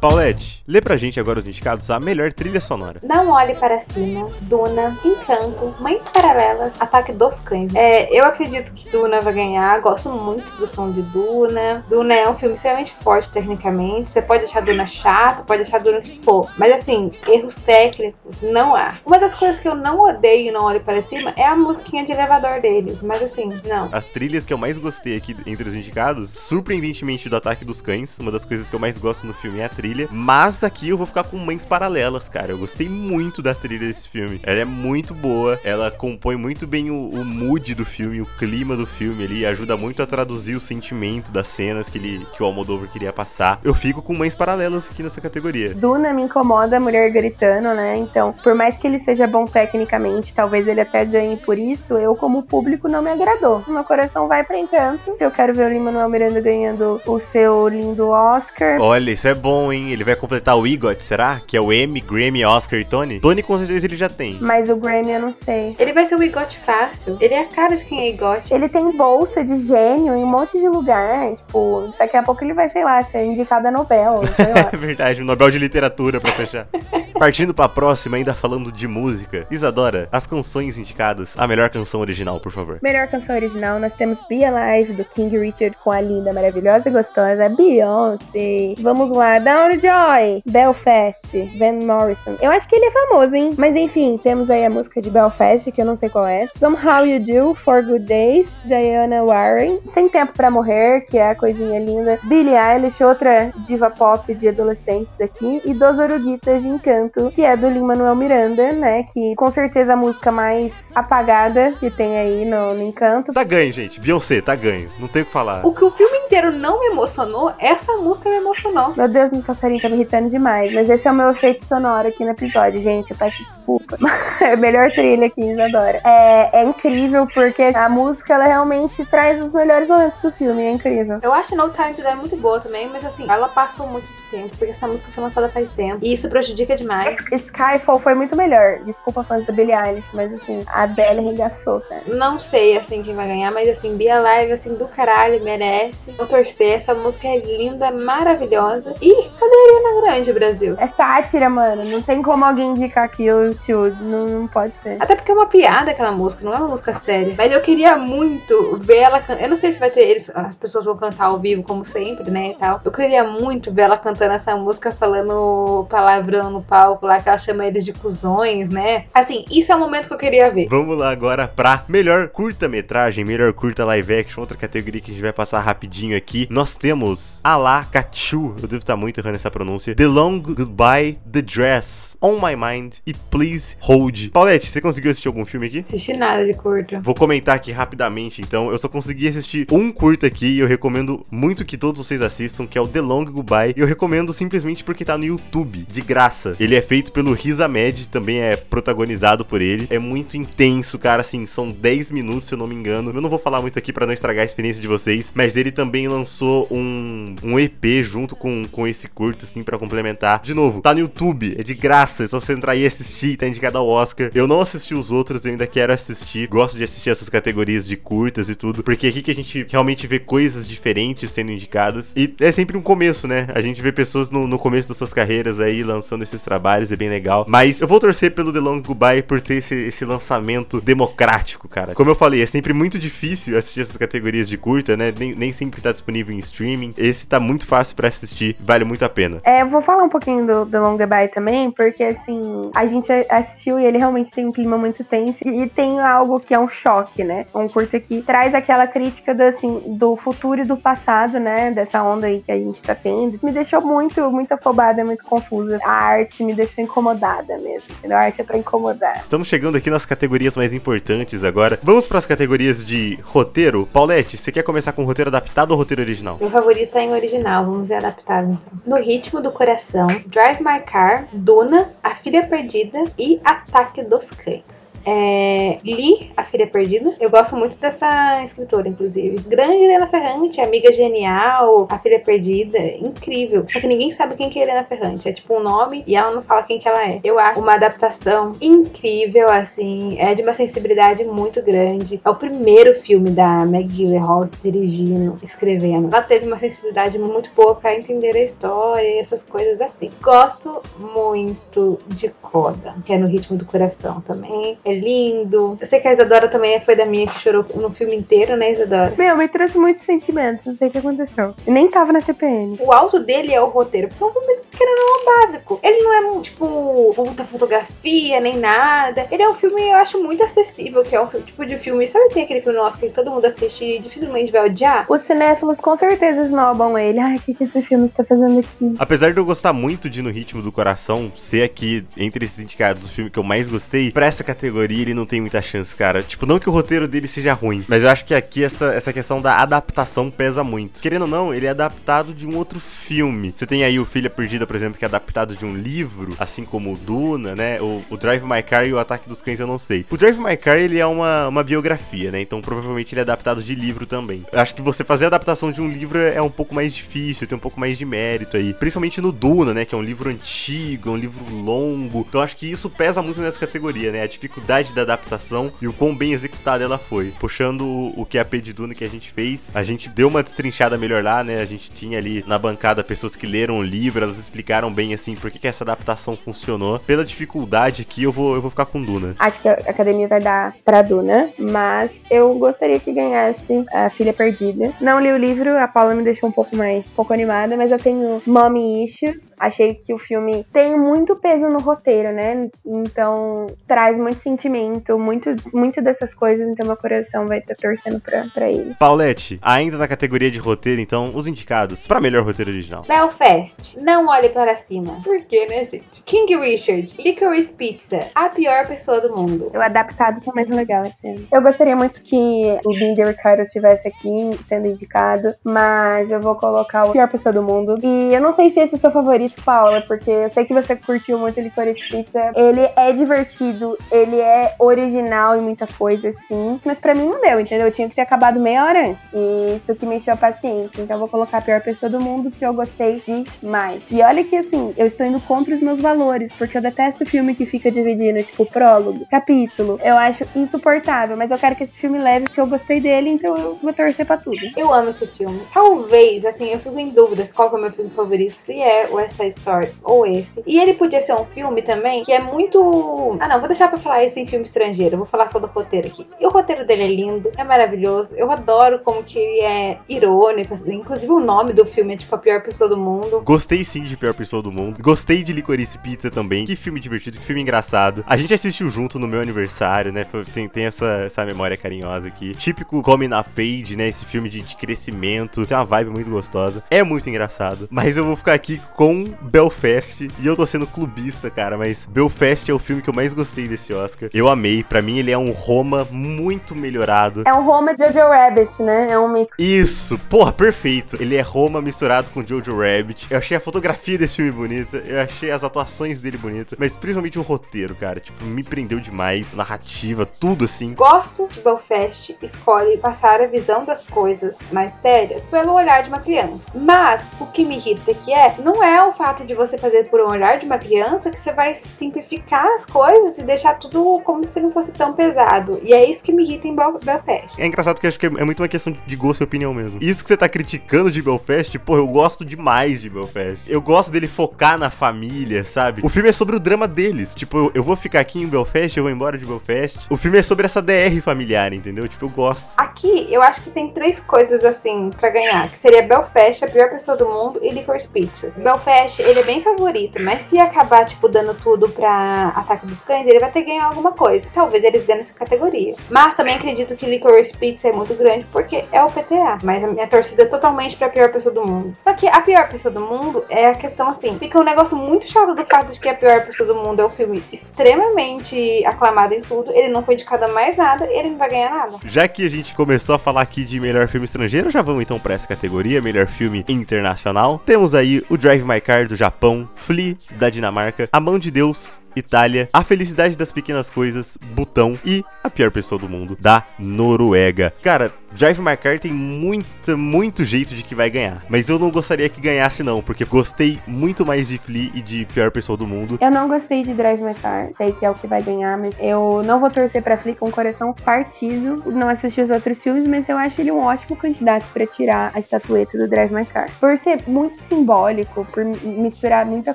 Paulette, 0.00 0.62
lê 0.68 0.80
pra 0.80 0.96
gente 0.96 1.18
agora 1.18 1.40
os 1.40 1.46
indicados 1.46 1.90
a 1.90 1.98
melhor 1.98 2.32
trilha 2.32 2.60
sonora. 2.60 3.00
Não 3.02 3.30
Olhe 3.30 3.56
Para 3.56 3.80
Cima, 3.80 4.30
Duna, 4.42 4.96
Encanto, 5.04 5.74
Mães 5.80 6.08
Paralelas, 6.08 6.80
Ataque 6.80 7.12
dos 7.12 7.40
Cães. 7.40 7.74
É, 7.74 8.08
eu 8.16 8.24
acredito 8.24 8.72
que 8.72 8.88
Duna 8.90 9.20
vai 9.20 9.32
ganhar, 9.32 9.80
gosto 9.80 10.08
muito 10.10 10.54
do 10.54 10.68
som 10.68 10.92
de 10.92 11.02
Duna. 11.02 11.84
Duna 11.88 12.14
é 12.14 12.30
um 12.30 12.36
filme 12.36 12.54
extremamente 12.54 12.94
forte 12.94 13.28
tecnicamente, 13.30 14.08
você 14.08 14.22
pode 14.22 14.44
achar 14.44 14.62
Duna 14.62 14.86
chata, 14.86 15.42
pode 15.42 15.62
achar 15.62 15.80
Duna 15.80 15.98
o 15.98 16.02
que 16.02 16.16
for, 16.20 16.48
mas 16.56 16.72
assim, 16.74 17.10
erros 17.26 17.56
técnicos 17.56 18.40
não 18.40 18.76
há. 18.76 18.98
Uma 19.04 19.18
das 19.18 19.34
coisas 19.34 19.58
que 19.58 19.66
eu 19.66 19.74
não 19.74 19.98
odeio 19.98 20.52
Não 20.52 20.62
Olhe 20.62 20.78
Para 20.78 21.02
Cima 21.02 21.34
é 21.36 21.44
a 21.44 21.56
musiquinha 21.56 22.04
de 22.04 22.12
elevador 22.12 22.60
deles, 22.60 23.02
mas 23.02 23.20
assim, 23.20 23.60
não. 23.66 23.88
As 23.90 24.06
trilhas 24.06 24.46
que 24.46 24.52
eu 24.52 24.58
mais 24.58 24.78
gostei 24.78 25.16
aqui 25.16 25.36
entre 25.44 25.68
os 25.68 25.74
indicados, 25.74 26.30
surpreendentemente 26.30 27.28
do 27.28 27.34
Ataque 27.34 27.64
dos 27.64 27.82
Cães, 27.82 28.16
uma 28.20 28.30
das 28.30 28.44
coisas 28.44 28.70
que 28.70 28.76
eu 28.76 28.80
mais 28.80 28.96
gosto 28.96 29.26
no 29.26 29.34
filme 29.34 29.58
é 29.58 29.64
a 29.64 29.68
trilha, 29.68 29.87
mas 30.10 30.64
aqui 30.64 30.88
eu 30.88 30.96
vou 30.96 31.06
ficar 31.06 31.24
com 31.24 31.36
Mães 31.36 31.64
Paralelas, 31.64 32.28
cara. 32.28 32.52
Eu 32.52 32.58
gostei 32.58 32.88
muito 32.88 33.42
da 33.42 33.54
trilha 33.54 33.86
desse 33.86 34.08
filme. 34.08 34.40
Ela 34.42 34.60
é 34.60 34.64
muito 34.64 35.14
boa, 35.14 35.58
ela 35.64 35.90
compõe 35.90 36.36
muito 36.36 36.66
bem 36.66 36.90
o, 36.90 37.08
o 37.10 37.24
mood 37.24 37.74
do 37.74 37.84
filme, 37.84 38.20
o 38.20 38.26
clima 38.26 38.76
do 38.76 38.86
filme 38.86 39.24
ali, 39.24 39.46
ajuda 39.46 39.76
muito 39.76 40.02
a 40.02 40.06
traduzir 40.06 40.56
o 40.56 40.60
sentimento 40.60 41.32
das 41.32 41.46
cenas 41.48 41.88
que, 41.88 41.98
ele, 41.98 42.26
que 42.36 42.42
o 42.42 42.46
Almodóvar 42.46 42.88
queria 42.90 43.12
passar. 43.12 43.60
Eu 43.62 43.74
fico 43.74 44.02
com 44.02 44.14
Mães 44.14 44.34
Paralelas 44.34 44.90
aqui 44.90 45.02
nessa 45.02 45.20
categoria. 45.20 45.74
Duna 45.74 46.12
me 46.12 46.22
incomoda 46.22 46.76
a 46.76 46.80
mulher 46.80 47.10
gritando, 47.10 47.74
né? 47.74 47.96
Então, 47.96 48.34
por 48.42 48.54
mais 48.54 48.76
que 48.76 48.86
ele 48.86 48.98
seja 49.00 49.26
bom 49.26 49.44
tecnicamente, 49.44 50.34
talvez 50.34 50.66
ele 50.66 50.80
até 50.80 51.04
ganhe 51.04 51.36
por 51.36 51.58
isso, 51.58 51.94
eu, 51.94 52.14
como 52.14 52.42
público, 52.42 52.88
não 52.88 53.02
me 53.02 53.10
agradou. 53.10 53.62
Meu 53.66 53.84
coração 53.84 54.28
vai 54.28 54.44
pra 54.44 54.58
encanto. 54.58 55.16
Eu 55.18 55.30
quero 55.30 55.54
ver 55.54 55.66
o 55.66 55.72
Lin-Manuel 55.72 56.08
Miranda 56.08 56.40
ganhando 56.40 57.00
o 57.06 57.20
seu 57.20 57.68
lindo 57.68 58.08
Oscar. 58.08 58.80
Olha, 58.80 59.10
isso 59.10 59.28
é 59.28 59.34
bom, 59.34 59.72
hein? 59.72 59.77
Ele 59.86 60.04
vai 60.04 60.16
completar 60.16 60.58
o 60.58 60.66
EGOT, 60.66 61.02
será? 61.02 61.40
Que 61.46 61.56
é 61.56 61.60
o 61.60 61.72
Emmy, 61.72 62.00
Grammy, 62.00 62.44
Oscar 62.44 62.78
e 62.78 62.84
Tony? 62.84 63.20
Tony 63.20 63.42
com 63.42 63.56
certeza 63.58 63.86
ele 63.86 63.96
já 63.96 64.08
tem. 64.08 64.38
Mas 64.40 64.68
o 64.68 64.76
Grammy 64.76 65.12
eu 65.12 65.20
não 65.20 65.32
sei. 65.32 65.76
Ele 65.78 65.92
vai 65.92 66.04
ser 66.06 66.16
o 66.16 66.22
Igote 66.22 66.58
fácil. 66.58 67.16
Ele 67.20 67.34
é 67.34 67.40
a 67.42 67.46
cara 67.46 67.76
de 67.76 67.84
quem 67.84 68.00
é 68.00 68.08
Igote. 68.10 68.52
Ele 68.52 68.68
tem 68.68 68.90
bolsa 68.96 69.44
de 69.44 69.56
gênio 69.56 70.14
em 70.14 70.22
um 70.24 70.26
monte 70.26 70.58
de 70.58 70.68
lugar. 70.68 71.34
Tipo, 71.36 71.92
daqui 71.98 72.16
a 72.16 72.22
pouco 72.22 72.42
ele 72.44 72.54
vai, 72.54 72.68
sei 72.68 72.84
lá, 72.84 73.02
ser 73.04 73.24
indicado 73.24 73.68
a 73.68 73.70
Nobel, 73.70 74.22
sei 74.36 74.46
lá. 74.52 74.70
É 74.72 74.76
verdade, 74.76 75.22
o 75.22 75.24
Nobel 75.24 75.50
de 75.50 75.58
Literatura 75.58 76.20
pra 76.20 76.32
fechar. 76.32 76.66
Partindo 77.18 77.52
pra 77.52 77.68
próxima, 77.68 78.16
ainda 78.16 78.32
falando 78.32 78.70
de 78.70 78.86
música. 78.86 79.46
Isadora, 79.50 80.08
as 80.12 80.26
canções 80.26 80.78
indicadas, 80.78 81.34
a 81.36 81.46
melhor 81.46 81.68
canção 81.68 82.00
original, 82.00 82.38
por 82.38 82.52
favor. 82.52 82.78
Melhor 82.80 83.08
canção 83.08 83.34
original, 83.34 83.78
nós 83.80 83.94
temos 83.94 84.18
Be 84.28 84.44
Alive, 84.44 84.92
do 84.92 85.04
King 85.04 85.36
Richard, 85.38 85.76
com 85.82 85.90
a 85.90 86.00
linda, 86.00 86.32
maravilhosa 86.32 86.88
e 86.88 86.92
gostosa 86.92 87.48
Beyoncé. 87.48 88.74
Vamos 88.80 89.10
lá, 89.10 89.38
Down 89.38 89.72
Joy, 89.72 90.42
Belfast, 90.46 91.34
Van 91.58 91.84
Morrison. 91.84 92.36
Eu 92.40 92.50
acho 92.52 92.68
que 92.68 92.76
ele 92.76 92.86
é 92.86 92.90
famoso, 92.90 93.34
hein? 93.34 93.52
Mas 93.58 93.74
enfim, 93.74 94.18
temos 94.22 94.48
aí 94.48 94.64
a 94.64 94.70
música 94.70 95.02
de 95.02 95.10
Belfast, 95.10 95.72
que 95.72 95.80
eu 95.80 95.86
não 95.86 95.96
sei 95.96 96.08
qual 96.08 96.26
é. 96.26 96.46
Somehow 96.54 97.04
You 97.04 97.20
Do, 97.20 97.54
For 97.54 97.82
Good 97.84 98.06
Days, 98.06 98.52
Diana 98.64 99.24
Warren. 99.24 99.80
Sem 99.88 100.08
Tempo 100.08 100.32
Pra 100.32 100.50
Morrer, 100.50 101.00
que 101.02 101.18
é 101.18 101.30
a 101.30 101.34
coisinha 101.34 101.80
linda. 101.80 102.18
Billie 102.24 102.54
Eilish, 102.54 103.02
outra 103.02 103.52
diva 103.58 103.90
pop 103.90 104.32
de 104.34 104.48
adolescentes 104.48 105.20
aqui. 105.20 105.60
E 105.64 105.74
Dos 105.74 105.98
Oruguitas 105.98 106.62
de 106.62 106.68
Encanto, 106.68 107.07
que 107.34 107.42
é 107.42 107.56
do 107.56 107.68
Lin-Manuel 107.68 108.14
Miranda, 108.14 108.72
né? 108.72 109.02
Que 109.04 109.34
com 109.34 109.50
certeza 109.50 109.94
a 109.94 109.96
música 109.96 110.30
mais 110.30 110.90
apagada 110.94 111.72
que 111.78 111.90
tem 111.90 112.18
aí 112.18 112.44
no, 112.44 112.74
no 112.74 112.82
Encanto. 112.82 113.32
Tá 113.32 113.44
ganho, 113.44 113.72
gente. 113.72 114.00
Beyoncé, 114.00 114.40
tá 114.40 114.54
ganho. 114.54 114.90
Não 114.98 115.08
tem 115.08 115.22
o 115.22 115.26
que 115.26 115.32
falar. 115.32 115.64
O 115.64 115.72
que 115.72 115.84
o 115.84 115.90
filme 115.90 116.18
inteiro 116.18 116.52
não 116.52 116.80
me 116.80 116.86
emocionou, 116.86 117.52
essa 117.58 117.96
música 117.96 118.28
me 118.30 118.36
emocionou. 118.36 118.94
Meu 118.96 119.08
Deus, 119.08 119.30
meu 119.30 119.42
passarinho 119.42 119.80
tá 119.80 119.88
me 119.88 119.96
irritando 119.96 120.28
demais. 120.28 120.72
Mas 120.72 120.88
esse 120.90 121.06
é 121.06 121.10
o 121.10 121.14
meu 121.14 121.30
efeito 121.30 121.64
sonoro 121.64 122.08
aqui 122.08 122.24
no 122.24 122.30
episódio, 122.30 122.80
gente. 122.80 123.10
Eu 123.10 123.16
peço 123.16 123.42
desculpa. 123.44 123.96
é 124.40 124.56
melhor 124.56 124.90
trilha 124.90 125.26
aqui, 125.26 125.40
Isadora. 125.40 126.00
É, 126.04 126.60
é 126.60 126.64
incrível 126.64 127.26
porque 127.32 127.62
a 127.62 127.88
música, 127.88 128.34
ela 128.34 128.44
realmente 128.44 129.04
traz 129.06 129.40
os 129.42 129.52
melhores 129.52 129.88
momentos 129.88 130.18
do 130.18 130.32
filme. 130.32 130.62
É 130.62 130.70
incrível. 130.72 131.18
Eu 131.22 131.32
acho 131.32 131.56
No 131.56 131.70
Time 131.70 131.94
to 131.94 132.02
Die 132.02 132.16
muito 132.16 132.36
boa 132.36 132.60
também, 132.60 132.88
mas 132.88 133.04
assim, 133.04 133.26
ela 133.28 133.48
passou 133.48 133.86
muito 133.86 134.06
do 134.06 134.30
tempo, 134.30 134.50
porque 134.50 134.70
essa 134.70 134.86
música 134.86 135.10
foi 135.10 135.22
lançada 135.22 135.48
faz 135.48 135.70
tempo. 135.70 135.98
E 136.02 136.12
isso 136.12 136.28
prejudica 136.28 136.76
demais. 136.76 136.97
Skyfall 137.32 137.98
foi 137.98 138.14
muito 138.14 138.36
melhor. 138.36 138.78
Desculpa, 138.84 139.24
fãs 139.24 139.46
da 139.46 139.52
Billie 139.52 139.74
Eilish, 139.74 140.10
mas 140.12 140.32
assim, 140.34 140.62
a 140.68 140.82
Adele 140.82 141.20
arregaçou, 141.20 141.80
cara. 141.80 142.02
Não 142.06 142.38
sei, 142.38 142.76
assim, 142.76 143.02
quem 143.02 143.14
vai 143.14 143.26
ganhar, 143.26 143.50
mas 143.50 143.68
assim, 143.68 143.96
Be 143.96 144.08
Alive, 144.08 144.52
assim, 144.52 144.74
do 144.74 144.86
caralho, 144.88 145.42
merece. 145.42 146.12
Vou 146.12 146.26
torcer, 146.26 146.76
essa 146.78 146.94
música 146.94 147.28
é 147.28 147.38
linda, 147.38 147.90
maravilhosa. 147.90 148.94
E 149.00 149.14
cadê 149.14 149.54
a 149.54 149.76
Ariana 149.76 150.00
Grande, 150.00 150.32
Brasil? 150.32 150.76
É 150.78 150.86
sátira, 150.86 151.48
mano. 151.48 151.84
Não 151.84 152.02
tem 152.02 152.22
como 152.22 152.44
alguém 152.44 152.70
indicar 152.70 153.04
aquilo, 153.04 153.54
tio. 153.54 153.94
Não, 154.00 154.26
não 154.26 154.48
pode 154.48 154.72
ser. 154.82 154.96
Até 155.00 155.14
porque 155.14 155.30
é 155.30 155.34
uma 155.34 155.46
piada 155.46 155.90
aquela 155.90 156.12
música, 156.12 156.44
não 156.44 156.54
é 156.54 156.58
uma 156.58 156.68
música 156.68 156.94
séria. 156.94 157.34
Mas 157.36 157.52
eu 157.52 157.60
queria 157.60 157.96
muito 157.96 158.78
ver 158.80 158.98
ela 158.98 159.20
cantando. 159.20 159.42
Eu 159.42 159.48
não 159.48 159.56
sei 159.56 159.72
se 159.72 159.78
vai 159.78 159.90
ter. 159.90 160.00
Eles, 160.00 160.30
as 160.34 160.56
pessoas 160.56 160.84
vão 160.84 160.96
cantar 160.96 161.26
ao 161.26 161.38
vivo, 161.38 161.62
como 161.62 161.84
sempre, 161.84 162.30
né? 162.30 162.50
E 162.50 162.54
tal. 162.54 162.80
Eu 162.84 162.92
queria 162.92 163.24
muito 163.24 163.72
ver 163.72 163.82
ela 163.82 163.96
cantando 163.96 164.34
essa 164.34 164.56
música, 164.56 164.92
falando 164.92 165.86
palavrão 165.88 166.50
no 166.50 166.62
palco 166.62 166.87
lá, 167.02 167.20
que 167.20 167.28
ela 167.28 167.38
chama 167.38 167.66
eles 167.66 167.84
de 167.84 167.92
cuzões, 167.92 168.70
né? 168.70 169.04
Assim, 169.12 169.44
isso 169.50 169.72
é 169.72 169.76
o 169.76 169.78
momento 169.78 170.08
que 170.08 170.14
eu 170.14 170.18
queria 170.18 170.50
ver. 170.50 170.68
Vamos 170.68 170.96
lá 170.96 171.10
agora 171.10 171.48
pra 171.48 171.84
melhor 171.88 172.28
curta-metragem, 172.28 173.24
melhor 173.24 173.52
curta 173.52 173.84
live 173.84 174.14
action, 174.14 174.40
outra 174.40 174.56
categoria 174.56 175.00
que 175.00 175.10
a 175.10 175.14
gente 175.14 175.22
vai 175.22 175.32
passar 175.32 175.60
rapidinho 175.60 176.16
aqui. 176.16 176.46
Nós 176.50 176.76
temos 176.76 177.40
Alá 177.42 177.84
Kachu, 177.84 178.54
eu 178.62 178.68
devo 178.68 178.78
estar 178.78 178.96
muito 178.96 179.18
errando 179.18 179.36
essa 179.36 179.50
pronúncia. 179.50 179.94
The 179.94 180.06
Long 180.06 180.38
Goodbye, 180.38 181.18
The 181.30 181.42
Dress, 181.42 182.07
On 182.20 182.34
My 182.34 182.56
Mind 182.56 182.94
e 183.06 183.14
Please 183.14 183.76
Hold. 183.80 184.30
Paulette, 184.30 184.66
você 184.66 184.80
conseguiu 184.80 185.10
assistir 185.10 185.28
algum 185.28 185.46
filme 185.46 185.68
aqui? 185.68 185.78
Assisti 185.78 186.16
nada 186.16 186.44
de 186.44 186.52
curto. 186.52 187.00
Vou 187.00 187.14
comentar 187.14 187.54
aqui 187.54 187.70
rapidamente, 187.70 188.42
então. 188.42 188.70
Eu 188.72 188.78
só 188.78 188.88
consegui 188.88 189.28
assistir 189.28 189.66
um 189.70 189.92
curto 189.92 190.26
aqui 190.26 190.46
e 190.46 190.58
eu 190.58 190.66
recomendo 190.66 191.24
muito 191.30 191.64
que 191.64 191.78
todos 191.78 192.04
vocês 192.04 192.20
assistam, 192.20 192.66
que 192.66 192.76
é 192.76 192.80
o 192.80 192.88
The 192.88 193.00
Long 193.00 193.24
Goodbye. 193.24 193.74
E 193.76 193.80
eu 193.80 193.86
recomendo 193.86 194.32
simplesmente 194.32 194.82
porque 194.82 195.04
tá 195.04 195.16
no 195.16 195.24
YouTube, 195.24 195.86
de 195.88 196.00
graça. 196.00 196.56
Ele 196.58 196.74
é 196.74 196.82
feito 196.82 197.12
pelo 197.12 197.32
Riz 197.32 197.60
Ahmed, 197.60 198.08
também 198.08 198.40
é 198.40 198.56
protagonizado 198.56 199.44
por 199.44 199.62
ele. 199.62 199.86
É 199.88 199.98
muito 199.98 200.36
intenso, 200.36 200.98
cara, 200.98 201.20
assim, 201.20 201.46
são 201.46 201.70
10 201.70 202.10
minutos, 202.10 202.48
se 202.48 202.54
eu 202.54 202.58
não 202.58 202.66
me 202.66 202.74
engano. 202.74 203.12
Eu 203.14 203.20
não 203.20 203.30
vou 203.30 203.38
falar 203.38 203.60
muito 203.60 203.78
aqui 203.78 203.92
para 203.92 204.06
não 204.06 204.12
estragar 204.12 204.42
a 204.42 204.46
experiência 204.46 204.82
de 204.82 204.88
vocês, 204.88 205.32
mas 205.34 205.54
ele 205.54 205.70
também 205.70 206.08
lançou 206.08 206.66
um, 206.68 207.36
um 207.44 207.58
EP 207.60 208.02
junto 208.02 208.34
com, 208.34 208.66
com 208.72 208.88
esse 208.88 209.08
curto, 209.08 209.44
assim, 209.44 209.62
para 209.62 209.78
complementar. 209.78 210.40
De 210.42 210.52
novo, 210.52 210.80
tá 210.80 210.92
no 210.92 211.00
YouTube, 211.00 211.54
é 211.56 211.62
de 211.62 211.74
graça, 211.74 212.07
é 212.20 212.26
só 212.26 212.40
você 212.40 212.52
entrar 212.52 212.74
e 212.76 212.86
assistir, 212.86 213.36
tá 213.36 213.46
indicado 213.46 213.78
ao 213.78 213.88
Oscar. 213.88 214.30
Eu 214.34 214.46
não 214.46 214.60
assisti 214.60 214.94
os 214.94 215.10
outros, 215.10 215.44
eu 215.44 215.52
ainda 215.52 215.66
quero 215.66 215.92
assistir. 215.92 216.46
Gosto 216.48 216.76
de 216.76 216.84
assistir 216.84 217.10
essas 217.10 217.28
categorias 217.28 217.86
de 217.86 217.96
curtas 217.96 218.48
e 218.48 218.54
tudo, 218.54 218.82
porque 218.82 219.06
é 219.06 219.10
aqui 219.10 219.22
que 219.22 219.30
a 219.30 219.34
gente 219.34 219.66
realmente 219.68 220.06
vê 220.06 220.18
coisas 220.18 220.68
diferentes 220.68 221.30
sendo 221.30 221.50
indicadas. 221.50 222.12
E 222.16 222.34
é 222.40 222.52
sempre 222.52 222.76
um 222.76 222.82
começo, 222.82 223.26
né? 223.28 223.48
A 223.54 223.60
gente 223.60 223.80
vê 223.82 223.92
pessoas 223.92 224.30
no, 224.30 224.46
no 224.46 224.58
começo 224.58 224.88
das 224.88 224.96
suas 224.96 225.12
carreiras 225.12 225.60
aí 225.60 225.82
lançando 225.82 226.22
esses 226.22 226.42
trabalhos, 226.42 226.92
é 226.92 226.96
bem 226.96 227.08
legal. 227.08 227.44
Mas 227.48 227.80
eu 227.80 227.88
vou 227.88 228.00
torcer 228.00 228.32
pelo 228.32 228.52
The 228.52 228.60
Long 228.60 228.80
Goodbye 228.80 229.22
por 229.22 229.40
ter 229.40 229.54
esse, 229.54 229.74
esse 229.74 230.04
lançamento 230.04 230.80
democrático, 230.80 231.68
cara. 231.68 231.94
Como 231.94 232.10
eu 232.10 232.14
falei, 232.14 232.42
é 232.42 232.46
sempre 232.46 232.72
muito 232.72 232.98
difícil 232.98 233.56
assistir 233.56 233.82
essas 233.82 233.96
categorias 233.96 234.48
de 234.48 234.56
curta, 234.56 234.96
né? 234.96 235.12
Nem, 235.16 235.34
nem 235.34 235.52
sempre 235.52 235.80
tá 235.80 235.92
disponível 235.92 236.34
em 236.34 236.38
streaming. 236.38 236.94
Esse 236.96 237.26
tá 237.26 237.38
muito 237.40 237.66
fácil 237.66 237.96
para 237.96 238.08
assistir, 238.08 238.56
vale 238.60 238.84
muito 238.84 239.04
a 239.04 239.08
pena. 239.08 239.40
É, 239.44 239.62
eu 239.62 239.68
vou 239.68 239.82
falar 239.82 240.04
um 240.04 240.08
pouquinho 240.08 240.46
do 240.46 240.66
The 240.66 240.80
Long 240.80 240.96
Goodbye 240.96 241.28
também, 241.28 241.70
porque 241.70 241.97
assim, 242.02 242.70
a 242.74 242.86
gente 242.86 243.10
assistiu 243.28 243.78
e 243.78 243.84
ele 243.84 243.98
realmente 243.98 244.30
tem 244.30 244.46
um 244.46 244.52
clima 244.52 244.76
muito 244.76 245.04
tenso 245.04 245.38
e 245.46 245.66
tem 245.68 246.00
algo 246.00 246.40
que 246.40 246.54
é 246.54 246.58
um 246.58 246.68
choque, 246.68 247.24
né? 247.24 247.46
Um 247.54 247.68
curto 247.68 247.98
que 248.00 248.22
traz 248.22 248.54
aquela 248.54 248.86
crítica 248.86 249.34
do, 249.34 249.42
assim, 249.42 249.82
do 249.86 250.16
futuro 250.16 250.62
e 250.62 250.64
do 250.64 250.76
passado, 250.76 251.38
né? 251.38 251.70
Dessa 251.70 252.02
onda 252.02 252.26
aí 252.26 252.42
que 252.44 252.52
a 252.52 252.56
gente 252.56 252.82
tá 252.82 252.94
tendo. 252.94 253.38
Me 253.42 253.52
deixou 253.52 253.80
muito, 253.80 254.30
muito 254.30 254.52
afobada, 254.52 255.04
muito 255.04 255.24
confusa. 255.24 255.78
A 255.84 255.92
arte 255.92 256.42
me 256.42 256.54
deixou 256.54 256.82
incomodada 256.82 257.58
mesmo? 257.58 257.94
A 258.10 258.16
arte 258.16 258.40
é 258.40 258.44
pra 258.44 258.58
incomodar. 258.58 259.18
Estamos 259.20 259.48
chegando 259.48 259.76
aqui 259.76 259.90
nas 259.90 260.04
categorias 260.04 260.56
mais 260.56 260.74
importantes 260.74 261.44
agora. 261.44 261.78
Vamos 261.82 262.06
para 262.06 262.18
as 262.18 262.26
categorias 262.26 262.84
de 262.84 263.18
roteiro. 263.22 263.88
Paulette, 263.92 264.36
você 264.36 264.50
quer 264.50 264.62
começar 264.62 264.92
com 264.92 265.04
roteiro 265.04 265.28
adaptado 265.28 265.70
ou 265.70 265.76
roteiro 265.76 266.02
original? 266.02 266.38
Meu 266.40 266.50
favorito 266.50 266.92
tá 266.92 267.02
em 267.02 267.12
original, 267.12 267.64
vamos 267.64 267.88
ver 267.88 267.96
adaptado 267.96 268.48
então. 268.52 268.80
No 268.86 268.96
Ritmo 268.96 269.40
do 269.40 269.50
Coração, 269.50 270.06
Drive 270.26 270.60
My 270.60 270.80
Car, 270.80 271.28
Duna, 271.32 271.87
A 272.02 272.14
Filha 272.14 272.46
Perdida 272.46 273.04
e 273.18 273.40
Ataque 273.44 274.02
dos 274.02 274.30
Cães. 274.30 274.87
É, 275.04 275.78
li 275.84 276.30
A 276.36 276.44
Filha 276.44 276.66
Perdida. 276.66 277.14
Eu 277.20 277.30
gosto 277.30 277.56
muito 277.56 277.78
dessa 277.78 278.42
escritora, 278.42 278.88
inclusive. 278.88 279.38
Grande 279.48 279.84
Helena 279.84 280.06
Ferrante, 280.06 280.60
amiga 280.60 280.92
genial, 280.92 281.86
A 281.90 281.98
Filha 281.98 282.20
Perdida, 282.20 282.78
incrível. 282.78 283.64
Só 283.68 283.80
que 283.80 283.86
ninguém 283.86 284.10
sabe 284.10 284.34
quem 284.34 284.50
que 284.50 284.58
é 284.58 284.62
Helena 284.62 284.84
Ferrante. 284.84 285.28
É 285.28 285.32
tipo 285.32 285.54
um 285.54 285.62
nome 285.62 286.04
e 286.06 286.16
ela 286.16 286.30
não 286.30 286.42
fala 286.42 286.62
quem 286.62 286.78
que 286.78 286.88
ela 286.88 287.02
é. 287.08 287.20
Eu 287.24 287.38
acho 287.38 287.60
uma 287.60 287.74
adaptação 287.74 288.54
incrível, 288.60 289.48
assim. 289.48 290.18
É 290.18 290.34
de 290.34 290.42
uma 290.42 290.54
sensibilidade 290.54 291.24
muito 291.24 291.62
grande. 291.62 292.20
É 292.24 292.30
o 292.30 292.34
primeiro 292.34 292.94
filme 292.94 293.30
da 293.30 293.64
Meg 293.64 293.88
Gyllenhaal 293.88 294.44
dirigindo, 294.62 295.38
escrevendo. 295.42 296.08
Ela 296.08 296.22
teve 296.22 296.46
uma 296.46 296.58
sensibilidade 296.58 297.18
muito 297.18 297.50
boa 297.54 297.74
pra 297.74 297.96
entender 297.96 298.36
a 298.36 298.42
história 298.44 299.08
e 299.08 299.18
essas 299.18 299.42
coisas 299.42 299.80
assim. 299.80 300.10
Gosto 300.20 300.82
muito 300.98 301.98
de 302.08 302.28
Coda, 302.42 302.94
que 303.04 303.12
é 303.12 303.18
no 303.18 303.26
Ritmo 303.26 303.56
do 303.56 303.64
Coração 303.64 304.20
também. 304.20 304.76
É 304.88 304.94
lindo. 304.94 305.76
Eu 305.78 305.86
sei 305.86 306.00
que 306.00 306.08
a 306.08 306.12
Isadora 306.12 306.48
também 306.48 306.80
foi 306.80 306.96
da 306.96 307.04
minha 307.04 307.26
que 307.26 307.38
chorou 307.38 307.66
no 307.74 307.90
filme 307.90 308.16
inteiro, 308.16 308.56
né, 308.56 308.72
Isadora? 308.72 309.12
Meu, 309.18 309.36
me 309.36 309.46
trouxe 309.46 309.76
muitos 309.76 310.06
sentimentos, 310.06 310.64
não 310.64 310.76
sei 310.76 310.88
o 310.88 310.90
que 310.90 310.98
aconteceu. 310.98 311.54
Eu 311.66 311.72
nem 311.72 311.90
tava 311.90 312.12
na 312.12 312.22
TPM. 312.22 312.78
O 312.80 312.90
alto 312.90 313.18
dele 313.18 313.52
é 313.52 313.60
o 313.60 313.66
roteiro, 313.66 314.08
porque 314.08 314.24
é 314.24 314.26
um 314.26 314.32
filme 314.32 314.58
querendo 314.78 314.98
ou 314.98 315.06
não 315.06 315.24
básico. 315.24 315.80
Ele 315.82 316.02
não 316.02 316.14
é, 316.14 316.40
tipo, 316.40 317.14
muita 317.18 317.44
fotografia, 317.44 318.40
nem 318.40 318.56
nada. 318.56 319.26
Ele 319.30 319.42
é 319.42 319.48
um 319.48 319.54
filme, 319.54 319.82
eu 319.90 319.96
acho, 319.96 320.22
muito 320.22 320.42
acessível, 320.42 321.02
que 321.02 321.14
é 321.14 321.20
um 321.20 321.26
tipo 321.26 321.66
de 321.66 321.76
filme. 321.76 322.06
Sabe 322.08 322.28
tem 322.30 322.44
aquele 322.44 322.60
filme 322.60 322.78
nosso 322.78 322.98
que 322.98 323.10
todo 323.10 323.30
mundo 323.30 323.44
assiste 323.44 323.84
e 323.84 323.98
dificilmente 323.98 324.52
vai 324.52 324.66
odiar? 324.66 325.06
Os 325.08 325.22
cinéfilos 325.22 325.80
com 325.80 325.96
certeza 325.96 326.42
esnobam 326.42 326.96
ele. 326.96 327.18
Ai, 327.18 327.36
o 327.36 327.40
que, 327.40 327.54
que 327.54 327.64
esse 327.64 327.82
filme 327.82 328.06
está 328.06 328.24
fazendo 328.24 328.60
aqui? 328.60 328.94
Apesar 328.98 329.32
de 329.32 329.38
eu 329.38 329.44
gostar 329.44 329.72
muito 329.72 330.08
de 330.08 330.22
No 330.22 330.30
Ritmo 330.30 330.62
do 330.62 330.72
Coração, 330.72 331.32
ser 331.36 331.62
aqui, 331.62 332.06
entre 332.16 332.44
esses 332.44 332.58
indicados, 332.58 333.04
o 333.04 333.08
filme 333.08 333.30
que 333.30 333.38
eu 333.38 333.42
mais 333.42 333.68
gostei, 333.68 334.12
pra 334.12 334.26
essa 334.26 334.44
categoria 334.44 334.77
ele 334.82 335.14
não 335.14 335.26
tem 335.26 335.40
muita 335.40 335.60
chance, 335.62 335.94
cara. 335.94 336.22
Tipo, 336.22 336.46
não 336.46 336.58
que 336.58 336.68
o 336.68 336.72
roteiro 336.72 337.08
dele 337.08 337.28
seja 337.28 337.52
ruim, 337.52 337.84
mas 337.88 338.04
eu 338.04 338.10
acho 338.10 338.24
que 338.24 338.34
aqui 338.34 338.62
essa, 338.62 338.92
essa 338.92 339.12
questão 339.12 339.40
da 339.40 339.56
adaptação 339.58 340.30
pesa 340.30 340.62
muito. 340.62 341.00
Querendo 341.00 341.22
ou 341.22 341.28
não, 341.28 341.54
ele 341.54 341.66
é 341.66 341.70
adaptado 341.70 342.32
de 342.32 342.46
um 342.46 342.56
outro 342.56 342.80
filme. 342.80 343.52
Você 343.56 343.66
tem 343.66 343.84
aí 343.84 343.98
o 343.98 344.04
Filha 344.04 344.30
Perdida, 344.30 344.66
por 344.66 344.76
exemplo, 344.76 344.98
que 344.98 345.04
é 345.04 345.08
adaptado 345.08 345.56
de 345.56 345.64
um 345.64 345.74
livro, 345.74 346.34
assim 346.38 346.64
como 346.64 346.92
o 346.92 346.96
Duna, 346.96 347.54
né? 347.54 347.80
O, 347.80 348.02
o 348.10 348.16
Drive 348.16 348.44
My 348.44 348.62
Car 348.62 348.86
e 348.86 348.92
o 348.92 348.98
Ataque 348.98 349.28
dos 349.28 349.42
Cães 349.42 349.60
eu 349.60 349.66
não 349.66 349.78
sei. 349.78 350.04
O 350.10 350.16
Drive 350.16 350.38
My 350.38 350.56
Car, 350.56 350.78
ele 350.78 350.98
é 350.98 351.06
uma, 351.06 351.48
uma 351.48 351.64
biografia, 351.64 352.30
né? 352.30 352.40
Então 352.40 352.60
provavelmente 352.60 353.14
ele 353.14 353.20
é 353.20 353.22
adaptado 353.22 353.62
de 353.62 353.74
livro 353.74 354.06
também. 354.06 354.44
Eu 354.52 354.60
acho 354.60 354.74
que 354.74 354.82
você 354.82 355.04
fazer 355.04 355.24
a 355.24 355.28
adaptação 355.28 355.72
de 355.72 355.80
um 355.80 355.88
livro 355.88 356.18
é 356.18 356.40
um 356.40 356.50
pouco 356.50 356.74
mais 356.74 356.92
difícil, 356.92 357.46
tem 357.46 357.56
um 357.56 357.60
pouco 357.60 357.80
mais 357.80 357.98
de 357.98 358.04
mérito 358.04 358.56
aí. 358.56 358.74
Principalmente 358.74 359.20
no 359.20 359.32
Duna, 359.32 359.74
né? 359.74 359.84
Que 359.84 359.94
é 359.94 359.98
um 359.98 360.02
livro 360.02 360.30
antigo, 360.30 361.10
é 361.10 361.12
um 361.12 361.16
livro 361.16 361.44
longo. 361.54 362.24
Então 362.28 362.40
acho 362.40 362.56
que 362.56 362.70
isso 362.70 362.88
pesa 362.88 363.22
muito 363.22 363.40
nessa 363.40 363.58
categoria, 363.58 364.12
né? 364.12 364.22
A 364.22 364.26
dificuldade 364.26 364.67
da 364.68 365.02
adaptação 365.02 365.72
e 365.80 365.88
o 365.88 365.92
quão 365.92 366.14
bem 366.14 366.32
executada 366.32 366.84
ela 366.84 366.98
foi. 366.98 367.32
Puxando 367.40 367.86
o, 367.86 368.20
o 368.20 368.26
QAP 368.26 368.60
de 368.60 368.72
Duna 368.72 368.94
que 368.94 369.04
a 369.04 369.08
gente 369.08 369.32
fez, 369.32 369.70
a 369.74 369.82
gente 369.82 370.08
deu 370.08 370.28
uma 370.28 370.42
destrinchada 370.42 370.98
melhor 370.98 371.22
lá, 371.22 371.42
né? 371.42 371.60
A 371.60 371.64
gente 371.64 371.90
tinha 371.90 372.18
ali 372.18 372.44
na 372.46 372.58
bancada 372.58 373.02
pessoas 373.02 373.34
que 373.34 373.46
leram 373.46 373.78
o 373.78 373.82
livro, 373.82 374.22
elas 374.22 374.38
explicaram 374.38 374.92
bem 374.92 375.14
assim 375.14 375.34
por 375.34 375.50
que, 375.50 375.58
que 375.58 375.66
essa 375.66 375.84
adaptação 375.84 376.36
funcionou. 376.36 376.98
Pela 376.98 377.24
dificuldade 377.24 378.02
aqui, 378.02 378.24
eu 378.24 378.32
vou, 378.32 378.54
eu 378.54 378.60
vou 378.60 378.70
ficar 378.70 378.86
com 378.86 379.02
Duna. 379.02 379.34
Acho 379.38 379.60
que 379.60 379.68
a 379.68 379.72
academia 379.72 380.28
vai 380.28 380.40
dar 380.40 380.74
pra 380.84 381.02
Duna, 381.02 381.48
mas 381.58 382.24
eu 382.30 382.54
gostaria 382.58 383.00
que 383.00 383.12
ganhasse 383.12 383.84
a 383.92 384.10
Filha 384.10 384.32
Perdida. 384.32 384.92
Não 385.00 385.20
li 385.20 385.32
o 385.32 385.38
livro, 385.38 385.78
a 385.78 385.88
Paula 385.88 386.14
me 386.14 386.22
deixou 386.22 386.48
um 386.48 386.52
pouco 386.52 386.76
mais 386.76 387.06
um 387.06 387.14
pouco 387.16 387.32
animada, 387.32 387.76
mas 387.76 387.90
eu 387.90 387.98
tenho 387.98 388.42
Mommy 388.46 389.04
Issues. 389.04 389.54
Achei 389.58 389.94
que 389.94 390.12
o 390.12 390.18
filme 390.18 390.66
tem 390.72 390.98
muito 390.98 391.36
peso 391.36 391.68
no 391.68 391.78
roteiro, 391.78 392.32
né? 392.32 392.68
Então 392.84 393.66
traz 393.86 394.18
muito 394.18 394.40
sentimento, 394.58 395.18
muito, 395.18 395.54
muito 395.72 396.02
dessas 396.02 396.34
coisas, 396.34 396.68
então 396.68 396.86
meu 396.86 396.96
coração 396.96 397.46
vai 397.46 397.58
estar 397.58 397.76
torcendo 397.76 398.20
pra, 398.20 398.44
pra 398.52 398.68
ele. 398.68 398.94
Paulette, 398.98 399.58
ainda 399.62 399.96
na 399.96 400.08
categoria 400.08 400.50
de 400.50 400.58
roteiro, 400.58 401.00
então, 401.00 401.32
os 401.34 401.46
indicados 401.46 402.06
pra 402.06 402.20
melhor 402.20 402.44
roteiro 402.44 402.70
original. 402.70 403.04
Belfast, 403.06 403.98
Não 404.00 404.26
Olhe 404.26 404.48
Para 404.48 404.76
Cima. 404.76 405.20
Por 405.22 405.40
quê, 405.42 405.66
né, 405.70 405.84
gente? 405.84 406.22
King 406.24 406.56
Richard, 406.56 407.14
Licorice 407.18 407.72
Pizza, 407.72 408.28
A 408.34 408.48
Pior 408.48 408.86
Pessoa 408.86 409.20
do 409.20 409.34
Mundo. 409.34 409.70
O 409.72 409.80
adaptado 409.80 410.40
tá 410.40 410.52
mais 410.54 410.68
legal 410.68 411.04
esse 411.04 411.26
ano. 411.26 411.46
Eu 411.52 411.62
gostaria 411.62 411.94
muito 411.94 412.20
que 412.22 412.78
o 412.84 412.90
Binder 412.90 413.28
Ricardo 413.28 413.62
estivesse 413.62 414.08
aqui 414.08 414.50
sendo 414.62 414.88
indicado, 414.88 415.54
mas 415.62 416.30
eu 416.30 416.40
vou 416.40 416.56
colocar 416.56 417.04
o 417.04 417.12
pior 417.12 417.28
pessoa 417.28 417.52
do 417.52 417.62
mundo. 417.62 417.94
E 418.02 418.34
eu 418.34 418.40
não 418.40 418.52
sei 418.52 418.70
se 418.70 418.80
esse 418.80 418.96
é 418.96 418.98
seu 418.98 419.10
favorito, 419.10 419.62
Paula, 419.62 420.00
porque 420.02 420.30
eu 420.30 420.50
sei 420.50 420.64
que 420.64 420.74
você 420.74 420.96
curtiu 420.96 421.38
muito 421.38 421.60
Licorice 421.60 422.08
Pizza. 422.08 422.52
Ele 422.54 422.88
é 422.96 423.12
divertido, 423.12 423.96
ele 424.10 424.40
é 424.40 424.47
original 424.78 425.56
em 425.56 425.60
muita 425.60 425.86
coisa, 425.86 426.32
sim, 426.32 426.80
mas 426.84 426.98
pra 426.98 427.14
mim 427.14 427.24
não 427.28 427.40
deu, 427.40 427.60
entendeu? 427.60 427.86
Eu 427.86 427.92
tinha 427.92 428.08
que 428.08 428.14
ter 428.14 428.22
acabado 428.22 428.60
meia 428.60 428.84
hora 428.84 429.08
antes. 429.08 429.32
E 429.32 429.76
isso 429.76 429.94
que 429.94 430.06
me 430.06 430.16
encheu 430.16 430.34
a 430.34 430.36
paciência. 430.36 431.00
Então 431.00 431.16
eu 431.16 431.20
vou 431.20 431.28
colocar 431.28 431.58
a 431.58 431.62
pior 431.62 431.80
pessoa 431.80 432.10
do 432.10 432.20
mundo, 432.20 432.50
que 432.50 432.64
eu 432.64 432.72
gostei 432.74 433.22
demais. 433.60 434.02
E 434.10 434.22
olha 434.22 434.44
que 434.44 434.56
assim, 434.56 434.94
eu 434.96 435.06
estou 435.06 435.26
indo 435.26 435.40
contra 435.40 435.74
os 435.74 435.80
meus 435.80 436.00
valores, 436.00 436.50
porque 436.52 436.76
eu 436.76 436.82
detesto 436.82 437.26
filme 437.26 437.54
que 437.54 437.66
fica 437.66 437.90
dividindo, 437.90 438.42
tipo, 438.42 438.64
prólogo, 438.66 439.26
capítulo. 439.30 440.00
Eu 440.02 440.16
acho 440.16 440.44
insuportável, 440.54 441.36
mas 441.36 441.50
eu 441.50 441.58
quero 441.58 441.76
que 441.76 441.84
esse 441.84 441.96
filme 441.96 442.18
leve, 442.18 442.46
porque 442.46 442.60
eu 442.60 442.66
gostei 442.66 443.00
dele, 443.00 443.30
então 443.30 443.56
eu 443.56 443.78
vou 443.80 443.92
torcer 443.92 444.26
pra 444.26 444.36
tudo. 444.36 444.58
Eu 444.76 444.92
amo 444.92 445.10
esse 445.10 445.26
filme. 445.26 445.60
Talvez, 445.72 446.44
assim, 446.44 446.70
eu 446.70 446.78
fico 446.78 446.98
em 446.98 447.10
dúvida 447.10 447.48
qual 447.54 447.68
que 447.68 447.76
é 447.76 447.78
o 447.78 447.82
meu 447.82 447.92
filme 447.92 448.10
favorito, 448.10 448.52
se 448.52 448.80
é 448.80 449.08
o 449.10 449.28
Side 449.28 449.50
Story 449.50 449.88
ou 450.02 450.26
esse. 450.26 450.62
E 450.66 450.78
ele 450.78 450.94
podia 450.94 451.20
ser 451.20 451.34
um 451.34 451.44
filme 451.46 451.82
também 451.82 452.22
que 452.22 452.32
é 452.32 452.40
muito. 452.40 453.36
Ah, 453.40 453.48
não, 453.48 453.58
vou 453.58 453.68
deixar 453.68 453.88
pra 453.88 453.98
falar 453.98 454.24
esse 454.24 454.37
em 454.40 454.46
filme 454.46 454.64
estrangeiro. 454.64 455.14
Eu 455.14 455.18
vou 455.18 455.26
falar 455.26 455.48
só 455.48 455.58
do 455.58 455.66
roteiro 455.66 456.08
aqui. 456.08 456.26
E 456.40 456.46
o 456.46 456.50
roteiro 456.50 456.86
dele 456.86 457.02
é 457.04 457.08
lindo, 457.08 457.50
é 457.56 457.64
maravilhoso. 457.64 458.34
Eu 458.36 458.50
adoro 458.50 459.00
como 459.00 459.22
que 459.22 459.38
ele 459.38 459.60
é 459.60 459.98
irônico. 460.08 460.74
assim. 460.74 460.96
Inclusive 460.96 461.32
o 461.32 461.40
nome 461.40 461.72
do 461.72 461.86
filme 461.86 462.14
é 462.14 462.16
tipo 462.16 462.34
a 462.34 462.38
pior 462.38 462.62
pessoa 462.62 462.88
do 462.88 462.96
mundo. 462.96 463.40
Gostei 463.42 463.84
sim 463.84 464.04
de 464.04 464.16
Pior 464.16 464.34
Pessoa 464.34 464.62
do 464.62 464.72
Mundo. 464.72 465.00
Gostei 465.02 465.42
de 465.42 465.52
Licorice 465.52 465.98
Pizza 465.98 466.30
também. 466.30 466.66
Que 466.66 466.76
filme 466.76 467.00
divertido, 467.00 467.38
que 467.38 467.44
filme 467.44 467.62
engraçado. 467.62 468.24
A 468.26 468.36
gente 468.36 468.52
assistiu 468.52 468.88
junto 468.88 469.18
no 469.18 469.28
meu 469.28 469.40
aniversário, 469.40 470.12
né? 470.12 470.26
Tem, 470.52 470.68
tem 470.68 470.86
essa, 470.86 471.06
essa 471.26 471.44
memória 471.44 471.76
carinhosa 471.76 472.28
aqui. 472.28 472.54
Típico 472.54 473.02
Come 473.02 473.28
na 473.28 473.42
Fade, 473.42 473.96
né? 473.96 474.08
Esse 474.08 474.24
filme 474.24 474.48
de, 474.48 474.62
de 474.62 474.76
crescimento. 474.76 475.66
Tem 475.66 475.76
uma 475.76 475.84
vibe 475.84 476.10
muito 476.10 476.30
gostosa. 476.30 476.82
É 476.90 477.02
muito 477.02 477.28
engraçado. 477.28 477.88
Mas 477.90 478.16
eu 478.16 478.24
vou 478.24 478.36
ficar 478.36 478.54
aqui 478.54 478.80
com 478.96 479.32
Belfast. 479.40 480.28
E 480.40 480.46
eu 480.46 480.56
tô 480.56 480.66
sendo 480.66 480.86
clubista, 480.86 481.50
cara. 481.50 481.76
Mas 481.76 482.06
Belfast 482.06 482.70
é 482.70 482.74
o 482.74 482.78
filme 482.78 483.02
que 483.02 483.10
eu 483.10 483.14
mais 483.14 483.32
gostei 483.32 483.68
desse 483.68 483.92
Oscar. 483.92 484.27
Eu 484.32 484.48
amei. 484.48 484.82
Pra 484.82 485.02
mim, 485.02 485.18
ele 485.18 485.30
é 485.30 485.38
um 485.38 485.52
Roma 485.52 486.06
muito 486.10 486.74
melhorado. 486.74 487.42
É 487.46 487.52
um 487.52 487.64
Roma 487.64 487.94
Jojo 487.98 488.28
Rabbit, 488.28 488.82
né? 488.82 489.08
É 489.10 489.18
um 489.18 489.28
mix. 489.28 489.58
Isso, 489.58 490.18
porra, 490.30 490.52
perfeito. 490.52 491.16
Ele 491.20 491.36
é 491.36 491.40
Roma 491.40 491.80
misturado 491.80 492.30
com 492.30 492.44
Jojo 492.44 492.76
Rabbit. 492.76 493.26
Eu 493.30 493.38
achei 493.38 493.56
a 493.56 493.60
fotografia 493.60 494.18
desse 494.18 494.36
filme 494.36 494.50
bonita, 494.50 494.98
eu 494.98 495.20
achei 495.20 495.50
as 495.50 495.64
atuações 495.64 496.20
dele 496.20 496.38
bonitas, 496.38 496.78
mas 496.78 496.96
principalmente 496.96 497.38
o 497.38 497.42
roteiro, 497.42 497.94
cara. 497.94 498.20
Tipo, 498.20 498.44
me 498.44 498.62
prendeu 498.62 499.00
demais, 499.00 499.54
narrativa, 499.54 500.26
tudo 500.26 500.64
assim. 500.64 500.94
Gosto 500.94 501.46
que 501.46 501.60
Belfast 501.60 502.36
escolhe 502.42 502.96
passar 502.98 503.40
a 503.40 503.46
visão 503.46 503.84
das 503.84 504.04
coisas 504.04 504.60
mais 504.72 504.92
sérias 504.94 505.44
pelo 505.44 505.72
olhar 505.72 506.02
de 506.02 506.08
uma 506.08 506.20
criança. 506.20 506.70
Mas 506.74 507.26
o 507.40 507.46
que 507.46 507.64
me 507.64 507.76
irrita 507.76 508.14
que 508.14 508.32
é, 508.32 508.54
não 508.58 508.82
é 508.82 509.04
o 509.04 509.12
fato 509.12 509.44
de 509.44 509.54
você 509.54 509.78
fazer 509.78 510.04
por 510.04 510.20
um 510.20 510.30
olhar 510.30 510.58
de 510.58 510.66
uma 510.66 510.78
criança 510.78 511.30
que 511.30 511.38
você 511.38 511.52
vai 511.52 511.74
simplificar 511.74 512.66
as 512.74 512.84
coisas 512.84 513.38
e 513.38 513.42
deixar 513.42 513.78
tudo 513.78 514.17
como 514.20 514.44
se 514.44 514.60
não 514.60 514.70
fosse 514.70 514.92
tão 514.92 515.12
pesado. 515.12 515.78
E 515.82 515.92
é 515.92 516.08
isso 516.08 516.24
que 516.24 516.32
me 516.32 516.42
irrita 516.42 516.68
em 516.68 516.74
Bel 516.74 516.98
Belfast. 517.02 517.60
É 517.60 517.66
engraçado 517.66 518.00
que 518.00 518.06
acho 518.06 518.18
que 518.18 518.26
é 518.26 518.44
muito 518.44 518.60
uma 518.62 518.68
questão 518.68 518.96
de 519.06 519.16
gosto 519.16 519.40
e 519.40 519.44
opinião 519.44 519.72
mesmo. 519.72 519.98
Isso 520.00 520.22
que 520.22 520.28
você 520.28 520.36
tá 520.36 520.48
criticando 520.48 521.10
de 521.10 521.22
Belfast, 521.22 521.78
pô, 521.78 521.96
eu 521.96 522.06
gosto 522.06 522.44
demais 522.44 523.00
de 523.00 523.08
Belfast. 523.08 523.70
Eu 523.70 523.80
gosto 523.80 524.10
dele 524.10 524.28
focar 524.28 524.78
na 524.78 524.90
família, 524.90 525.64
sabe? 525.64 526.02
O 526.04 526.08
filme 526.08 526.28
é 526.28 526.32
sobre 526.32 526.56
o 526.56 526.60
drama 526.60 526.86
deles. 526.86 527.34
Tipo, 527.34 527.58
eu, 527.58 527.72
eu 527.74 527.82
vou 527.82 527.96
ficar 527.96 528.20
aqui 528.20 528.40
em 528.40 528.46
Belfast, 528.46 528.96
eu 528.96 529.04
vou 529.04 529.12
embora 529.12 529.38
de 529.38 529.44
Belfast. 529.44 529.98
O 530.10 530.16
filme 530.16 530.38
é 530.38 530.42
sobre 530.42 530.66
essa 530.66 530.82
DR 530.82 531.20
familiar, 531.22 531.72
entendeu? 531.72 532.06
Tipo, 532.08 532.26
eu 532.26 532.30
gosto. 532.30 532.68
Aqui, 532.76 533.26
eu 533.30 533.42
acho 533.42 533.62
que 533.62 533.70
tem 533.70 533.88
três 533.90 534.20
coisas 534.20 534.64
assim 534.64 535.10
pra 535.18 535.30
ganhar, 535.30 535.68
que 535.68 535.78
seria 535.78 536.02
Belfast, 536.02 536.64
a 536.64 536.68
pior 536.68 536.90
pessoa 536.90 537.16
do 537.16 537.28
mundo, 537.28 537.60
e 537.62 537.70
Licorice 537.70 538.08
Pizza. 538.08 538.52
Belfast, 538.56 539.20
ele 539.22 539.40
é 539.40 539.44
bem 539.44 539.62
favorito, 539.62 540.20
mas 540.20 540.42
se 540.42 540.58
acabar, 540.58 541.04
tipo, 541.04 541.28
dando 541.28 541.54
tudo 541.54 541.88
pra 541.88 542.48
Ataque 542.48 542.86
dos 542.86 543.00
Cães, 543.02 543.26
ele 543.26 543.38
vai 543.38 543.50
ter 543.50 543.62
ganhar 543.62 543.88
alguma 543.98 544.12
coisa. 544.12 544.48
Talvez 544.54 544.82
eles 544.84 545.04
ganhem 545.04 545.20
essa 545.20 545.34
categoria. 545.34 545.94
Mas 546.08 546.34
também 546.34 546.54
acredito 546.54 546.96
que 546.96 547.06
Licorice 547.06 547.56
Pizza 547.56 547.88
é 547.88 547.92
muito 547.92 548.14
grande, 548.14 548.46
porque 548.46 548.84
é 548.90 549.02
o 549.02 549.10
PTA. 549.10 549.58
Mas 549.62 549.84
a 549.84 549.88
minha 549.88 550.06
torcida 550.06 550.44
é 550.44 550.46
totalmente 550.46 550.96
pra 550.96 551.08
pior 551.08 551.30
pessoa 551.30 551.54
do 551.54 551.64
mundo. 551.66 551.92
Só 552.00 552.14
que 552.14 552.26
a 552.26 552.40
pior 552.40 552.68
pessoa 552.68 552.92
do 552.92 553.00
mundo 553.00 553.44
é 553.48 553.66
a 553.66 553.74
questão 553.74 554.08
assim, 554.08 554.38
fica 554.38 554.58
um 554.58 554.64
negócio 554.64 554.96
muito 554.96 555.28
chato 555.28 555.54
do 555.54 555.64
fato 555.64 555.92
de 555.92 556.00
que 556.00 556.08
a 556.08 556.14
pior 556.14 556.44
pessoa 556.46 556.66
do 556.66 556.74
mundo 556.74 557.00
é 557.00 557.06
um 557.06 557.10
filme 557.10 557.42
extremamente 557.52 558.84
aclamado 558.86 559.34
em 559.34 559.40
tudo, 559.40 559.72
ele 559.72 559.88
não 559.88 560.02
foi 560.02 560.14
indicado 560.14 560.44
a 560.44 560.48
mais 560.48 560.76
nada, 560.76 561.06
ele 561.10 561.30
não 561.30 561.38
vai 561.38 561.50
ganhar 561.50 561.70
nada. 561.70 561.96
Já 562.04 562.28
que 562.28 562.44
a 562.44 562.50
gente 562.50 562.74
começou 562.74 563.14
a 563.14 563.18
falar 563.18 563.42
aqui 563.42 563.64
de 563.64 563.80
melhor 563.80 564.08
filme 564.08 564.24
estrangeiro, 564.24 564.70
já 564.70 564.82
vamos 564.82 565.02
então 565.02 565.18
pra 565.18 565.34
essa 565.34 565.48
categoria, 565.48 566.00
melhor 566.00 566.26
filme 566.26 566.64
internacional. 566.68 567.60
Temos 567.64 567.94
aí 567.94 568.24
o 568.28 568.36
Drive 568.36 568.64
My 568.64 568.80
Car 568.80 569.08
do 569.08 569.16
Japão, 569.16 569.68
Flea 569.74 570.16
da 570.32 570.50
Dinamarca, 570.50 571.08
A 571.12 571.20
Mão 571.20 571.38
de 571.38 571.50
Deus 571.50 572.00
Itália, 572.18 572.68
A 572.72 572.82
Felicidade 572.82 573.36
das 573.36 573.52
Pequenas 573.52 573.90
Coisas, 573.90 574.38
Butão 574.54 574.98
e 575.04 575.24
A 575.42 575.50
Pior 575.50 575.70
Pessoa 575.70 575.98
do 575.98 576.08
Mundo, 576.08 576.36
da 576.40 576.62
Noruega. 576.78 577.72
Cara, 577.82 578.12
Drive 578.32 578.60
My 578.60 578.76
Car 578.76 579.00
tem 579.00 579.12
muita, 579.12 579.96
muito 579.96 580.44
jeito 580.44 580.74
de 580.74 580.82
que 580.82 580.94
vai 580.94 581.10
ganhar. 581.10 581.42
Mas 581.48 581.68
eu 581.68 581.78
não 581.78 581.90
gostaria 581.90 582.28
que 582.28 582.40
ganhasse, 582.40 582.82
não, 582.82 583.02
porque 583.02 583.24
gostei 583.24 583.78
muito 583.86 584.24
mais 584.24 584.48
de 584.48 584.58
Flea 584.58 584.90
e 584.94 585.00
de 585.00 585.24
Pior 585.26 585.50
Pessoa 585.50 585.76
do 585.76 585.86
Mundo. 585.86 586.18
Eu 586.20 586.30
não 586.30 586.46
gostei 586.48 586.82
de 586.82 586.92
Drive 586.92 587.22
My 587.22 587.34
Car, 587.34 587.70
sei 587.76 587.92
que 587.92 588.04
é 588.04 588.10
o 588.10 588.14
que 588.14 588.26
vai 588.26 588.42
ganhar, 588.42 588.76
mas 588.76 588.94
eu 589.00 589.42
não 589.44 589.58
vou 589.60 589.70
torcer 589.70 590.02
pra 590.02 590.16
Flea 590.16 590.34
com 590.34 590.48
o 590.48 590.52
coração 590.52 590.92
partido. 590.92 591.90
Não 591.90 592.08
assisti 592.08 592.40
os 592.40 592.50
outros 592.50 592.82
filmes, 592.82 593.06
mas 593.06 593.28
eu 593.28 593.36
acho 593.38 593.60
ele 593.60 593.72
um 593.72 593.80
ótimo 593.80 594.16
candidato 594.16 594.66
pra 594.72 594.86
tirar 594.86 595.32
a 595.34 595.38
estatueta 595.38 595.96
do 595.96 596.08
Drive 596.08 596.32
My 596.32 596.44
Car. 596.44 596.70
Por 596.78 596.96
ser 596.96 597.22
muito 597.26 597.62
simbólico, 597.62 598.44
por 598.52 598.64
misturar 598.64 599.46
muita 599.46 599.74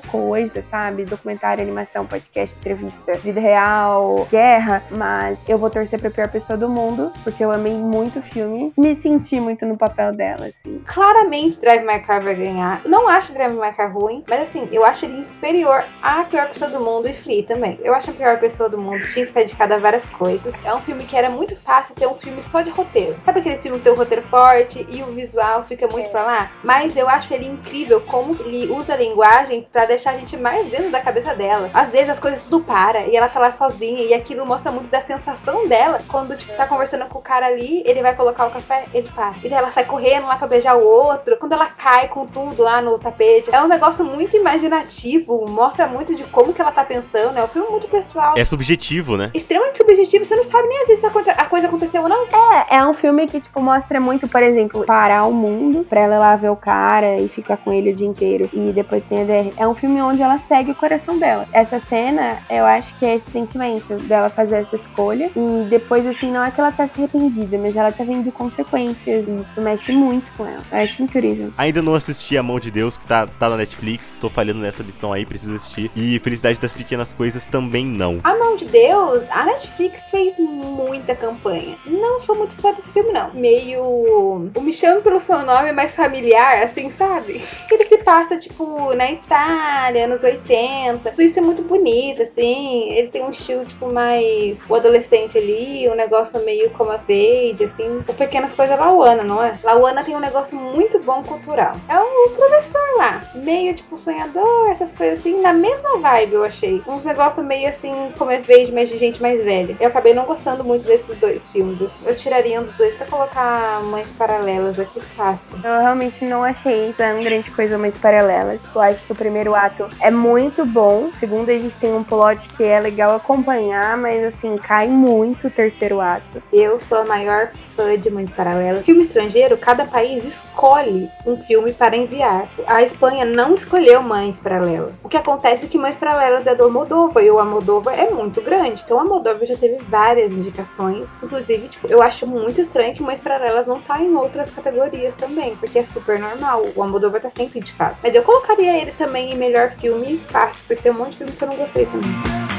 coisa, 0.00 0.62
sabe? 0.70 1.04
Documentário, 1.04 1.62
animação, 1.62 2.06
podcast, 2.06 2.56
entrevista, 2.56 3.14
vida 3.14 3.40
real, 3.40 4.26
guerra, 4.30 4.82
mas 4.90 5.38
eu 5.48 5.58
vou 5.58 5.70
torcer 5.70 6.00
pra 6.00 6.10
Pior 6.10 6.28
Pessoa 6.28 6.56
do 6.56 6.68
Mundo, 6.68 7.12
porque 7.22 7.44
eu 7.44 7.50
amei 7.50 7.74
muito 7.74 8.20
o 8.20 8.22
filme. 8.22 8.43
Me 8.76 8.94
senti 8.94 9.40
muito 9.40 9.64
no 9.66 9.76
papel 9.76 10.12
dela, 10.12 10.46
assim. 10.46 10.82
Claramente 10.86 11.60
Drive 11.60 11.84
My 11.84 12.00
Car 12.00 12.22
vai 12.22 12.34
ganhar. 12.34 12.82
Não 12.84 13.08
acho 13.08 13.32
Drive 13.32 13.54
My 13.54 13.72
Car 13.72 13.92
ruim, 13.92 14.24
mas 14.28 14.40
assim, 14.42 14.68
eu 14.70 14.84
acho 14.84 15.04
ele 15.04 15.18
inferior 15.18 15.84
à 16.02 16.24
pior 16.24 16.48
pessoa 16.48 16.70
do 16.70 16.80
mundo 16.80 17.08
e 17.08 17.14
Flea 17.14 17.44
também. 17.44 17.78
Eu 17.82 17.94
acho 17.94 18.10
a 18.10 18.14
pior 18.14 18.38
pessoa 18.38 18.68
do 18.68 18.78
mundo 18.78 19.00
tinha 19.00 19.24
que 19.24 19.30
estar 19.30 19.40
dedicada 19.40 19.74
a 19.74 19.78
várias 19.78 20.08
coisas. 20.08 20.52
É 20.64 20.74
um 20.74 20.80
filme 20.80 21.04
que 21.04 21.16
era 21.16 21.30
muito 21.30 21.56
fácil 21.56 21.94
ser 21.94 22.06
um 22.06 22.14
filme 22.14 22.40
só 22.40 22.60
de 22.60 22.70
roteiro. 22.70 23.16
Sabe 23.24 23.40
aquele 23.40 23.56
filme 23.56 23.78
que 23.78 23.84
tem 23.84 23.92
um 23.92 23.96
roteiro 23.96 24.22
forte 24.22 24.86
e 24.90 25.02
o 25.02 25.06
visual 25.06 25.62
fica 25.62 25.86
muito 25.86 26.10
pra 26.10 26.24
lá? 26.24 26.50
Mas 26.62 26.96
eu 26.96 27.08
acho 27.08 27.32
ele 27.32 27.46
incrível 27.46 28.00
como 28.00 28.36
ele 28.40 28.70
usa 28.72 28.94
a 28.94 28.96
linguagem 28.96 29.66
pra 29.72 29.84
deixar 29.86 30.12
a 30.12 30.14
gente 30.14 30.36
mais 30.36 30.68
dentro 30.68 30.90
da 30.90 31.00
cabeça 31.00 31.34
dela. 31.34 31.70
Às 31.72 31.90
vezes 31.90 32.10
as 32.10 32.20
coisas 32.20 32.44
tudo 32.44 32.64
para 32.64 33.06
e 33.06 33.16
ela 33.16 33.28
fala 33.28 33.50
sozinha 33.50 34.02
e 34.02 34.14
aquilo 34.14 34.44
mostra 34.44 34.72
muito 34.72 34.90
da 34.90 35.00
sensação 35.00 35.66
dela 35.68 36.00
quando 36.08 36.36
tipo 36.36 36.54
tá 36.56 36.66
conversando 36.66 37.06
com 37.06 37.18
o 37.18 37.22
cara 37.22 37.46
ali, 37.46 37.82
ele 37.86 38.02
vai 38.02 38.14
colocar 38.14 38.33
o 38.46 38.50
café, 38.50 38.84
ele 38.92 39.08
para. 39.14 39.34
E 39.42 39.48
daí 39.48 39.58
ela 39.58 39.70
sai 39.70 39.84
correndo 39.84 40.26
lá 40.26 40.36
pra 40.36 40.46
beijar 40.46 40.76
o 40.76 40.84
outro. 40.84 41.36
Quando 41.36 41.52
ela 41.52 41.66
cai 41.66 42.08
com 42.08 42.26
tudo 42.26 42.62
lá 42.62 42.80
no 42.82 42.98
tapete. 42.98 43.48
É 43.54 43.62
um 43.62 43.68
negócio 43.68 44.04
muito 44.04 44.36
imaginativo. 44.36 45.44
Mostra 45.48 45.86
muito 45.86 46.14
de 46.14 46.24
como 46.24 46.52
que 46.52 46.60
ela 46.60 46.72
tá 46.72 46.84
pensando. 46.84 47.38
É 47.38 47.42
um 47.44 47.48
filme 47.48 47.68
muito 47.70 47.86
pessoal. 47.88 48.34
É 48.36 48.44
subjetivo, 48.44 49.16
né? 49.16 49.30
Extremamente 49.34 49.78
subjetivo. 49.78 50.24
Você 50.24 50.36
não 50.36 50.44
sabe 50.44 50.68
nem 50.68 50.78
vezes 50.86 51.00
se 51.00 51.06
a 51.06 51.10
coisa- 51.10 51.32
a 51.32 51.44
coisa 51.46 51.66
aconteceu 51.66 52.02
ou 52.02 52.08
não. 52.08 52.24
É, 52.26 52.76
é 52.76 52.86
um 52.86 52.94
filme 52.94 53.26
que, 53.26 53.40
tipo, 53.40 53.60
mostra 53.60 54.00
muito, 54.00 54.28
por 54.28 54.42
exemplo, 54.42 54.84
parar 54.84 55.24
o 55.26 55.32
mundo 55.32 55.84
pra 55.88 56.00
ela 56.00 56.14
ir 56.16 56.18
lá 56.18 56.36
ver 56.36 56.48
o 56.50 56.56
cara 56.56 57.18
e 57.18 57.28
ficar 57.28 57.56
com 57.56 57.72
ele 57.72 57.90
o 57.92 57.94
dia 57.94 58.06
inteiro. 58.06 58.48
E 58.52 58.72
depois 58.72 59.04
tem 59.04 59.22
a 59.22 59.24
DR. 59.24 59.52
É 59.56 59.66
um 59.68 59.74
filme 59.74 60.00
onde 60.02 60.22
ela 60.22 60.38
segue 60.38 60.70
o 60.70 60.74
coração 60.74 61.18
dela. 61.18 61.46
Essa 61.52 61.78
cena, 61.78 62.38
eu 62.50 62.64
acho 62.64 62.94
que 62.98 63.04
é 63.06 63.16
esse 63.16 63.30
sentimento 63.30 63.94
dela 64.04 64.28
fazer 64.28 64.56
essa 64.62 64.76
escolha. 64.76 65.30
E 65.36 65.66
depois, 65.68 66.06
assim, 66.06 66.30
não 66.30 66.44
é 66.44 66.50
que 66.50 66.60
ela 66.60 66.72
tá 66.72 66.86
se 66.86 66.98
arrependida, 66.98 67.58
mas 67.58 67.76
ela 67.76 67.92
tá 67.92 68.04
vendo 68.04 68.23
consequências. 68.30 69.26
E 69.28 69.40
isso 69.40 69.60
mexe 69.60 69.92
muito 69.92 70.30
com 70.32 70.46
ela. 70.46 70.62
Eu 70.70 70.78
acho 70.78 71.02
incrível. 71.02 71.52
Ainda 71.56 71.82
não 71.82 71.94
assisti 71.94 72.36
A 72.36 72.42
Mão 72.42 72.58
de 72.58 72.70
Deus, 72.70 72.96
que 72.96 73.06
tá, 73.06 73.26
tá 73.26 73.48
na 73.48 73.56
Netflix. 73.56 74.18
Tô 74.20 74.28
falhando 74.28 74.60
nessa 74.60 74.82
missão 74.82 75.12
aí, 75.12 75.24
preciso 75.24 75.54
assistir. 75.54 75.90
E 75.94 76.18
Felicidade 76.18 76.58
das 76.58 76.72
Pequenas 76.72 77.12
Coisas 77.12 77.48
também 77.48 77.84
não. 77.84 78.20
A 78.24 78.36
Mão 78.36 78.56
de 78.56 78.64
Deus, 78.66 79.22
a 79.30 79.44
Netflix 79.44 80.10
fez 80.10 80.34
muita 80.38 81.14
campanha. 81.14 81.76
Não 81.86 82.20
sou 82.20 82.36
muito 82.36 82.54
fã 82.56 82.72
desse 82.72 82.90
filme, 82.90 83.12
não. 83.12 83.32
Meio. 83.34 83.82
O 83.82 84.60
Me 84.60 84.72
Chame 84.72 85.02
Pelo 85.02 85.20
Seu 85.20 85.44
Nome 85.44 85.68
é 85.68 85.72
mais 85.72 85.94
familiar, 85.94 86.62
assim, 86.62 86.90
sabe? 86.90 87.42
Ele 87.70 87.84
se 87.84 87.98
passa, 87.98 88.36
tipo, 88.36 88.94
na 88.94 89.10
Itália, 89.10 90.06
nos 90.06 90.22
80. 90.22 91.10
Tudo 91.10 91.22
isso 91.22 91.38
é 91.38 91.42
muito 91.42 91.62
bonito, 91.62 92.22
assim. 92.22 92.90
Ele 92.90 93.08
tem 93.08 93.22
um 93.22 93.30
estilo, 93.30 93.64
tipo, 93.64 93.92
mais. 93.92 94.60
O 94.68 94.74
adolescente 94.74 95.36
ali, 95.38 95.88
um 95.88 95.94
negócio 95.94 96.42
meio 96.44 96.70
como 96.70 96.90
a 96.90 96.98
Fade, 96.98 97.64
assim. 97.64 97.98
O 98.08 98.13
Pequenas 98.14 98.52
Coisas 98.52 98.78
Lauana, 98.78 99.22
não 99.22 99.42
é? 99.42 99.54
Lauana 99.62 100.04
tem 100.04 100.16
um 100.16 100.20
negócio 100.20 100.56
muito 100.56 100.98
bom 101.00 101.22
cultural. 101.22 101.76
É 101.88 101.98
o 101.98 102.30
professor 102.30 102.80
lá. 102.96 103.22
Meio, 103.34 103.74
tipo, 103.74 103.96
sonhador, 103.98 104.70
essas 104.70 104.92
coisas 104.92 105.20
assim. 105.20 105.40
Na 105.40 105.52
mesma 105.52 105.98
vibe, 105.98 106.34
eu 106.34 106.44
achei. 106.44 106.82
Uns 106.86 107.04
negócios 107.04 107.44
meio 107.44 107.68
assim, 107.68 108.10
como 108.18 108.30
é 108.30 108.42
Fade, 108.42 108.72
mas 108.72 108.88
de 108.88 108.98
gente 108.98 109.20
mais 109.22 109.42
velha. 109.42 109.76
Eu 109.80 109.88
acabei 109.88 110.14
não 110.14 110.24
gostando 110.24 110.64
muito 110.64 110.84
desses 110.84 111.16
dois 111.18 111.48
filmes. 111.50 111.80
assim. 111.80 112.02
Eu 112.06 112.14
tiraria 112.14 112.60
um 112.60 112.64
dos 112.64 112.76
dois 112.76 112.94
pra 112.94 113.06
colocar 113.06 113.82
mães 113.84 114.10
paralelas 114.12 114.78
aqui 114.78 115.00
fácil. 115.00 115.58
Eu 115.64 115.80
realmente 115.80 116.24
não 116.24 116.42
achei 116.42 116.92
tão 116.96 117.22
grande 117.22 117.50
coisa 117.50 117.78
mais 117.78 117.96
paralela. 117.96 118.56
Tipo, 118.56 118.78
eu 118.78 118.82
acho 118.82 119.04
que 119.04 119.12
o 119.12 119.16
primeiro 119.16 119.54
ato 119.54 119.88
é 120.00 120.10
muito 120.10 120.64
bom. 120.64 121.06
O 121.06 121.14
segundo, 121.16 121.50
a 121.50 121.54
gente 121.54 121.74
tem 121.76 121.94
um 121.94 122.04
plot 122.04 122.48
que 122.56 122.64
é 122.64 122.78
legal 122.80 123.14
acompanhar, 123.16 123.96
mas 123.96 124.24
assim, 124.24 124.56
cai 124.56 124.88
muito 124.88 125.46
o 125.46 125.50
terceiro 125.50 126.00
ato. 126.00 126.42
Eu 126.52 126.78
sou 126.78 126.98
a 126.98 127.04
maior 127.04 127.48
fã 127.76 127.98
de 127.98 128.10
Mães 128.10 128.30
Paralelas. 128.30 128.84
Filme 128.84 129.02
estrangeiro, 129.02 129.56
cada 129.56 129.84
país 129.84 130.24
escolhe 130.24 131.10
um 131.26 131.36
filme 131.40 131.72
para 131.72 131.96
enviar. 131.96 132.48
A 132.66 132.82
Espanha 132.82 133.24
não 133.24 133.54
escolheu 133.54 134.02
Mães 134.02 134.40
Paralelas. 134.40 135.04
O 135.04 135.08
que 135.08 135.16
acontece 135.16 135.66
é 135.66 135.68
que 135.68 135.78
Mães 135.78 135.96
Paralelas 135.96 136.46
é 136.46 136.54
do 136.54 136.64
Almodóvar 136.64 137.22
e 137.24 137.30
o 137.30 137.38
Almodóvar 137.38 137.98
é 137.98 138.10
muito 138.10 138.40
grande. 138.40 138.82
Então 138.84 138.96
o 138.96 139.00
Almodóvar 139.00 139.46
já 139.46 139.56
teve 139.56 139.82
várias 139.84 140.32
indicações. 140.32 141.06
Inclusive, 141.22 141.68
tipo, 141.68 141.86
eu 141.88 142.00
acho 142.00 142.26
muito 142.26 142.60
estranho 142.60 142.94
que 142.94 143.02
Mães 143.02 143.20
Paralelas 143.20 143.66
não 143.66 143.80
tá 143.80 144.00
em 144.00 144.14
outras 144.14 144.50
categorias 144.50 145.14
também, 145.14 145.56
porque 145.56 145.78
é 145.78 145.84
super 145.84 146.18
normal. 146.18 146.64
O 146.74 146.82
Almodóvar 146.82 147.20
tá 147.20 147.30
sempre 147.30 147.58
indicado. 147.58 147.96
Mas 148.02 148.14
eu 148.14 148.22
colocaria 148.22 148.80
ele 148.80 148.92
também 148.92 149.32
em 149.32 149.36
melhor 149.36 149.70
filme 149.72 150.18
fácil, 150.18 150.62
porque 150.66 150.82
tem 150.82 150.92
um 150.92 150.96
monte 150.96 151.12
de 151.12 151.18
filme 151.18 151.32
que 151.32 151.42
eu 151.42 151.48
não 151.48 151.56
gostei 151.56 151.86
também. 151.86 152.53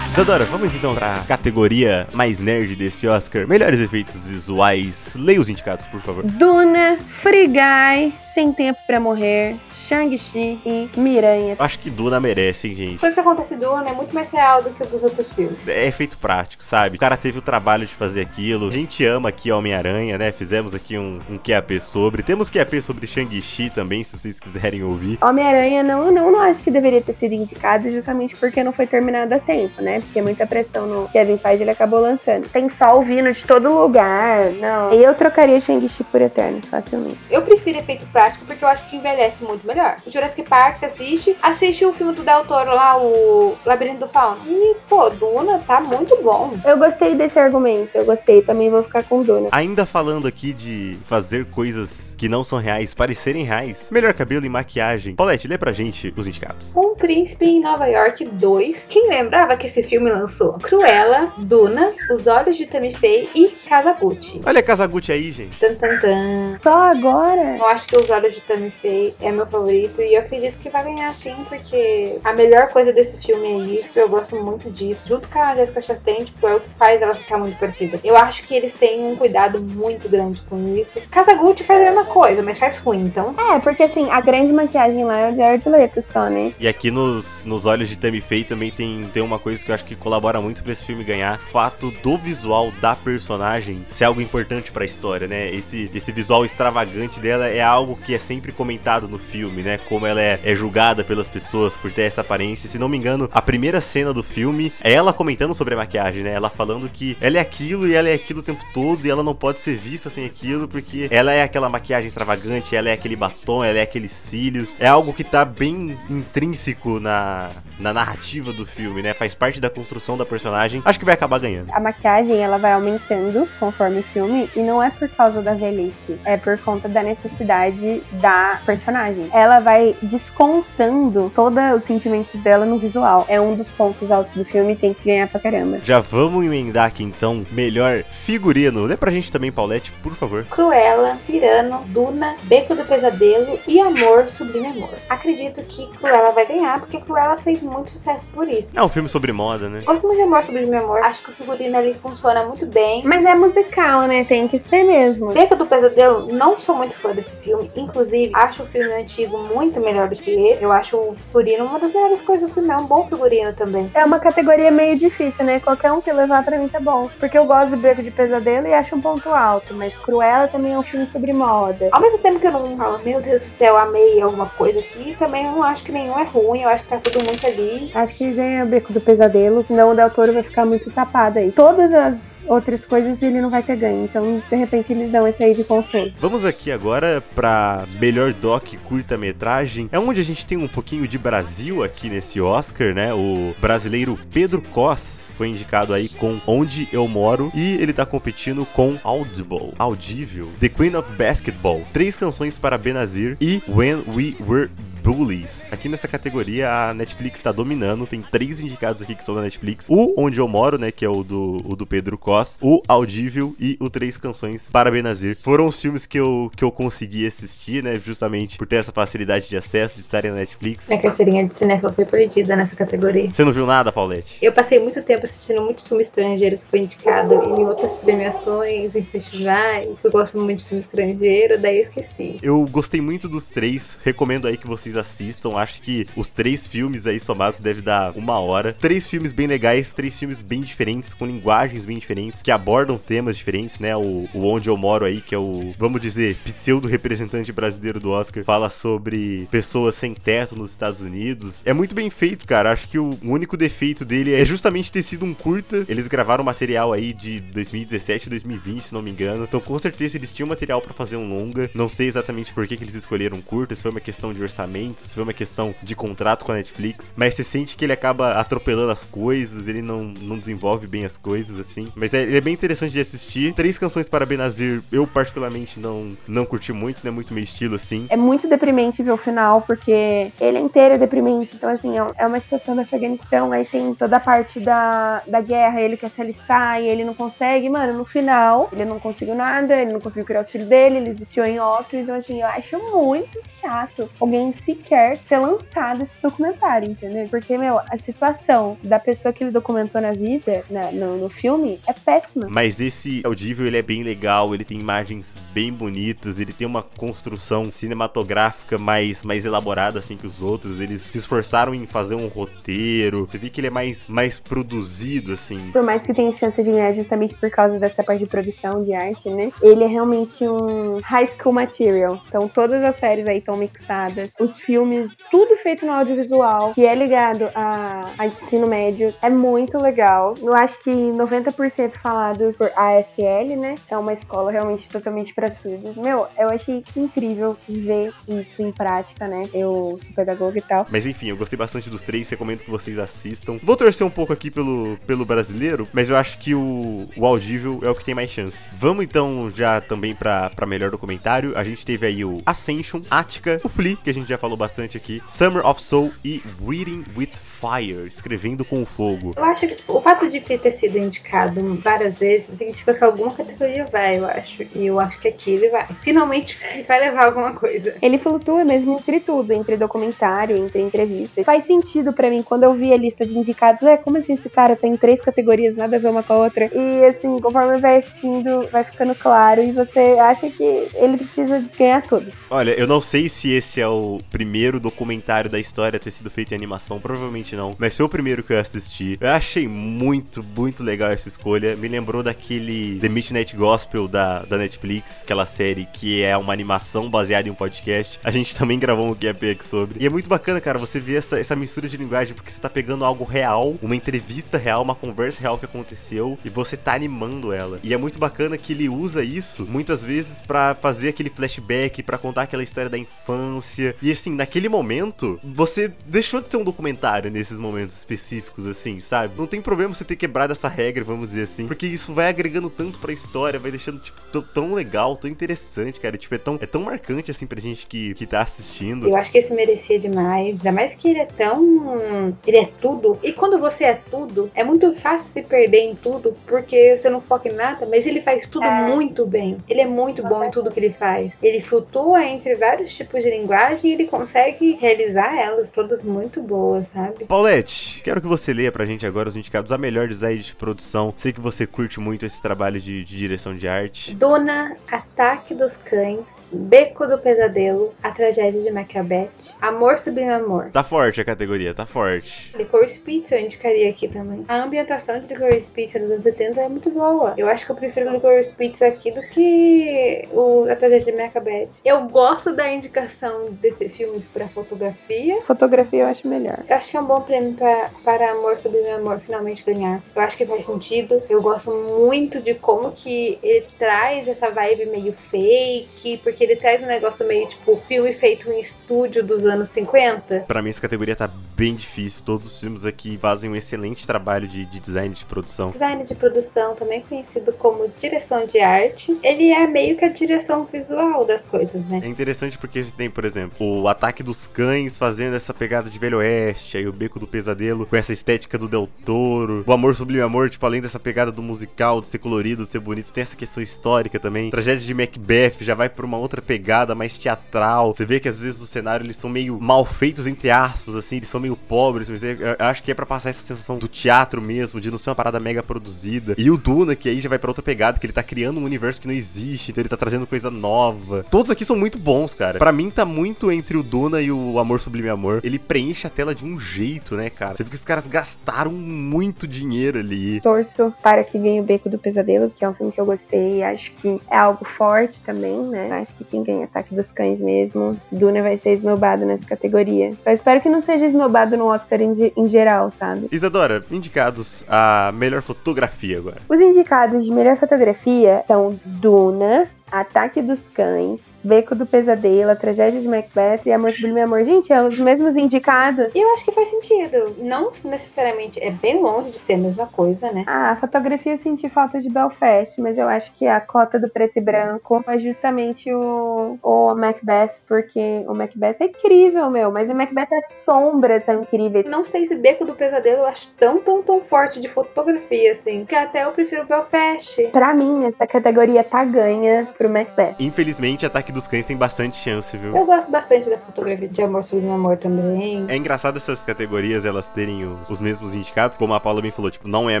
Isadora, 0.18 0.44
vamos 0.46 0.74
então 0.74 0.96
pra 0.96 1.22
categoria 1.28 2.08
mais 2.12 2.40
nerd 2.40 2.74
desse 2.74 3.06
Oscar. 3.06 3.46
Melhores 3.46 3.78
efeitos 3.78 4.26
visuais. 4.26 5.14
Leia 5.14 5.40
os 5.40 5.48
indicados, 5.48 5.86
por 5.86 6.00
favor. 6.00 6.24
Duna, 6.24 6.98
Free 7.06 7.46
Guy, 7.46 8.12
Sem 8.34 8.52
Tempo 8.52 8.80
Pra 8.84 8.98
Morrer, 8.98 9.54
Shang-Chi 9.88 10.60
e 10.66 10.90
Miranha. 10.96 11.56
Acho 11.58 11.78
que 11.78 11.88
Duna 11.88 12.20
merece, 12.20 12.68
hein, 12.68 12.74
gente. 12.74 12.98
Coisa 12.98 13.14
que 13.14 13.20
acontece 13.20 13.54
em 13.54 13.58
Duna 13.58 13.88
é 13.88 13.92
muito 13.92 14.14
mais 14.14 14.30
real 14.30 14.62
do 14.62 14.70
que 14.70 14.84
dos 14.84 15.02
outros 15.02 15.32
filmes. 15.32 15.56
É 15.66 15.86
efeito 15.86 16.18
prático, 16.18 16.62
sabe? 16.62 16.96
O 16.96 17.00
cara 17.00 17.16
teve 17.16 17.38
o 17.38 17.42
trabalho 17.42 17.86
de 17.86 17.94
fazer 17.94 18.20
aquilo. 18.20 18.68
A 18.68 18.72
gente 18.72 19.02
ama 19.06 19.30
aqui 19.30 19.50
Homem-Aranha, 19.50 20.18
né? 20.18 20.30
Fizemos 20.30 20.74
aqui 20.74 20.98
um, 20.98 21.20
um 21.30 21.38
QAP 21.38 21.80
sobre. 21.80 22.22
Temos 22.22 22.50
QAP 22.50 22.82
sobre 22.82 23.06
Shang-Chi 23.06 23.70
também, 23.70 24.04
se 24.04 24.18
vocês 24.18 24.38
quiserem 24.38 24.82
ouvir. 24.82 25.18
Homem-Aranha 25.22 25.82
não, 25.82 26.12
não, 26.12 26.30
não 26.30 26.40
acho 26.40 26.62
que 26.62 26.70
deveria 26.70 27.00
ter 27.00 27.14
sido 27.14 27.32
indicado 27.32 27.90
justamente 27.90 28.36
porque 28.36 28.62
não 28.62 28.72
foi 28.72 28.86
terminado 28.86 29.34
a 29.34 29.38
tempo, 29.38 29.80
né? 29.80 30.00
Porque 30.00 30.20
muita 30.20 30.46
pressão 30.46 30.86
no 30.86 31.08
Kevin 31.08 31.38
Feige 31.38 31.62
ele 31.62 31.70
acabou 31.70 32.00
lançando. 32.00 32.46
Tem 32.48 32.68
sol 32.68 33.00
vindo 33.00 33.32
de 33.32 33.42
todo 33.44 33.72
lugar, 33.72 34.50
não. 34.52 34.92
Eu 34.92 35.14
trocaria 35.14 35.58
Shang-Chi 35.58 36.04
por 36.04 36.20
Eternos 36.20 36.66
facilmente. 36.66 37.18
Eu 37.30 37.40
prefiro 37.40 37.78
efeito 37.78 38.06
prático 38.08 38.44
porque 38.44 38.62
eu 38.62 38.68
acho 38.68 38.88
que 38.90 38.96
envelhece 38.96 39.42
muito 39.42 39.66
melhor. 39.66 39.77
O 40.06 40.10
Jurassic 40.10 40.42
Park, 40.48 40.76
você 40.76 40.86
assiste, 40.86 41.36
assiste 41.42 41.84
o 41.84 41.92
filme 41.92 42.12
do 42.12 42.22
Del 42.22 42.44
Toro 42.44 42.74
lá, 42.74 42.98
o 42.98 43.56
Labirinto 43.64 44.00
do 44.00 44.08
Fauno. 44.08 44.38
E, 44.46 44.76
pô, 44.88 45.08
Duna 45.10 45.58
tá 45.66 45.80
muito 45.80 46.16
bom. 46.22 46.54
Eu 46.64 46.76
gostei 46.78 47.14
desse 47.14 47.38
argumento, 47.38 47.96
eu 47.96 48.04
gostei. 48.04 48.42
Também 48.42 48.70
vou 48.70 48.82
ficar 48.82 49.04
com 49.04 49.22
Duna. 49.22 49.48
Ainda 49.52 49.86
falando 49.86 50.26
aqui 50.26 50.52
de 50.52 50.98
fazer 51.04 51.46
coisas 51.46 52.14
que 52.16 52.28
não 52.28 52.42
são 52.42 52.58
reais 52.58 52.94
parecerem 52.94 53.44
reais, 53.44 53.88
melhor 53.92 54.12
cabelo 54.14 54.44
e 54.44 54.48
maquiagem. 54.48 55.14
Paulette, 55.14 55.46
lê 55.46 55.56
pra 55.56 55.72
gente 55.72 56.12
os 56.16 56.26
indicados. 56.26 56.76
Um 56.76 56.94
Príncipe 56.96 57.46
em 57.46 57.60
Nova 57.60 57.86
York 57.86 58.24
2. 58.24 58.86
Quem 58.88 59.08
lembrava 59.08 59.56
que 59.56 59.66
esse 59.66 59.82
filme 59.84 60.10
lançou? 60.10 60.54
Cruella, 60.54 61.32
Duna, 61.38 61.92
Os 62.10 62.26
Olhos 62.26 62.56
de 62.56 62.66
Tammy 62.66 62.92
Faye 62.92 63.28
e 63.34 63.48
Kazaguchi. 63.68 64.42
Olha 64.44 64.58
a 64.58 64.62
Kazaguchi 64.62 65.12
aí, 65.12 65.30
gente. 65.30 65.58
Tan, 65.58 65.74
tan, 65.76 65.98
tan. 66.00 66.56
Só 66.58 66.90
agora? 66.90 67.56
Eu 67.56 67.66
acho 67.66 67.86
que 67.86 67.96
Os 67.96 68.10
Olhos 68.10 68.34
de 68.34 68.40
Tammy 68.40 68.72
Faye 68.82 69.14
é 69.20 69.30
meu 69.30 69.46
favorito 69.46 69.67
e 69.70 70.14
eu 70.14 70.20
acredito 70.20 70.58
que 70.58 70.70
vai 70.70 70.84
ganhar 70.84 71.12
sim, 71.14 71.34
porque 71.48 72.18
a 72.24 72.32
melhor 72.32 72.68
coisa 72.68 72.92
desse 72.92 73.24
filme 73.24 73.46
é 73.46 73.80
isso. 73.80 73.98
Eu 73.98 74.08
gosto 74.08 74.36
muito 74.36 74.70
disso. 74.70 75.08
Junto 75.08 75.28
com 75.28 75.38
a 75.40 75.54
Jessica 75.54 75.80
Chastain, 75.80 76.24
tipo, 76.24 76.46
é 76.46 76.56
o 76.56 76.60
que 76.60 76.70
faz 76.70 77.00
ela 77.00 77.14
ficar 77.14 77.38
muito 77.38 77.58
parecida. 77.58 78.00
Eu 78.02 78.16
acho 78.16 78.42
que 78.44 78.54
eles 78.54 78.72
têm 78.72 79.04
um 79.04 79.16
cuidado 79.16 79.60
muito 79.60 80.08
grande 80.08 80.40
com 80.42 80.76
isso. 80.76 81.00
Kazaguchi 81.10 81.64
faz 81.64 81.80
a 81.82 81.84
mesma 81.84 82.04
coisa, 82.04 82.42
mas 82.42 82.58
faz 82.58 82.78
ruim, 82.78 83.04
então. 83.04 83.34
É, 83.38 83.58
porque 83.58 83.82
assim, 83.82 84.10
a 84.10 84.20
grande 84.20 84.52
maquiagem 84.52 85.04
lá 85.04 85.18
é 85.18 85.32
o 85.32 85.36
Jared 85.36 85.68
Leto 85.68 86.02
só, 86.02 86.28
né? 86.28 86.52
E 86.58 86.68
aqui 86.68 86.90
nos, 86.90 87.44
nos 87.44 87.66
olhos 87.66 87.88
de 87.88 87.96
Tammy 87.96 88.20
Faye 88.20 88.44
também 88.44 88.70
tem, 88.70 89.08
tem 89.12 89.22
uma 89.22 89.38
coisa 89.38 89.64
que 89.64 89.70
eu 89.70 89.74
acho 89.74 89.84
que 89.84 89.94
colabora 89.94 90.40
muito 90.40 90.62
pra 90.62 90.72
esse 90.72 90.84
filme 90.84 91.04
ganhar. 91.04 91.38
Fato 91.38 91.90
do 91.90 92.16
visual 92.16 92.70
da 92.80 92.94
personagem 92.94 93.84
ser 93.90 94.04
algo 94.04 94.20
importante 94.20 94.70
pra 94.70 94.84
história, 94.84 95.26
né? 95.26 95.52
Esse, 95.54 95.90
esse 95.94 96.12
visual 96.12 96.44
extravagante 96.44 97.20
dela 97.20 97.48
é 97.48 97.60
algo 97.60 97.96
que 97.96 98.14
é 98.14 98.18
sempre 98.18 98.52
comentado 98.52 99.08
no 99.08 99.18
filme, 99.18 99.57
né? 99.62 99.78
Como 99.78 100.06
ela 100.06 100.20
é, 100.20 100.40
é 100.42 100.54
julgada 100.54 101.04
pelas 101.04 101.28
pessoas 101.28 101.76
por 101.76 101.92
ter 101.92 102.02
essa 102.02 102.20
aparência. 102.20 102.68
Se 102.68 102.78
não 102.78 102.88
me 102.88 102.96
engano, 102.96 103.28
a 103.32 103.42
primeira 103.42 103.80
cena 103.80 104.12
do 104.12 104.22
filme 104.22 104.72
é 104.82 104.92
ela 104.92 105.12
comentando 105.12 105.54
sobre 105.54 105.74
a 105.74 105.76
maquiagem, 105.76 106.22
né? 106.22 106.32
Ela 106.32 106.50
falando 106.50 106.88
que 106.88 107.16
ela 107.20 107.38
é 107.38 107.40
aquilo 107.40 107.86
e 107.86 107.94
ela 107.94 108.08
é 108.08 108.14
aquilo 108.14 108.40
o 108.40 108.42
tempo 108.42 108.64
todo 108.72 109.06
e 109.06 109.10
ela 109.10 109.22
não 109.22 109.34
pode 109.34 109.60
ser 109.60 109.76
vista 109.76 110.10
sem 110.10 110.24
aquilo 110.24 110.68
porque 110.68 111.08
ela 111.10 111.32
é 111.32 111.42
aquela 111.42 111.68
maquiagem 111.68 112.08
extravagante, 112.08 112.74
ela 112.74 112.88
é 112.88 112.92
aquele 112.92 113.16
batom, 113.16 113.64
ela 113.64 113.78
é 113.78 113.82
aqueles 113.82 114.12
cílios. 114.12 114.76
É 114.78 114.86
algo 114.86 115.12
que 115.12 115.24
tá 115.24 115.44
bem 115.44 115.96
intrínseco 116.08 117.00
na, 117.00 117.50
na 117.78 117.92
narrativa 117.92 118.52
do 118.52 118.66
filme, 118.66 119.02
né? 119.02 119.14
Faz 119.14 119.34
parte 119.34 119.60
da 119.60 119.70
construção 119.70 120.16
da 120.16 120.26
personagem. 120.26 120.82
Acho 120.84 120.98
que 120.98 121.04
vai 121.04 121.14
acabar 121.14 121.38
ganhando. 121.38 121.70
A 121.72 121.80
maquiagem 121.80 122.36
ela 122.38 122.58
vai 122.58 122.72
aumentando 122.72 123.48
conforme 123.58 124.00
o 124.00 124.02
filme 124.02 124.50
e 124.54 124.60
não 124.60 124.82
é 124.82 124.90
por 124.90 125.08
causa 125.08 125.40
da 125.42 125.54
velhice, 125.54 126.18
é 126.24 126.36
por 126.36 126.58
conta 126.58 126.88
da 126.88 127.02
necessidade 127.02 128.02
da 128.12 128.60
personagem. 128.64 129.28
Ela 129.32 129.60
vai 129.60 129.94
descontando 130.02 131.30
todos 131.34 131.58
os 131.76 131.82
sentimentos 131.82 132.40
dela 132.40 132.64
no 132.64 132.78
visual. 132.78 133.24
É 133.28 133.40
um 133.40 133.54
dos 133.54 133.68
pontos 133.68 134.10
altos 134.10 134.34
do 134.34 134.44
filme, 134.44 134.76
tem 134.76 134.92
que 134.94 135.04
ganhar 135.04 135.28
pra 135.28 135.40
caramba. 135.40 135.80
Já 135.82 136.00
vamos 136.00 136.44
emendar 136.44 136.86
aqui 136.86 137.02
então, 137.02 137.44
melhor 137.50 138.02
figurino. 138.24 138.84
Lê 138.84 138.96
pra 138.96 139.10
gente 139.10 139.30
também, 139.30 139.50
Paulette, 139.50 139.92
por 140.02 140.14
favor. 140.14 140.44
Cruella, 140.44 141.18
Tirano, 141.24 141.82
Duna, 141.86 142.36
Beco 142.44 142.74
do 142.74 142.84
Pesadelo 142.84 143.58
e 143.66 143.80
Amor, 143.80 144.28
Sublime 144.28 144.66
Amor. 144.66 144.94
Acredito 145.08 145.62
que 145.62 145.86
Cruella 145.98 146.32
vai 146.32 146.46
ganhar, 146.46 146.80
porque 146.80 147.00
Cruella 147.00 147.38
fez 147.38 147.62
muito 147.68 147.90
sucesso 147.90 148.26
por 148.32 148.48
isso. 148.48 148.78
É 148.78 148.82
um 148.82 148.88
filme 148.88 149.08
sobre 149.08 149.32
moda, 149.32 149.68
né? 149.68 149.82
Gosto 149.84 150.06
muito 150.06 150.18
de 150.18 150.22
Amor, 150.22 150.44
Sublime 150.44 150.76
Amor. 150.76 150.98
Acho 151.00 151.22
que 151.22 151.30
o 151.30 151.32
figurino 151.32 151.76
ali 151.76 151.94
funciona 151.94 152.44
muito 152.44 152.66
bem. 152.66 153.02
Mas 153.04 153.24
é 153.24 153.34
musical, 153.34 154.02
né? 154.02 154.24
Tem 154.24 154.48
que 154.48 154.58
ser 154.58 154.84
mesmo. 154.84 155.32
Beco 155.32 155.56
do 155.56 155.66
Pesadelo, 155.66 156.32
não 156.32 156.56
sou 156.58 156.74
muito 156.74 156.96
fã 156.96 157.12
desse 157.12 157.36
filme. 157.36 157.70
Inclusive, 157.76 158.32
acho 158.34 158.62
o 158.62 158.66
filme 158.66 158.92
antigo 158.92 159.38
muito 159.38 159.80
melhor 159.80 160.08
do 160.08 160.16
que 160.16 160.30
esse. 160.30 160.62
Eu 160.62 160.72
acho 160.72 160.96
o 160.96 161.14
figurino 161.14 161.64
uma 161.64 161.78
das 161.78 161.92
melhores 161.92 162.20
coisas 162.20 162.48
do 162.48 162.54
filme. 162.54 162.70
É 162.70 162.76
um 162.76 162.86
bom 162.86 163.06
figurino 163.08 163.52
também. 163.52 163.90
É 163.94 164.04
uma 164.04 164.18
categoria 164.18 164.70
meio 164.70 164.98
difícil, 164.98 165.44
né? 165.44 165.60
Qualquer 165.60 165.92
um 165.92 166.00
que 166.00 166.12
levar 166.12 166.44
pra 166.44 166.58
mim 166.58 166.68
tá 166.68 166.80
bom. 166.80 167.08
Porque 167.18 167.36
eu 167.36 167.44
gosto 167.44 167.70
do 167.70 167.76
Beco 167.76 168.02
de 168.02 168.10
Pesadelo 168.10 168.66
e 168.66 168.74
acho 168.74 168.94
um 168.94 169.00
ponto 169.00 169.28
alto. 169.30 169.74
Mas 169.74 169.96
Cruella 169.98 170.48
também 170.48 170.72
é 170.72 170.78
um 170.78 170.82
filme 170.82 171.06
sobre 171.06 171.32
moda. 171.32 171.88
Ao 171.92 172.00
mesmo 172.00 172.18
tempo 172.18 172.40
que 172.40 172.46
eu 172.46 172.52
não 172.52 172.76
falo, 172.76 173.00
meu 173.04 173.20
Deus 173.20 173.42
do 173.42 173.48
céu, 173.48 173.76
amei 173.76 174.20
alguma 174.20 174.46
coisa 174.46 174.80
aqui, 174.80 175.14
também 175.18 175.46
eu 175.46 175.52
não 175.52 175.62
acho 175.62 175.84
que 175.84 175.92
nenhum 175.92 176.18
é 176.18 176.24
ruim. 176.24 176.62
Eu 176.62 176.68
acho 176.68 176.82
que 176.82 176.88
tá 176.88 176.98
tudo 176.98 177.24
muito 177.24 177.46
ali. 177.46 177.57
Acho 177.94 178.18
que 178.18 178.32
ganha 178.32 178.64
o 178.64 178.68
Beco 178.68 178.92
do 178.92 179.00
Pesadelo, 179.00 179.64
senão 179.66 179.92
o 179.92 179.94
Del 179.94 180.10
Toro 180.10 180.32
vai 180.32 180.42
ficar 180.42 180.64
muito 180.64 180.90
tapado 180.90 181.38
aí. 181.38 181.50
Todas 181.52 181.92
as 181.92 182.42
outras 182.46 182.84
coisas 182.84 183.20
ele 183.22 183.40
não 183.40 183.50
vai 183.50 183.62
ter 183.62 183.76
ganho. 183.76 184.04
Então, 184.04 184.42
de 184.48 184.56
repente, 184.56 184.92
eles 184.92 185.10
dão 185.10 185.26
esse 185.26 185.42
aí 185.42 185.54
de 185.54 185.64
conforto. 185.64 186.12
Vamos 186.18 186.44
aqui 186.44 186.70
agora 186.70 187.22
pra 187.34 187.84
melhor 188.00 188.32
doc 188.32 188.74
curta-metragem. 188.84 189.88
É 189.92 189.98
onde 189.98 190.20
a 190.20 190.24
gente 190.24 190.46
tem 190.46 190.58
um 190.58 190.68
pouquinho 190.68 191.06
de 191.06 191.18
Brasil 191.18 191.82
aqui 191.82 192.08
nesse 192.08 192.40
Oscar, 192.40 192.94
né? 192.94 193.12
O 193.12 193.54
brasileiro 193.60 194.18
Pedro 194.32 194.62
Cos 194.62 195.26
foi 195.38 195.48
indicado 195.48 195.94
aí 195.94 196.08
com 196.08 196.40
Onde 196.44 196.88
Eu 196.92 197.06
Moro 197.06 197.52
e 197.54 197.74
ele 197.74 197.92
tá 197.92 198.04
competindo 198.04 198.66
com 198.74 198.98
Audible, 199.04 199.72
Audível, 199.78 200.48
The 200.58 200.68
Queen 200.68 200.96
of 200.96 201.08
Basketball, 201.12 201.82
três 201.92 202.16
canções 202.16 202.58
para 202.58 202.76
Benazir 202.76 203.36
e 203.40 203.62
When 203.68 204.02
We 204.08 204.34
Were 204.44 204.68
Bullies. 205.08 205.72
Aqui 205.72 205.88
nessa 205.88 206.06
categoria 206.06 206.70
a 206.70 206.92
Netflix 206.92 207.40
tá 207.40 207.50
dominando, 207.50 208.06
tem 208.06 208.20
três 208.20 208.60
indicados 208.60 209.00
aqui 209.00 209.14
que 209.14 209.24
são 209.24 209.34
da 209.34 209.40
Netflix. 209.40 209.86
O 209.88 210.14
Onde 210.20 210.38
Eu 210.38 210.46
Moro, 210.46 210.76
né, 210.76 210.92
que 210.92 211.02
é 211.02 211.08
o 211.08 211.22
do, 211.22 211.62
o 211.64 211.74
do 211.74 211.86
Pedro 211.86 212.18
Cos, 212.18 212.58
o 212.60 212.82
Audível 212.86 213.56
e 213.58 213.78
o 213.80 213.88
Três 213.88 214.18
Canções 214.18 214.68
para 214.70 214.90
Benazir. 214.90 215.38
Foram 215.40 215.66
os 215.66 215.80
filmes 215.80 216.04
que 216.06 216.18
eu, 216.18 216.50
que 216.54 216.62
eu 216.62 216.70
consegui 216.70 217.26
assistir, 217.26 217.82
né, 217.82 217.96
justamente 217.96 218.58
por 218.58 218.66
ter 218.66 218.76
essa 218.76 218.92
facilidade 218.92 219.48
de 219.48 219.56
acesso, 219.56 219.94
de 219.94 220.02
estarem 220.02 220.30
na 220.30 220.36
Netflix. 220.38 220.88
Minha 220.88 221.00
carteirinha 221.00 221.46
de 221.46 221.54
cinéfilo 221.54 221.90
foi 221.90 222.04
perdida 222.04 222.54
nessa 222.54 222.76
categoria. 222.76 223.30
Você 223.30 223.44
não 223.44 223.52
viu 223.52 223.64
nada, 223.64 223.90
Paulette? 223.90 224.36
Eu 224.42 224.52
passei 224.52 224.78
muito 224.78 225.02
tempo 225.02 225.24
assistindo 225.24 225.62
muito 225.62 225.84
filme 225.84 226.02
estrangeiro 226.02 226.58
que 226.58 226.64
foi 226.66 226.80
indicado 226.80 227.32
em 227.32 227.64
outras 227.64 227.96
premiações, 227.96 228.94
em 228.94 229.02
festivais. 229.02 229.88
Eu 230.04 230.10
gosto 230.10 230.38
muito 230.38 230.58
de 230.58 230.64
filme 230.64 230.82
estrangeiro, 230.82 231.58
daí 231.58 231.76
eu 231.76 231.82
esqueci. 231.82 232.36
Eu 232.42 232.66
gostei 232.70 233.00
muito 233.00 233.26
dos 233.26 233.48
três, 233.48 233.96
recomendo 234.04 234.46
aí 234.46 234.56
que 234.56 234.66
vocês 234.66 234.97
assistam. 234.98 235.56
Acho 235.56 235.82
que 235.82 236.06
os 236.16 236.30
três 236.30 236.66
filmes 236.66 237.06
aí 237.06 237.18
somados 237.18 237.60
deve 237.60 237.80
dar 237.80 238.12
uma 238.16 238.38
hora. 238.38 238.76
Três 238.78 239.06
filmes 239.06 239.32
bem 239.32 239.46
legais, 239.46 239.94
três 239.94 240.18
filmes 240.18 240.40
bem 240.40 240.60
diferentes, 240.60 241.14
com 241.14 241.26
linguagens 241.26 241.84
bem 241.84 241.98
diferentes, 241.98 242.42
que 242.42 242.50
abordam 242.50 242.98
temas 242.98 243.36
diferentes, 243.36 243.80
né? 243.80 243.96
O, 243.96 244.28
o 244.34 244.44
Onde 244.44 244.68
Eu 244.68 244.76
Moro 244.76 245.04
aí, 245.04 245.20
que 245.20 245.34
é 245.34 245.38
o, 245.38 245.72
vamos 245.78 246.00
dizer, 246.00 246.36
pseudo 246.44 246.88
representante 246.88 247.52
brasileiro 247.52 248.00
do 248.00 248.10
Oscar, 248.10 248.44
fala 248.44 248.70
sobre 248.70 249.46
pessoas 249.50 249.94
sem 249.94 250.14
teto 250.14 250.56
nos 250.56 250.70
Estados 250.70 251.00
Unidos. 251.00 251.62
É 251.64 251.72
muito 251.72 251.94
bem 251.94 252.10
feito, 252.10 252.46
cara. 252.46 252.72
Acho 252.72 252.88
que 252.88 252.98
o 252.98 253.18
único 253.22 253.56
defeito 253.56 254.04
dele 254.04 254.34
é 254.34 254.44
justamente 254.44 254.92
ter 254.92 255.02
sido 255.02 255.24
um 255.24 255.34
curta. 255.34 255.84
Eles 255.88 256.08
gravaram 256.08 256.44
material 256.44 256.92
aí 256.92 257.12
de 257.12 257.40
2017 257.40 258.30
2020, 258.30 258.82
se 258.82 258.94
não 258.94 259.02
me 259.02 259.10
engano. 259.10 259.44
Então, 259.44 259.60
com 259.60 259.78
certeza, 259.78 260.16
eles 260.16 260.32
tinham 260.32 260.48
material 260.48 260.80
pra 260.80 260.94
fazer 260.94 261.16
um 261.16 261.32
longa. 261.32 261.70
Não 261.74 261.88
sei 261.88 262.06
exatamente 262.06 262.52
por 262.52 262.66
que, 262.66 262.76
que 262.76 262.84
eles 262.84 262.94
escolheram 262.94 263.40
curta, 263.40 263.74
se 263.74 263.82
foi 263.82 263.90
uma 263.90 264.00
questão 264.00 264.32
de 264.32 264.42
orçamento, 264.42 264.77
se 264.96 265.14
foi 265.14 265.22
uma 265.22 265.32
questão 265.32 265.74
de 265.82 265.94
contrato 265.94 266.44
com 266.44 266.52
a 266.52 266.56
Netflix. 266.56 267.12
Mas 267.16 267.34
você 267.34 267.42
sente 267.44 267.76
que 267.76 267.84
ele 267.84 267.92
acaba 267.92 268.32
atropelando 268.32 268.90
as 268.92 269.04
coisas, 269.04 269.66
ele 269.68 269.82
não, 269.82 270.04
não 270.04 270.38
desenvolve 270.38 270.86
bem 270.86 271.04
as 271.04 271.16
coisas, 271.16 271.58
assim. 271.60 271.90
Mas 271.96 272.12
é, 272.14 272.22
ele 272.22 272.36
é 272.36 272.40
bem 272.40 272.54
interessante 272.54 272.92
de 272.92 273.00
assistir. 273.00 273.52
Três 273.54 273.78
canções 273.78 274.08
para 274.08 274.24
Benazir, 274.26 274.82
eu 274.92 275.06
particularmente 275.06 275.78
não, 275.80 276.10
não 276.26 276.44
curti 276.44 276.72
muito, 276.72 277.02
né? 277.04 277.10
Muito 277.10 277.32
meu 277.34 277.42
estilo, 277.42 277.74
assim. 277.76 278.06
É 278.10 278.16
muito 278.16 278.48
deprimente 278.48 279.02
ver 279.02 279.12
o 279.12 279.16
final, 279.16 279.62
porque 279.62 280.30
ele 280.40 280.58
inteiro 280.58 280.94
é 280.94 280.98
deprimente. 280.98 281.54
Então, 281.56 281.70
assim, 281.70 281.98
é- 281.98 282.06
é 282.18 282.26
uma 282.26 282.40
situação 282.40 282.74
do 282.74 282.80
Afeganistão, 282.82 283.52
aí 283.52 283.64
tem 283.64 283.94
toda 283.94 284.16
a 284.16 284.20
parte 284.20 284.60
da, 284.60 285.22
da 285.26 285.40
guerra, 285.40 285.80
ele 285.80 285.96
quer 285.96 286.10
se 286.10 286.20
alistar 286.20 286.80
e 286.80 286.86
ele 286.88 287.04
não 287.04 287.14
consegue. 287.14 287.68
Mano, 287.68 287.96
no 287.98 288.04
final, 288.04 288.68
ele 288.72 288.84
não 288.84 288.98
conseguiu 288.98 289.34
nada, 289.34 289.74
ele 289.80 289.92
não 289.92 290.00
conseguiu 290.00 290.24
criar 290.24 290.40
os 290.40 290.50
filhos 290.50 290.68
dele, 290.68 290.96
ele 290.98 291.12
viciou 291.12 291.46
em 291.46 291.58
ópio. 291.58 291.98
Então, 292.00 292.14
assim, 292.14 292.40
eu 292.40 292.46
acho 292.46 292.78
muito 292.92 293.40
chato 293.60 294.08
alguém 294.20 294.52
se 294.52 294.67
sequer 294.72 295.16
ter 295.18 295.38
lançado 295.38 296.02
esse 296.02 296.20
documentário, 296.20 296.90
entendeu? 296.90 297.26
Porque, 297.28 297.56
meu, 297.56 297.78
a 297.78 297.96
situação 297.96 298.76
da 298.82 298.98
pessoa 298.98 299.32
que 299.32 299.42
ele 299.42 299.50
documentou 299.50 300.00
na 300.00 300.12
vida, 300.12 300.62
na- 300.68 300.92
no, 300.92 301.16
no 301.16 301.28
filme, 301.30 301.78
é 301.86 301.92
péssima. 301.94 302.46
Mas 302.50 302.78
esse 302.80 303.22
audível 303.24 303.66
ele 303.66 303.78
é 303.78 303.82
bem 303.82 304.02
legal, 304.02 304.54
ele 304.54 304.64
tem 304.64 304.78
imagens 304.78 305.34
bem 305.54 305.72
bonitas, 305.72 306.38
ele 306.38 306.52
tem 306.52 306.66
uma 306.66 306.82
construção 306.82 307.72
cinematográfica 307.72 308.76
mais, 308.76 309.22
mais 309.24 309.44
elaborada 309.46 309.98
assim 309.98 310.16
que 310.16 310.26
os 310.26 310.40
outros. 310.42 310.80
Eles 310.80 311.00
se 311.02 311.16
esforçaram 311.18 311.74
em 311.74 311.86
fazer 311.86 312.14
um 312.14 312.26
roteiro. 312.26 313.26
Você 313.26 313.38
vê 313.38 313.48
que 313.48 313.60
ele 313.60 313.68
é 313.68 313.70
mais, 313.70 314.06
mais 314.06 314.38
produzido, 314.38 315.32
assim. 315.32 315.70
Por 315.72 315.82
mais 315.82 316.02
que 316.02 316.12
tenha 316.12 316.32
chance 316.32 316.62
de 316.62 316.70
ganhar 316.70 316.92
justamente 316.92 317.34
por 317.34 317.50
causa 317.50 317.78
dessa 317.78 318.02
parte 318.02 318.24
de 318.24 318.26
produção 318.30 318.82
de 318.82 318.92
arte, 318.92 319.30
né? 319.30 319.50
Ele 319.62 319.84
é 319.84 319.86
realmente 319.86 320.46
um 320.46 321.00
high 321.00 321.26
school 321.26 321.52
material. 321.54 322.20
Então 322.28 322.48
todas 322.48 322.82
as 322.84 322.96
séries 322.96 323.26
aí 323.26 323.38
estão 323.38 323.56
mixadas. 323.56 324.32
Os 324.38 324.57
filmes, 324.58 325.16
tudo 325.30 325.56
feito 325.56 325.86
no 325.86 325.92
audiovisual, 325.92 326.74
que 326.74 326.84
é 326.84 326.94
ligado 326.94 327.48
a, 327.54 328.10
a 328.18 328.26
ensino 328.26 328.66
médio, 328.66 329.14
é 329.22 329.30
muito 329.30 329.78
legal. 329.78 330.34
Eu 330.40 330.54
acho 330.54 330.78
que 330.82 330.90
90% 330.90 331.92
falado 331.92 332.54
por 332.56 332.70
ASL, 332.76 333.56
né? 333.56 333.74
É 333.88 333.96
uma 333.96 334.12
escola 334.12 334.50
realmente 334.50 334.88
totalmente 334.88 335.34
para 335.34 335.50
surdos. 335.50 335.96
Meu, 335.96 336.26
eu 336.38 336.48
achei 336.48 336.84
incrível 336.96 337.56
ver 337.68 338.12
isso 338.28 338.62
em 338.62 338.72
prática, 338.72 339.26
né? 339.26 339.48
Eu 339.52 339.68
sou 339.78 340.00
pedagoga 340.14 340.58
e 340.58 340.62
tal. 340.62 340.86
Mas 340.90 341.06
enfim, 341.06 341.28
eu 341.28 341.36
gostei 341.36 341.56
bastante 341.56 341.90
dos 341.90 342.02
três, 342.02 342.28
recomendo 342.28 342.60
que 342.60 342.70
vocês 342.70 342.98
assistam. 342.98 343.58
Vou 343.62 343.76
torcer 343.76 344.06
um 344.06 344.10
pouco 344.10 344.32
aqui 344.32 344.50
pelo, 344.50 344.96
pelo 345.06 345.24
brasileiro, 345.24 345.86
mas 345.92 346.08
eu 346.08 346.16
acho 346.16 346.38
que 346.38 346.54
o, 346.54 347.08
o 347.16 347.26
audível 347.26 347.80
é 347.82 347.90
o 347.90 347.94
que 347.94 348.04
tem 348.04 348.14
mais 348.14 348.30
chance. 348.30 348.68
Vamos 348.72 349.04
então 349.04 349.50
já 349.50 349.80
também 349.80 350.14
pra 350.14 350.50
melhor 350.66 350.90
documentário. 350.90 351.56
A 351.56 351.64
gente 351.64 351.84
teve 351.84 352.06
aí 352.06 352.24
o 352.24 352.42
Ascension, 352.44 353.00
Attica, 353.10 353.60
o 353.62 353.68
Flea, 353.68 353.96
que 353.96 354.10
a 354.10 354.14
gente 354.14 354.28
já 354.28 354.38
falou 354.38 354.47
bastante 354.56 354.96
aqui, 354.96 355.22
Summer 355.28 355.66
of 355.66 355.82
Soul 355.82 356.12
e 356.24 356.42
Reading 356.66 357.04
with 357.16 357.30
Fire, 357.60 358.06
Escrevendo 358.06 358.64
com 358.64 358.84
Fogo. 358.84 359.32
Eu 359.36 359.44
acho 359.44 359.66
que 359.66 359.76
tipo, 359.76 359.96
o 359.96 360.00
fato 360.00 360.28
de 360.28 360.40
ter 360.40 360.70
sido 360.72 360.98
indicado 360.98 361.74
várias 361.82 362.18
vezes 362.18 362.56
significa 362.58 362.94
que 362.94 363.04
alguma 363.04 363.32
categoria 363.32 363.84
vai, 363.86 364.18
eu 364.18 364.26
acho. 364.26 364.64
E 364.74 364.86
eu 364.86 364.98
acho 365.00 365.18
que 365.18 365.28
aqui 365.28 365.52
ele 365.52 365.68
vai. 365.68 365.86
Finalmente 366.00 366.58
ele 366.72 366.82
vai 366.84 367.00
levar 367.00 367.26
alguma 367.26 367.54
coisa. 367.54 367.96
Ele 368.00 368.18
flutua 368.18 368.64
mesmo 368.64 368.94
entre 368.94 369.20
tudo, 369.20 369.52
entre 369.52 369.76
documentário, 369.76 370.56
entre 370.56 370.80
entrevista. 370.80 371.42
Faz 371.42 371.64
sentido 371.64 372.12
pra 372.12 372.30
mim 372.30 372.42
quando 372.42 372.64
eu 372.64 372.74
vi 372.74 372.92
a 372.92 372.96
lista 372.96 373.24
de 373.24 373.36
indicados. 373.36 373.82
Ué, 373.82 373.96
como 373.96 374.18
assim 374.18 374.34
esse 374.34 374.48
cara 374.48 374.76
tem 374.76 374.96
três 374.96 375.20
categorias, 375.20 375.76
nada 375.76 375.96
a 375.96 375.98
ver 375.98 376.08
uma 376.08 376.22
com 376.22 376.32
a 376.32 376.38
outra? 376.38 376.70
E 376.72 377.04
assim, 377.06 377.38
conforme 377.40 377.78
vai 377.78 377.98
assistindo, 377.98 378.68
vai 378.70 378.84
ficando 378.84 379.14
claro 379.14 379.62
e 379.62 379.72
você 379.72 380.16
acha 380.20 380.50
que 380.50 380.88
ele 380.94 381.16
precisa 381.16 381.64
ganhar 381.78 382.02
todos. 382.02 382.50
Olha, 382.50 382.72
eu 382.72 382.86
não 382.86 383.00
sei 383.00 383.28
se 383.28 383.52
esse 383.52 383.80
é 383.80 383.88
o 383.88 384.20
primeiro 384.38 384.78
documentário 384.78 385.50
da 385.50 385.58
história 385.58 385.98
ter 385.98 386.12
sido 386.12 386.30
feito 386.30 386.52
em 386.52 386.54
animação, 386.54 387.00
provavelmente 387.00 387.56
não, 387.56 387.74
mas 387.76 387.96
foi 387.96 388.06
o 388.06 388.08
primeiro 388.08 388.44
que 388.44 388.52
eu 388.52 388.60
assisti. 388.60 389.18
Eu 389.20 389.30
achei 389.30 389.66
muito, 389.66 390.44
muito 390.44 390.80
legal 390.80 391.10
essa 391.10 391.28
escolha. 391.28 391.74
Me 391.74 391.88
lembrou 391.88 392.22
daquele 392.22 393.00
The 393.00 393.08
Midnight 393.08 393.56
Gospel 393.56 394.06
da, 394.06 394.44
da 394.44 394.56
Netflix, 394.56 395.22
aquela 395.22 395.44
série 395.44 395.88
que 395.92 396.22
é 396.22 396.36
uma 396.36 396.52
animação 396.52 397.10
baseada 397.10 397.48
em 397.48 397.50
um 397.50 397.54
podcast. 397.54 398.20
A 398.22 398.30
gente 398.30 398.54
também 398.54 398.78
gravou 398.78 399.08
um 399.08 399.10
aqui 399.12 399.64
sobre. 399.64 400.00
E 400.00 400.06
é 400.06 400.10
muito 400.10 400.28
bacana, 400.28 400.60
cara, 400.60 400.78
você 400.78 401.00
ver 401.00 401.16
essa, 401.16 401.40
essa 401.40 401.56
mistura 401.56 401.88
de 401.88 401.96
linguagem, 401.96 402.32
porque 402.32 402.52
você 402.52 402.60
tá 402.60 402.70
pegando 402.70 403.04
algo 403.04 403.24
real, 403.24 403.76
uma 403.82 403.96
entrevista 403.96 404.56
real, 404.56 404.84
uma 404.84 404.94
conversa 404.94 405.40
real 405.40 405.58
que 405.58 405.64
aconteceu, 405.64 406.38
e 406.44 406.48
você 406.48 406.76
tá 406.76 406.94
animando 406.94 407.52
ela. 407.52 407.80
E 407.82 407.92
é 407.92 407.96
muito 407.96 408.20
bacana 408.20 408.56
que 408.56 408.72
ele 408.72 408.88
usa 408.88 409.24
isso 409.24 409.66
muitas 409.66 410.04
vezes 410.04 410.40
pra 410.40 410.76
fazer 410.76 411.08
aquele 411.08 411.28
flashback, 411.28 412.04
pra 412.04 412.18
contar 412.18 412.42
aquela 412.42 412.62
história 412.62 412.88
da 412.88 412.98
infância. 412.98 413.96
E 414.00 414.12
assim, 414.12 414.27
naquele 414.30 414.68
momento, 414.68 415.38
você 415.42 415.92
deixou 416.06 416.40
de 416.40 416.48
ser 416.48 416.56
um 416.56 416.64
documentário 416.64 417.30
nesses 417.30 417.58
momentos 417.58 417.96
específicos, 417.96 418.66
assim, 418.66 419.00
sabe? 419.00 419.34
Não 419.36 419.46
tem 419.46 419.60
problema 419.60 419.94
você 419.94 420.04
ter 420.04 420.16
quebrado 420.16 420.52
essa 420.52 420.68
regra, 420.68 421.04
vamos 421.04 421.30
dizer 421.30 421.42
assim, 421.44 421.66
porque 421.66 421.86
isso 421.86 422.12
vai 422.12 422.28
agregando 422.28 422.70
tanto 422.70 422.98
pra 422.98 423.12
história, 423.12 423.58
vai 423.58 423.70
deixando, 423.70 424.00
tipo, 424.00 424.20
tão- 424.32 424.42
tão 424.42 424.74
legal, 424.74 425.16
tão 425.16 425.30
interessante, 425.30 426.00
cara. 426.00 426.16
Tipo, 426.16 426.34
é 426.34 426.38
tão, 426.38 426.58
é 426.60 426.66
tão 426.66 426.82
marcante, 426.82 427.30
assim, 427.30 427.46
pra 427.46 427.60
gente 427.60 427.86
que, 427.86 428.14
que 428.14 428.26
tá 428.26 428.42
assistindo. 428.42 429.06
Eu 429.08 429.16
acho 429.16 429.30
que 429.30 429.38
esse 429.38 429.52
merecia 429.54 429.98
demais. 429.98 430.48
Ainda 430.48 430.72
mais 430.72 430.94
que 430.94 431.08
ele 431.08 431.18
é 431.18 431.26
tão. 431.26 432.32
Ele 432.46 432.56
é 432.56 432.68
tudo. 432.80 433.18
E 433.22 433.32
quando 433.32 433.58
você 433.58 433.84
é 433.84 434.00
tudo, 434.10 434.50
é 434.54 434.64
muito 434.64 434.94
fácil 434.94 435.28
se 435.32 435.42
perder 435.42 435.80
em 435.80 435.94
tudo, 435.94 436.34
porque 436.46 436.96
você 436.96 437.08
não 437.10 437.20
foca 437.20 437.48
em 437.48 437.52
nada, 437.52 437.86
mas 437.86 438.06
ele 438.06 438.20
faz 438.20 438.46
tudo 438.46 438.64
É. 438.64 438.86
muito 438.88 439.26
bem. 439.26 439.58
Ele 439.68 439.80
é 439.80 439.86
muito 439.86 440.22
bom 440.22 440.42
em 440.44 440.50
tudo 440.50 440.70
que 440.70 440.80
ele 440.80 440.90
faz. 440.90 441.32
Ele 441.42 441.60
flutua 441.60 442.24
entre 442.24 442.54
vários 442.54 442.94
tipos 442.94 443.22
de 443.22 443.30
linguagem 443.30 443.90
e 443.90 443.94
ele 443.94 444.06
consegue 444.18 444.76
realizar 444.80 445.38
elas 445.38 445.70
todas 445.70 446.02
muito 446.02 446.42
boas, 446.42 446.88
sabe? 446.88 447.24
Paulette, 447.24 448.02
quero 448.02 448.20
que 448.20 448.26
você 448.26 448.52
leia 448.52 448.72
pra 448.72 448.84
gente 448.84 449.06
agora 449.06 449.28
os 449.28 449.36
indicados 449.36 449.70
a 449.70 449.78
melhor 449.78 450.08
design 450.08 450.40
de 450.40 450.56
produção. 450.56 451.14
Sei 451.16 451.32
que 451.32 451.40
você 451.40 451.68
curte 451.68 452.00
muito 452.00 452.26
esse 452.26 452.42
trabalho 452.42 452.80
de, 452.80 453.04
de 453.04 453.16
direção 453.16 453.56
de 453.56 453.68
arte. 453.68 454.16
Duna, 454.16 454.76
Ataque 454.90 455.54
dos 455.54 455.76
Cães, 455.76 456.48
Beco 456.52 457.06
do 457.06 457.16
Pesadelo, 457.16 457.94
A 458.02 458.10
Tragédia 458.10 458.60
de 458.60 458.70
Macbeth, 458.72 459.54
Amor 459.60 459.98
Sublime 459.98 460.30
Amor. 460.30 460.70
Tá 460.72 460.82
forte 460.82 461.20
a 461.20 461.24
categoria, 461.24 461.72
tá 461.72 461.86
forte. 461.86 462.56
Licorice 462.56 462.98
Pizza 462.98 463.36
eu 463.36 463.44
indicaria 463.44 463.88
aqui 463.88 464.08
também. 464.08 464.44
A 464.48 464.56
ambientação 464.56 465.20
de 465.20 465.28
Licorice 465.28 465.70
Pizza 465.70 466.00
dos 466.00 466.10
anos 466.10 466.24
70 466.24 466.60
é 466.60 466.68
muito 466.68 466.90
boa. 466.90 467.34
Eu 467.36 467.48
acho 467.48 467.64
que 467.64 467.70
eu 467.70 467.76
prefiro 467.76 468.10
Licorice 468.10 468.52
Pizza 468.54 468.88
aqui 468.88 469.12
do 469.12 469.22
que 469.22 470.26
o 470.32 470.66
A 470.68 470.74
Tragédia 470.74 471.12
de 471.12 471.22
Macbeth. 471.22 471.68
Eu 471.84 472.08
gosto 472.08 472.52
da 472.52 472.68
indicação 472.68 473.50
desse 473.52 473.88
filme 473.88 474.07
pra 474.32 474.48
fotografia. 474.48 475.40
Fotografia 475.42 476.02
eu 476.02 476.06
acho 476.06 476.26
melhor. 476.26 476.64
Eu 476.68 476.76
acho 476.76 476.90
que 476.90 476.96
é 476.96 477.00
um 477.00 477.06
bom 477.06 477.20
prêmio 477.20 477.54
pra, 477.54 477.90
para 478.04 478.32
Amor 478.32 478.56
Sublime 478.56 478.90
Amor 478.90 479.20
finalmente 479.20 479.64
ganhar. 479.64 480.02
Eu 480.14 480.22
acho 480.22 480.36
que 480.36 480.46
faz 480.46 480.64
sentido. 480.64 481.22
Eu 481.28 481.42
gosto 481.42 481.70
muito 481.70 482.40
de 482.40 482.54
como 482.54 482.92
que 482.92 483.38
ele 483.42 483.66
traz 483.78 484.28
essa 484.28 484.50
vibe 484.50 484.86
meio 484.86 485.12
fake, 485.12 486.18
porque 486.22 486.44
ele 486.44 486.56
traz 486.56 486.82
um 486.82 486.86
negócio 486.86 487.26
meio 487.26 487.48
tipo 487.48 487.76
filme 487.86 488.12
feito 488.12 488.50
em 488.50 488.60
estúdio 488.60 489.24
dos 489.24 489.44
anos 489.44 489.68
50. 489.70 490.44
Pra 490.46 490.62
mim 490.62 490.70
essa 490.70 490.80
categoria 490.80 491.16
tá 491.16 491.30
bem 491.56 491.74
difícil. 491.74 492.22
Todos 492.24 492.46
os 492.46 492.60
filmes 492.60 492.84
aqui 492.84 493.18
fazem 493.18 493.50
um 493.50 493.56
excelente 493.56 494.06
trabalho 494.06 494.46
de, 494.46 494.64
de 494.64 494.80
design 494.80 495.14
de 495.14 495.24
produção. 495.24 495.68
Design 495.68 496.04
de 496.04 496.14
produção, 496.14 496.74
também 496.74 497.00
conhecido 497.02 497.52
como 497.52 497.88
direção 497.96 498.46
de 498.46 498.60
arte, 498.60 499.16
ele 499.22 499.50
é 499.50 499.66
meio 499.66 499.96
que 499.96 500.04
a 500.04 500.08
direção 500.08 500.64
visual 500.64 501.24
das 501.24 501.44
coisas, 501.44 501.84
né? 501.86 502.00
É 502.02 502.06
interessante 502.08 502.56
porque 502.58 502.82
você 502.82 502.96
tem, 502.96 503.10
por 503.10 503.24
exemplo, 503.24 503.66
o 503.66 503.88
Ataque 503.98 504.22
dos 504.22 504.46
Cães 504.46 504.96
fazendo 504.96 505.34
essa 505.34 505.52
pegada 505.52 505.90
de 505.90 505.98
Velho 505.98 506.18
Oeste, 506.18 506.76
aí 506.76 506.86
o 506.86 506.92
Beco 506.92 507.18
do 507.18 507.26
Pesadelo 507.26 507.84
com 507.84 507.96
essa 507.96 508.12
estética 508.12 508.56
do 508.56 508.68
Del 508.68 508.88
Toro, 509.04 509.64
o 509.66 509.72
Amor 509.72 509.96
Sublime 509.96 510.20
Amor, 510.22 510.48
tipo, 510.48 510.64
além 510.64 510.80
dessa 510.80 511.00
pegada 511.00 511.32
do 511.32 511.42
musical, 511.42 512.00
de 512.00 512.06
ser 512.06 512.18
colorido, 512.18 512.64
de 512.64 512.70
ser 512.70 512.78
bonito, 512.78 513.12
tem 513.12 513.22
essa 513.22 513.34
questão 513.34 513.60
histórica 513.60 514.20
também. 514.20 514.50
Tragédia 514.50 514.86
de 514.86 514.94
Macbeth 514.94 515.54
já 515.62 515.74
vai 515.74 515.88
pra 515.88 516.06
uma 516.06 516.16
outra 516.16 516.40
pegada 516.40 516.94
mais 516.94 517.18
teatral. 517.18 517.92
Você 517.92 518.04
vê 518.04 518.20
que 518.20 518.28
às 518.28 518.38
vezes 518.38 518.60
os 518.60 518.70
cenários 518.70 519.04
eles 519.04 519.16
são 519.16 519.28
meio 519.28 519.58
mal 519.60 519.84
feitos, 519.84 520.28
entre 520.28 520.48
aspas, 520.48 520.94
assim, 520.94 521.16
eles 521.16 521.28
são 521.28 521.40
meio 521.40 521.56
pobres, 521.56 522.08
mas 522.08 522.22
é- 522.22 522.36
eu 522.56 522.66
acho 522.66 522.84
que 522.84 522.92
é 522.92 522.94
pra 522.94 523.04
passar 523.04 523.30
essa 523.30 523.42
sensação 523.42 523.78
do 523.78 523.88
teatro 523.88 524.40
mesmo, 524.40 524.80
de 524.80 524.92
não 524.92 524.98
ser 524.98 525.10
uma 525.10 525.16
parada 525.16 525.40
mega 525.40 525.60
produzida. 525.62 526.36
E 526.38 526.52
o 526.52 526.56
Duna, 526.56 526.94
que 526.94 527.08
aí 527.08 527.20
já 527.20 527.28
vai 527.28 527.38
pra 527.38 527.50
outra 527.50 527.64
pegada, 527.64 527.98
que 527.98 528.06
ele 528.06 528.12
tá 528.12 528.22
criando 528.22 528.60
um 528.60 528.64
universo 528.64 529.00
que 529.00 529.08
não 529.08 529.14
existe, 529.14 529.72
então 529.72 529.82
ele 529.82 529.88
tá 529.88 529.96
trazendo 529.96 530.24
coisa 530.24 530.50
nova. 530.52 531.24
Todos 531.30 531.50
aqui 531.50 531.64
são 531.64 531.74
muito 531.76 531.98
bons, 531.98 532.34
cara. 532.34 532.58
Pra 532.60 532.70
mim 532.70 532.90
tá 532.90 533.04
muito 533.04 533.50
entre 533.50 533.76
o 533.78 533.82
Duna 533.82 534.20
e 534.20 534.30
o 534.30 534.58
Amor 534.58 534.80
Sublime 534.80 535.08
Amor. 535.08 535.40
Ele 535.42 535.58
preenche 535.58 536.06
a 536.06 536.10
tela 536.10 536.34
de 536.34 536.44
um 536.44 536.58
jeito, 536.58 537.14
né, 537.14 537.30
cara? 537.30 537.54
Você 537.54 537.64
vê 537.64 537.70
que 537.70 537.76
os 537.76 537.84
caras 537.84 538.06
gastaram 538.06 538.72
muito 538.72 539.46
dinheiro 539.46 539.98
ali. 539.98 540.40
Torço 540.40 540.92
para 541.02 541.24
que 541.24 541.38
ganhe 541.38 541.60
o 541.60 541.64
Beco 541.64 541.88
do 541.88 541.98
Pesadelo, 541.98 542.50
que 542.50 542.64
é 542.64 542.68
um 542.68 542.74
filme 542.74 542.92
que 542.92 543.00
eu 543.00 543.06
gostei. 543.06 543.62
Acho 543.62 543.92
que 543.92 544.20
é 544.30 544.36
algo 544.36 544.64
forte 544.64 545.22
também, 545.22 545.58
né? 545.68 545.90
Acho 545.92 546.14
que 546.14 546.24
quem 546.24 546.42
ganha 546.42 546.64
Ataque 546.64 546.94
dos 546.94 547.10
Cães 547.10 547.40
mesmo. 547.40 547.98
Duna 548.10 548.42
vai 548.42 548.56
ser 548.56 548.72
esnobado 548.72 549.24
nessa 549.24 549.44
categoria. 549.44 550.12
Só 550.22 550.30
espero 550.30 550.60
que 550.60 550.68
não 550.68 550.82
seja 550.82 551.06
esnobado 551.06 551.56
no 551.56 551.66
Oscar 551.66 552.00
em, 552.00 552.32
em 552.36 552.48
geral, 552.48 552.92
sabe? 552.96 553.28
Isadora, 553.32 553.84
indicados 553.90 554.64
a 554.68 555.12
melhor 555.14 555.42
fotografia 555.42 556.18
agora. 556.18 556.38
Os 556.48 556.60
indicados 556.60 557.24
de 557.24 557.32
melhor 557.32 557.56
fotografia 557.56 558.42
são 558.46 558.74
Duna, 558.84 559.68
Ataque 559.90 560.42
dos 560.42 560.60
Cães, 560.70 561.38
Beco 561.42 561.74
do 561.74 561.86
Pesadelo, 561.86 562.50
A 562.50 562.56
Tragédia 562.56 563.00
de 563.00 563.08
Macbeth 563.08 563.62
e 563.66 563.72
Amor 563.72 563.92
Sublime 563.92 564.20
Amor. 564.20 564.44
Gente, 564.44 564.72
é 564.72 564.82
os 564.82 564.98
mesmos 564.98 565.36
indicados. 565.36 566.14
E 566.14 566.18
eu 566.18 566.32
acho 566.34 566.44
que 566.44 566.52
faz 566.52 566.68
sentido. 566.68 567.36
Não 567.38 567.72
necessariamente 567.84 568.62
é 568.62 568.70
bem 568.70 569.00
longe 569.00 569.30
de 569.30 569.38
ser 569.38 569.54
a 569.54 569.58
mesma 569.58 569.86
coisa, 569.86 570.30
né? 570.32 570.44
Ah, 570.46 570.70
a 570.70 570.76
fotografia 570.76 571.32
eu 571.32 571.36
senti 571.36 571.68
falta 571.68 572.00
de 572.00 572.08
Belfast, 572.08 572.80
mas 572.80 572.98
eu 572.98 573.08
acho 573.08 573.32
que 573.32 573.46
a 573.46 573.60
cota 573.60 573.98
do 573.98 574.08
preto 574.08 574.38
e 574.38 574.40
branco 574.40 575.02
foi 575.04 575.18
justamente 575.18 575.92
o, 575.92 576.58
o 576.62 576.94
Macbeth, 576.94 577.60
porque 577.66 578.24
o 578.26 578.34
Macbeth 578.34 578.76
é 578.80 578.84
incrível, 578.84 579.50
meu, 579.50 579.70
mas 579.70 579.88
o 579.88 579.94
Macbeth 579.94 580.28
as 580.32 580.52
sombras 580.64 581.24
são 581.24 581.42
incríveis. 581.42 581.86
Não 581.86 582.04
sei 582.04 582.26
se 582.26 582.34
Beco 582.34 582.64
do 582.64 582.74
Pesadelo 582.74 583.18
eu 583.18 583.26
acho 583.26 583.48
tão, 583.58 583.78
tão, 583.78 584.02
tão 584.02 584.20
forte 584.20 584.60
de 584.60 584.68
fotografia, 584.68 585.52
assim. 585.52 585.84
Que 585.84 585.94
até 585.94 586.24
eu 586.24 586.32
prefiro 586.32 586.66
Belfast. 586.66 587.48
Pra 587.48 587.74
mim, 587.74 588.04
essa 588.04 588.26
categoria 588.26 588.84
tá 588.84 589.04
ganha 589.04 589.66
pro 589.78 589.88
Macbeth. 589.88 590.34
Infelizmente, 590.40 591.06
Ataque 591.06 591.30
dos 591.30 591.46
Cães 591.46 591.64
tem 591.64 591.76
bastante 591.76 592.18
chance, 592.18 592.56
viu? 592.56 592.76
Eu 592.76 592.84
gosto 592.84 593.10
bastante 593.10 593.48
da 593.48 593.56
fotografia 593.56 594.08
de 594.08 594.20
Amor 594.20 594.42
Sublime 594.42 594.72
Amor 594.72 594.96
também. 594.96 595.64
É 595.68 595.76
engraçado 595.76 596.16
essas 596.16 596.40
categorias 596.40 597.06
elas 597.06 597.28
terem 597.28 597.64
os, 597.64 597.88
os 597.88 598.00
mesmos 598.00 598.34
indicados, 598.34 598.76
como 598.76 598.92
a 598.92 599.00
Paula 599.00 599.22
bem 599.22 599.30
falou, 599.30 599.50
tipo, 599.50 599.68
não 599.68 599.88
é 599.88 599.96
a 599.96 600.00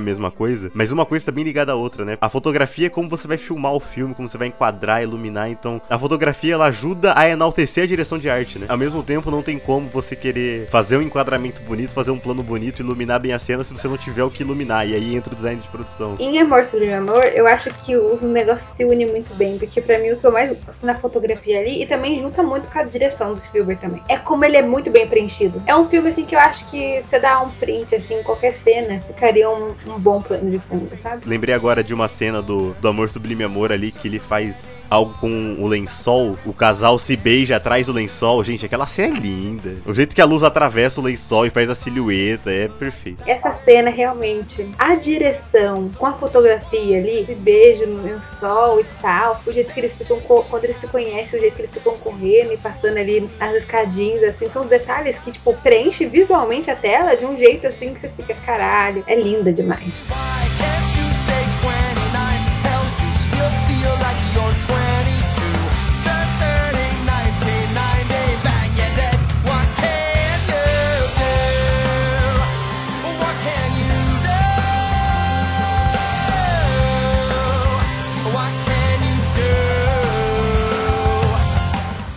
mesma 0.00 0.30
coisa, 0.30 0.70
mas 0.74 0.90
uma 0.90 1.06
coisa 1.06 1.26
tá 1.26 1.32
bem 1.32 1.44
ligada 1.44 1.72
à 1.72 1.74
outra, 1.76 2.04
né? 2.04 2.18
A 2.20 2.28
fotografia 2.28 2.88
é 2.88 2.90
como 2.90 3.08
você 3.08 3.28
vai 3.28 3.38
filmar 3.38 3.72
o 3.72 3.80
filme, 3.80 4.14
como 4.14 4.28
você 4.28 4.36
vai 4.36 4.48
enquadrar, 4.48 5.02
iluminar, 5.02 5.48
então 5.48 5.80
a 5.88 5.98
fotografia 5.98 6.54
ela 6.54 6.66
ajuda 6.66 7.12
a 7.16 7.28
enaltecer 7.28 7.84
a 7.84 7.86
direção 7.86 8.18
de 8.18 8.28
arte, 8.28 8.58
né? 8.58 8.66
Ao 8.68 8.76
mesmo 8.76 9.02
tempo, 9.02 9.30
não 9.30 9.42
tem 9.42 9.58
como 9.58 9.88
você 9.88 10.16
querer 10.16 10.68
fazer 10.68 10.96
um 10.96 11.02
enquadramento 11.02 11.62
bonito, 11.62 11.94
fazer 11.94 12.10
um 12.10 12.18
plano 12.18 12.42
bonito, 12.42 12.82
iluminar 12.82 13.20
bem 13.20 13.32
a 13.32 13.38
cena 13.38 13.62
se 13.62 13.72
você 13.72 13.86
não 13.86 13.96
tiver 13.96 14.24
o 14.24 14.30
que 14.30 14.42
iluminar, 14.42 14.88
e 14.88 14.94
aí 14.94 15.14
entra 15.14 15.32
o 15.32 15.36
design 15.36 15.60
de 15.60 15.68
produção. 15.68 16.16
Em 16.18 16.40
Amor 16.40 16.64
Sublime 16.64 16.94
Amor, 16.94 17.24
eu 17.34 17.46
acho 17.46 17.70
que 17.84 17.96
o 17.96 18.18
o 18.22 18.28
negócio 18.28 18.76
se 18.76 18.84
une 18.84 19.06
muito 19.06 19.34
bem, 19.34 19.58
porque 19.58 19.67
pra 19.80 19.98
mim 19.98 20.10
o 20.10 20.16
que 20.16 20.24
eu 20.24 20.32
mais 20.32 20.56
gosto 20.58 20.86
na 20.86 20.94
fotografia 20.94 21.60
ali, 21.60 21.82
e 21.82 21.86
também 21.86 22.18
junta 22.18 22.42
muito 22.42 22.68
com 22.68 22.78
a 22.78 22.82
direção 22.82 23.34
do 23.34 23.40
Spielberg 23.40 23.80
também, 23.80 24.02
é 24.08 24.16
como 24.16 24.44
ele 24.44 24.56
é 24.56 24.62
muito 24.62 24.90
bem 24.90 25.06
preenchido. 25.06 25.62
É 25.66 25.74
um 25.76 25.86
filme, 25.88 26.08
assim, 26.08 26.24
que 26.24 26.34
eu 26.34 26.40
acho 26.40 26.64
que 26.70 27.02
você 27.06 27.18
dá 27.18 27.40
um 27.40 27.50
print, 27.50 27.94
assim, 27.94 28.20
em 28.20 28.22
qualquer 28.22 28.52
cena, 28.52 29.00
ficaria 29.00 29.48
um, 29.48 29.74
um 29.86 29.98
bom 29.98 30.20
plano 30.20 30.50
de 30.50 30.58
fundo, 30.58 30.94
sabe? 30.96 31.22
Lembrei 31.26 31.54
agora 31.54 31.82
de 31.82 31.94
uma 31.94 32.08
cena 32.08 32.42
do, 32.42 32.74
do 32.74 32.88
Amor 32.88 33.10
Sublime 33.10 33.44
Amor 33.44 33.72
ali, 33.72 33.90
que 33.90 34.08
ele 34.08 34.18
faz 34.18 34.80
algo 34.90 35.14
com 35.20 35.56
o 35.58 35.66
lençol, 35.66 36.36
o 36.44 36.52
casal 36.52 36.98
se 36.98 37.16
beija 37.16 37.56
atrás 37.56 37.86
do 37.86 37.92
lençol. 37.92 38.42
Gente, 38.44 38.64
aquela 38.64 38.86
cena 38.86 39.16
é 39.16 39.20
linda. 39.20 39.76
O 39.86 39.92
jeito 39.92 40.14
que 40.14 40.20
a 40.20 40.24
luz 40.24 40.42
atravessa 40.42 41.00
o 41.00 41.04
lençol 41.04 41.46
e 41.46 41.50
faz 41.50 41.68
a 41.68 41.74
silhueta 41.74 42.50
é 42.50 42.68
perfeito. 42.68 43.22
Essa 43.26 43.52
cena 43.52 43.90
realmente, 43.90 44.68
a 44.78 44.94
direção 44.94 45.90
com 45.90 46.06
a 46.06 46.12
fotografia 46.12 46.98
ali, 46.98 47.20
esse 47.20 47.34
beijo 47.34 47.86
no 47.86 48.02
lençol 48.02 48.80
e 48.80 48.84
tal, 49.00 49.40
o 49.46 49.52
jeito 49.58 49.74
que 49.74 49.80
eles 49.80 49.96
ficam 49.96 50.20
quando 50.20 50.64
eles 50.64 50.76
se 50.76 50.86
conhecem, 50.86 51.38
o 51.38 51.42
jeito 51.42 51.54
que 51.54 51.62
eles 51.62 51.74
ficam 51.74 51.96
correndo 51.98 52.52
e 52.52 52.56
passando 52.56 52.96
ali 52.96 53.28
as 53.40 53.54
escadinhas, 53.56 54.22
assim, 54.22 54.48
são 54.48 54.66
detalhes 54.66 55.18
que, 55.18 55.32
tipo, 55.32 55.52
preenche 55.54 56.06
visualmente 56.06 56.70
a 56.70 56.76
tela 56.76 57.16
de 57.16 57.24
um 57.24 57.36
jeito 57.36 57.66
assim 57.66 57.92
que 57.92 58.00
você 58.00 58.08
fica, 58.08 58.34
caralho, 58.34 59.02
é 59.06 59.14
linda 59.14 59.52
demais. 59.52 60.06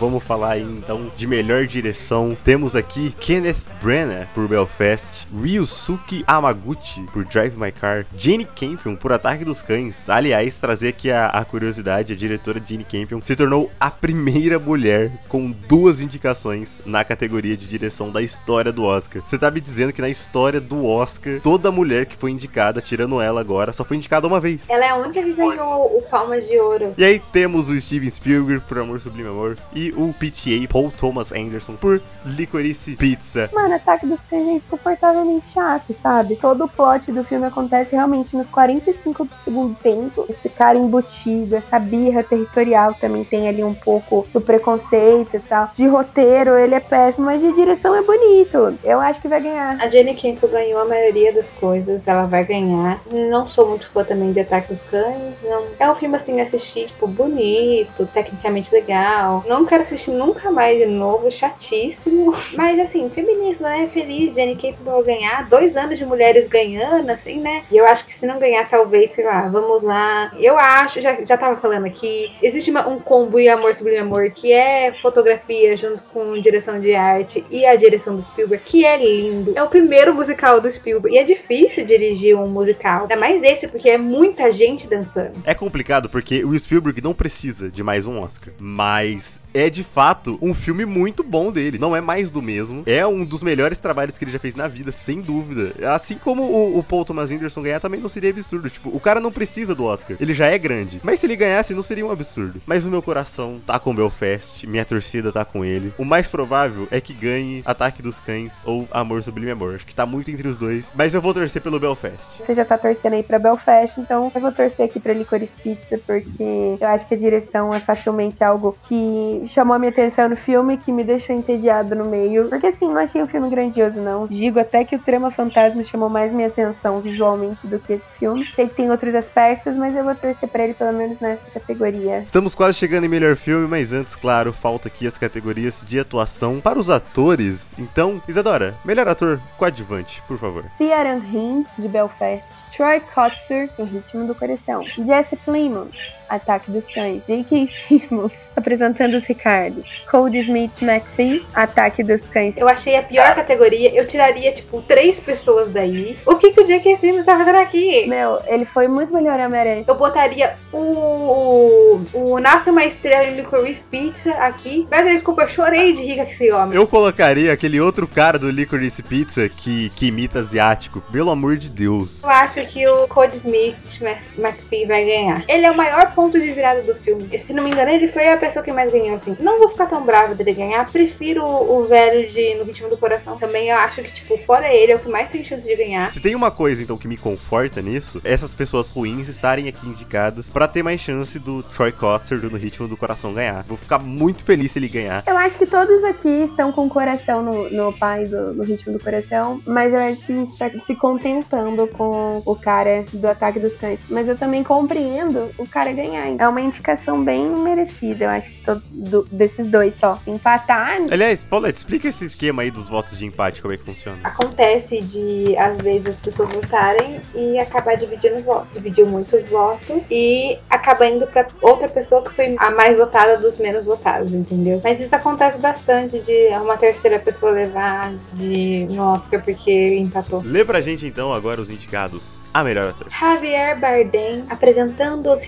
Vamos 0.02 0.24
falar 0.24 0.54
aí 0.54 0.62
então 0.64 1.12
de 1.16 1.28
melhor 1.28 1.64
direção. 1.64 2.36
Temos 2.42 2.74
aqui 2.74 3.14
Kenneth 3.20 3.64
Branagh 3.80 4.26
por 4.34 4.48
Belfast, 4.48 5.28
Ryusuke 5.32 6.24
Amaguchi 6.26 7.02
por 7.12 7.24
Drive 7.24 7.56
My 7.56 7.70
Car, 7.70 8.04
Jane 8.18 8.44
Campion 8.44 8.96
por 8.96 9.12
Ataque 9.12 9.44
dos 9.44 9.62
Cães. 9.62 10.08
Aliás, 10.08 10.56
trazer 10.56 10.88
aqui 10.88 11.08
a, 11.08 11.28
a 11.28 11.44
curiosidade, 11.44 12.12
a 12.12 12.16
diretora 12.16 12.60
Jane 12.66 12.82
Campion 12.82 13.20
se 13.22 13.36
tornou 13.36 13.70
a 13.78 13.92
primeira 13.92 14.58
mulher 14.58 15.12
com 15.28 15.52
duas 15.52 16.00
indicações 16.00 16.82
na 16.84 17.04
categoria 17.04 17.56
de 17.56 17.68
direção 17.68 18.10
da 18.10 18.20
história 18.20 18.72
do 18.72 18.82
Oscar. 18.82 19.22
Você 19.24 19.38
tá 19.38 19.52
me 19.52 19.60
dizendo 19.60 19.92
que 19.92 20.02
na 20.02 20.08
história 20.08 20.60
do 20.60 20.84
Oscar, 20.84 21.38
toda 21.40 21.70
mulher 21.70 22.06
que 22.06 22.16
foi 22.16 22.32
indicada, 22.32 22.80
tirando 22.80 23.20
ela 23.20 23.40
agora, 23.40 23.72
só 23.72 23.84
foi 23.84 23.98
indicada 23.98 24.26
uma 24.26 24.40
vez. 24.40 24.68
Ela 24.68 24.84
é 24.84 24.88
a 24.88 24.96
única 24.96 25.22
que 25.22 25.32
ganhou 25.32 25.96
o 25.96 26.02
Palmas 26.10 26.48
de 26.48 26.58
Ouro. 26.58 26.92
E 26.98 27.04
aí 27.04 27.22
temos 27.32 27.68
o 27.68 27.80
Steven 27.80 28.10
Spielberg 28.10 28.64
por 28.66 28.80
Amor 28.80 29.00
Sublime 29.00 29.28
Amor 29.28 29.56
e 29.72 29.91
o 29.96 30.12
PTA 30.12 30.66
Paul 30.70 30.90
Thomas 30.90 31.32
Anderson 31.32 31.74
por 31.74 32.02
Licorice 32.24 32.96
Pizza. 32.96 33.50
Mano, 33.52 33.74
Ataque 33.74 34.06
dos 34.06 34.22
Cães 34.22 34.48
é 34.48 34.52
insuportavelmente 34.52 35.50
chato, 35.50 35.92
sabe? 35.92 36.36
Todo 36.36 36.64
o 36.64 36.68
plot 36.68 37.10
do 37.12 37.24
filme 37.24 37.46
acontece 37.46 37.94
realmente 37.94 38.36
nos 38.36 38.48
45 38.48 39.24
do 39.24 39.36
segundo 39.36 39.76
tempo. 39.82 40.26
Esse 40.28 40.48
cara 40.48 40.78
embutido, 40.78 41.54
essa 41.54 41.78
birra 41.78 42.22
territorial 42.22 42.94
também 42.94 43.24
tem 43.24 43.48
ali 43.48 43.62
um 43.62 43.74
pouco 43.74 44.26
do 44.32 44.40
preconceito 44.40 45.36
e 45.36 45.40
tal. 45.40 45.70
De 45.74 45.86
roteiro, 45.86 46.56
ele 46.56 46.74
é 46.74 46.80
péssimo, 46.80 47.26
mas 47.26 47.40
de 47.40 47.52
direção 47.52 47.94
é 47.94 48.02
bonito. 48.02 48.78
Eu 48.84 49.00
acho 49.00 49.20
que 49.20 49.28
vai 49.28 49.40
ganhar. 49.40 49.80
A 49.80 49.88
Jenny 49.88 50.14
Campion 50.14 50.48
ganhou 50.48 50.80
a 50.80 50.84
maioria 50.84 51.32
das 51.32 51.50
coisas, 51.50 52.06
ela 52.06 52.24
vai 52.24 52.44
ganhar. 52.44 53.00
Não 53.10 53.46
sou 53.46 53.68
muito 53.68 53.88
fã 53.88 54.04
também 54.04 54.32
de 54.32 54.40
Ataque 54.40 54.68
dos 54.68 54.80
Cães. 54.82 55.34
Não. 55.42 55.64
É 55.78 55.90
um 55.90 55.94
filme 55.94 56.16
assim, 56.16 56.40
assistir, 56.40 56.86
tipo, 56.86 57.06
bonito, 57.06 58.06
tecnicamente 58.12 58.72
legal. 58.72 59.44
Não 59.46 59.64
quero 59.64 59.81
assistir 59.82 60.10
nunca 60.12 60.50
mais 60.50 60.78
de 60.78 60.86
novo, 60.86 61.30
chatíssimo. 61.30 62.34
Mas 62.56 62.78
assim, 62.78 63.08
feminismo, 63.10 63.66
né? 63.66 63.88
Feliz, 63.92 64.34
Jenny 64.34 64.54
Campion 64.54 64.92
vai 64.92 65.02
ganhar. 65.02 65.48
Dois 65.48 65.76
anos 65.76 65.98
de 65.98 66.04
mulheres 66.06 66.46
ganhando, 66.46 67.10
assim, 67.10 67.40
né? 67.40 67.62
E 67.70 67.76
eu 67.76 67.86
acho 67.86 68.04
que 68.04 68.12
se 68.14 68.26
não 68.26 68.38
ganhar, 68.38 68.68
talvez, 68.68 69.10
sei 69.10 69.24
lá, 69.24 69.46
vamos 69.48 69.82
lá. 69.82 70.32
Eu 70.38 70.58
acho, 70.58 71.00
já, 71.00 71.14
já 71.24 71.36
tava 71.36 71.56
falando 71.56 71.86
aqui, 71.86 72.30
existe 72.42 72.70
uma- 72.70 72.88
um 72.88 72.98
combo 72.98 73.38
em 73.38 73.48
Amor 73.48 73.74
Sublime 73.74 73.98
Amor, 73.98 74.30
que 74.30 74.52
é 74.52 74.92
fotografia 75.00 75.76
junto 75.76 76.02
com 76.04 76.34
direção 76.34 76.80
de 76.80 76.94
arte 76.94 77.44
e 77.50 77.66
a 77.66 77.74
direção 77.76 78.16
do 78.16 78.22
Spielberg, 78.22 78.64
que 78.64 78.84
é 78.84 78.96
lindo. 78.96 79.52
É 79.56 79.62
o 79.62 79.68
primeiro 79.68 80.14
musical 80.14 80.60
do 80.60 80.70
Spielberg. 80.70 81.16
E 81.16 81.18
é 81.18 81.24
difícil 81.24 81.84
dirigir 81.84 82.36
um 82.36 82.46
musical. 82.46 83.02
Ainda 83.02 83.16
mais 83.16 83.42
esse, 83.42 83.68
porque 83.68 83.90
é 83.90 83.98
muita 83.98 84.50
gente 84.50 84.86
dançando. 84.86 85.42
É 85.44 85.54
complicado 85.54 86.08
porque 86.08 86.44
o 86.44 86.58
Spielberg 86.58 87.00
não 87.02 87.12
precisa 87.12 87.68
de 87.70 87.82
mais 87.82 88.06
um 88.06 88.20
Oscar, 88.20 88.54
mas 88.58 89.40
é 89.54 89.68
de 89.68 89.82
fato 89.82 90.38
um 90.40 90.54
filme 90.54 90.84
muito 90.84 91.22
bom 91.22 91.50
dele. 91.50 91.78
Não 91.78 91.94
é 91.94 92.00
mais 92.00 92.30
do 92.30 92.42
mesmo. 92.42 92.82
É 92.86 93.06
um 93.06 93.24
dos 93.24 93.42
melhores 93.42 93.78
trabalhos 93.78 94.16
que 94.16 94.24
ele 94.24 94.32
já 94.32 94.38
fez 94.38 94.54
na 94.54 94.68
vida, 94.68 94.92
sem 94.92 95.20
dúvida. 95.20 95.74
Assim 95.94 96.16
como 96.16 96.42
o, 96.42 96.78
o 96.78 96.82
Paul 96.82 97.04
Thomas 97.04 97.30
Anderson 97.30 97.62
ganhar 97.62 97.80
também 97.80 98.00
não 98.00 98.08
seria 98.08 98.30
absurdo. 98.30 98.70
Tipo, 98.70 98.90
o 98.90 99.00
cara 99.00 99.20
não 99.20 99.32
precisa 99.32 99.74
do 99.74 99.84
Oscar. 99.84 100.16
Ele 100.20 100.34
já 100.34 100.46
é 100.46 100.58
grande. 100.58 101.00
Mas 101.02 101.20
se 101.20 101.26
ele 101.26 101.36
ganhasse, 101.36 101.74
não 101.74 101.82
seria 101.82 102.06
um 102.06 102.10
absurdo. 102.10 102.60
Mas 102.66 102.86
o 102.86 102.90
meu 102.90 103.02
coração 103.02 103.60
tá 103.66 103.78
com 103.78 103.94
Belfast, 103.94 104.66
minha 104.66 104.84
torcida 104.84 105.32
tá 105.32 105.44
com 105.44 105.64
ele. 105.64 105.92
O 105.98 106.04
mais 106.04 106.28
provável 106.28 106.88
é 106.90 107.00
que 107.00 107.12
ganhe 107.12 107.62
Ataque 107.64 108.02
dos 108.02 108.20
Cães 108.20 108.54
ou 108.64 108.86
Amor 108.90 109.22
Sublime 109.22 109.50
Amor. 109.50 109.74
Acho 109.74 109.86
que 109.86 109.94
tá 109.94 110.06
muito 110.06 110.30
entre 110.30 110.48
os 110.48 110.56
dois. 110.56 110.88
Mas 110.94 111.14
eu 111.14 111.20
vou 111.20 111.34
torcer 111.34 111.60
pelo 111.62 111.78
Belfast. 111.78 112.42
Você 112.44 112.54
já 112.54 112.64
tá 112.64 112.78
torcendo 112.78 113.14
aí 113.14 113.22
pra 113.22 113.38
Belfast, 113.38 114.00
então 114.00 114.30
eu 114.34 114.40
vou 114.40 114.52
torcer 114.52 114.86
aqui 114.86 115.00
pra 115.00 115.12
Licorice 115.12 115.56
Pizza, 115.62 115.98
porque 116.06 116.76
eu 116.80 116.88
acho 116.88 117.06
que 117.06 117.14
a 117.14 117.18
direção 117.18 117.72
é 117.74 117.80
facilmente 117.80 118.42
algo 118.42 118.76
que 118.88 119.41
chamou 119.46 119.74
a 119.74 119.78
minha 119.78 119.90
atenção 119.90 120.28
no 120.28 120.36
filme, 120.36 120.76
que 120.76 120.92
me 120.92 121.04
deixou 121.04 121.34
entediado 121.34 121.94
no 121.94 122.04
meio. 122.04 122.48
Porque 122.48 122.66
assim, 122.66 122.88
não 122.88 122.98
achei 122.98 123.22
um 123.22 123.28
filme 123.28 123.48
grandioso, 123.50 124.00
não. 124.00 124.26
Digo 124.26 124.58
até 124.58 124.84
que 124.84 124.96
o 124.96 124.98
Trama 124.98 125.30
Fantasma 125.30 125.82
chamou 125.82 126.08
mais 126.08 126.32
minha 126.32 126.48
atenção 126.48 127.00
visualmente 127.00 127.66
do 127.66 127.78
que 127.78 127.94
esse 127.94 128.10
filme. 128.18 128.46
Sei 128.54 128.68
que 128.68 128.74
tem 128.74 128.90
outros 128.90 129.14
aspectos, 129.14 129.76
mas 129.76 129.94
eu 129.96 130.04
vou 130.04 130.14
torcer 130.14 130.48
pra 130.48 130.64
ele 130.64 130.74
pelo 130.74 130.92
menos 130.92 131.20
nessa 131.20 131.48
categoria. 131.50 132.20
Estamos 132.20 132.54
quase 132.54 132.78
chegando 132.78 133.04
em 133.04 133.08
melhor 133.08 133.36
filme, 133.36 133.66
mas 133.66 133.92
antes, 133.92 134.16
claro, 134.16 134.52
falta 134.52 134.88
aqui 134.88 135.06
as 135.06 135.18
categorias 135.18 135.84
de 135.86 135.98
atuação 135.98 136.60
para 136.60 136.78
os 136.78 136.90
atores. 136.90 137.74
Então, 137.78 138.22
Isadora, 138.28 138.74
melhor 138.84 139.08
ator 139.08 139.40
coadjuvante, 139.56 140.22
por 140.26 140.38
favor. 140.38 140.64
Ciaran 140.76 141.20
Hinds, 141.32 141.70
de 141.78 141.88
Belfast. 141.88 142.62
Troy 142.74 143.00
Kotzer, 143.00 143.70
em 143.78 143.84
Ritmo 143.84 144.26
do 144.26 144.34
Coração. 144.34 144.82
Jesse 144.82 145.36
Plemons, 145.36 145.94
Ataque 146.28 146.70
dos 146.70 146.84
Cães. 146.92 147.22
J.K. 147.26 147.68
Simmons, 147.88 148.32
apresentando 148.56 149.14
os 149.14 149.24
Ricardos. 149.24 149.86
Cody 150.10 150.40
Smith 150.40 150.82
McPhee, 150.82 151.44
Ataque 151.54 152.02
dos 152.02 152.20
Cães. 152.22 152.56
Eu 152.56 152.68
achei 152.68 152.96
a 152.96 153.02
pior 153.02 153.34
categoria. 153.34 153.92
Eu 153.94 154.06
tiraria, 154.06 154.52
tipo, 154.52 154.80
três 154.82 155.18
pessoas 155.20 155.70
daí. 155.70 156.16
O 156.26 156.36
que, 156.36 156.52
que 156.52 156.60
o 156.60 156.64
J.K. 156.64 156.96
Simmons 156.96 157.24
tá 157.26 157.36
fazendo 157.38 157.56
aqui? 157.58 158.06
Meu, 158.06 158.38
ele 158.46 158.64
foi 158.64 158.88
muito 158.88 159.12
melhor 159.12 159.38
Homem-Aranha. 159.40 159.84
Eu 159.86 159.94
botaria 159.94 160.54
o. 160.72 162.00
O 162.12 162.38
Nasce 162.40 162.70
uma 162.70 162.84
Estrela 162.84 163.24
em 163.24 163.36
Licorice 163.36 163.84
Pizza 163.84 164.30
aqui. 164.34 164.86
Bradley 164.88 165.20
Cooper, 165.20 165.48
chorei 165.48 165.92
de 165.92 166.02
rir 166.02 166.16
com 166.16 166.22
esse 166.22 166.50
homem. 166.52 166.76
Eu 166.76 166.86
colocaria 166.86 167.52
aquele 167.52 167.80
outro 167.80 168.06
cara 168.06 168.38
do 168.38 168.50
Licorice 168.50 169.02
Pizza 169.02 169.48
que, 169.48 169.90
que 169.90 170.06
imita 170.06 170.38
asiático, 170.40 171.00
pelo 171.12 171.30
amor 171.30 171.56
de 171.56 171.68
Deus. 171.68 172.22
Eu 172.22 172.30
acho 172.30 172.64
que 172.66 172.86
o 172.86 173.06
Cody 173.08 173.36
Smith 173.36 174.00
Mc- 174.00 174.22
McPhee 174.38 174.86
vai 174.86 175.04
ganhar. 175.04 175.44
Ele 175.48 175.66
é 175.66 175.70
o 175.70 175.76
maior 175.76 176.12
ponto 176.14 176.21
de 176.30 176.50
virada 176.50 176.82
do 176.82 176.94
filme. 176.94 177.28
E, 177.32 177.38
se 177.38 177.52
não 177.52 177.64
me 177.64 177.70
engano, 177.70 177.90
ele 177.90 178.08
foi 178.08 178.28
a 178.28 178.36
pessoa 178.36 178.64
que 178.64 178.72
mais 178.72 178.90
ganhou 178.90 179.14
assim. 179.14 179.36
Não 179.40 179.58
vou 179.58 179.68
ficar 179.68 179.86
tão 179.86 180.04
brava 180.04 180.34
dele 180.34 180.52
ganhar. 180.52 180.90
Prefiro 180.90 181.44
o, 181.44 181.84
velho 181.84 182.28
de 182.28 182.54
No 182.54 182.64
Ritmo 182.64 182.88
do 182.88 182.96
Coração. 182.96 183.36
Também 183.36 183.68
eu 183.68 183.76
acho 183.76 184.02
que, 184.02 184.12
tipo, 184.12 184.38
fora 184.38 184.72
ele, 184.72 184.92
é 184.92 184.96
o 184.96 184.98
que 184.98 185.08
mais 185.08 185.28
tem 185.28 185.42
chance 185.42 185.66
de 185.66 185.76
ganhar. 185.76 186.12
Se 186.12 186.20
tem 186.20 186.34
uma 186.34 186.50
coisa, 186.50 186.82
então, 186.82 186.96
que 186.96 187.08
me 187.08 187.16
conforta 187.16 187.82
nisso, 187.82 188.20
é 188.24 188.32
essas 188.32 188.54
pessoas 188.54 188.88
ruins 188.88 189.28
estarem 189.28 189.68
aqui 189.68 189.86
indicadas 189.86 190.50
pra 190.50 190.66
ter 190.66 190.82
mais 190.82 191.00
chance 191.00 191.38
do 191.38 191.62
Troy 191.62 191.92
Kotzer 191.92 192.40
do 192.40 192.50
No 192.50 192.56
Ritmo 192.56 192.88
do 192.88 192.96
Coração 192.96 193.34
ganhar. 193.34 193.62
Vou 193.64 193.76
ficar 193.76 193.98
muito 193.98 194.44
feliz 194.44 194.72
se 194.72 194.78
ele 194.78 194.88
ganhar. 194.88 195.22
Eu 195.26 195.36
acho 195.36 195.58
que 195.58 195.66
todos 195.66 196.02
aqui 196.04 196.44
estão 196.44 196.72
com 196.72 196.86
o 196.86 196.90
coração 196.90 197.42
no, 197.42 197.70
no 197.70 197.92
pai 197.92 198.24
do 198.24 198.52
no 198.54 198.64
ritmo 198.64 198.92
do 198.92 199.00
coração, 199.00 199.60
mas 199.66 199.92
eu 199.92 200.00
acho 200.00 200.26
que 200.26 200.32
a 200.32 200.36
gente 200.36 200.58
tá 200.58 200.70
se 200.78 200.94
contentando 200.94 201.86
com 201.88 202.42
o 202.44 202.56
cara 202.56 203.04
do 203.12 203.26
ataque 203.26 203.58
dos 203.58 203.74
cães. 203.74 204.00
Mas 204.08 204.28
eu 204.28 204.36
também 204.36 204.62
compreendo 204.62 205.50
o 205.58 205.66
cara 205.66 205.92
ganhar. 205.92 206.01
É 206.38 206.48
uma 206.48 206.60
indicação 206.60 207.22
bem 207.22 207.46
merecida, 207.50 208.24
eu 208.24 208.30
acho 208.30 208.50
que 208.50 208.64
todo, 208.64 208.82
do- 208.90 209.26
desses 209.30 209.66
dois 209.66 209.94
só. 209.94 210.18
Empatar, 210.26 210.98
Aliás, 211.10 211.42
Paulette, 211.42 211.78
explica 211.78 212.08
esse 212.08 212.24
esquema 212.24 212.62
aí 212.62 212.70
dos 212.70 212.88
votos 212.88 213.16
de 213.18 213.24
empate, 213.26 213.60
como 213.62 213.72
é 213.74 213.76
que 213.76 213.84
funciona. 213.84 214.18
Acontece 214.24 215.00
de, 215.00 215.56
às 215.56 215.78
vezes, 215.78 216.08
as 216.08 216.18
pessoas 216.18 216.48
votarem 216.52 217.20
e 217.34 217.58
acabar 217.58 217.96
dividindo 217.96 218.36
o 218.38 218.42
voto. 218.42 218.68
Dividiu 218.72 219.06
muito 219.06 219.36
o 219.36 219.44
voto 219.46 220.02
e 220.10 220.58
acaba 220.68 221.06
indo 221.06 221.26
pra 221.26 221.46
outra 221.60 221.88
pessoa 221.88 222.22
que 222.22 222.30
foi 222.30 222.54
a 222.58 222.70
mais 222.70 222.96
votada 222.96 223.36
dos 223.38 223.58
menos 223.58 223.84
votados, 223.86 224.32
entendeu? 224.34 224.80
Mas 224.82 225.00
isso 225.00 225.14
acontece 225.14 225.58
bastante 225.58 226.18
de 226.20 226.48
uma 226.60 226.76
terceira 226.76 227.18
pessoa 227.18 227.52
levar 227.52 228.12
de, 228.34 228.86
no 228.90 229.02
Oscar 229.02 229.42
porque 229.42 229.96
empatou. 229.98 230.42
Lê 230.44 230.64
pra 230.64 230.80
gente 230.80 231.06
então 231.06 231.32
agora 231.32 231.60
os 231.60 231.70
indicados 231.70 232.42
a 232.52 232.62
melhor 232.64 232.90
ator. 232.90 233.08
Javier 233.10 233.78
Bardem 233.78 234.44
apresentando 234.50 235.32
os 235.32 235.42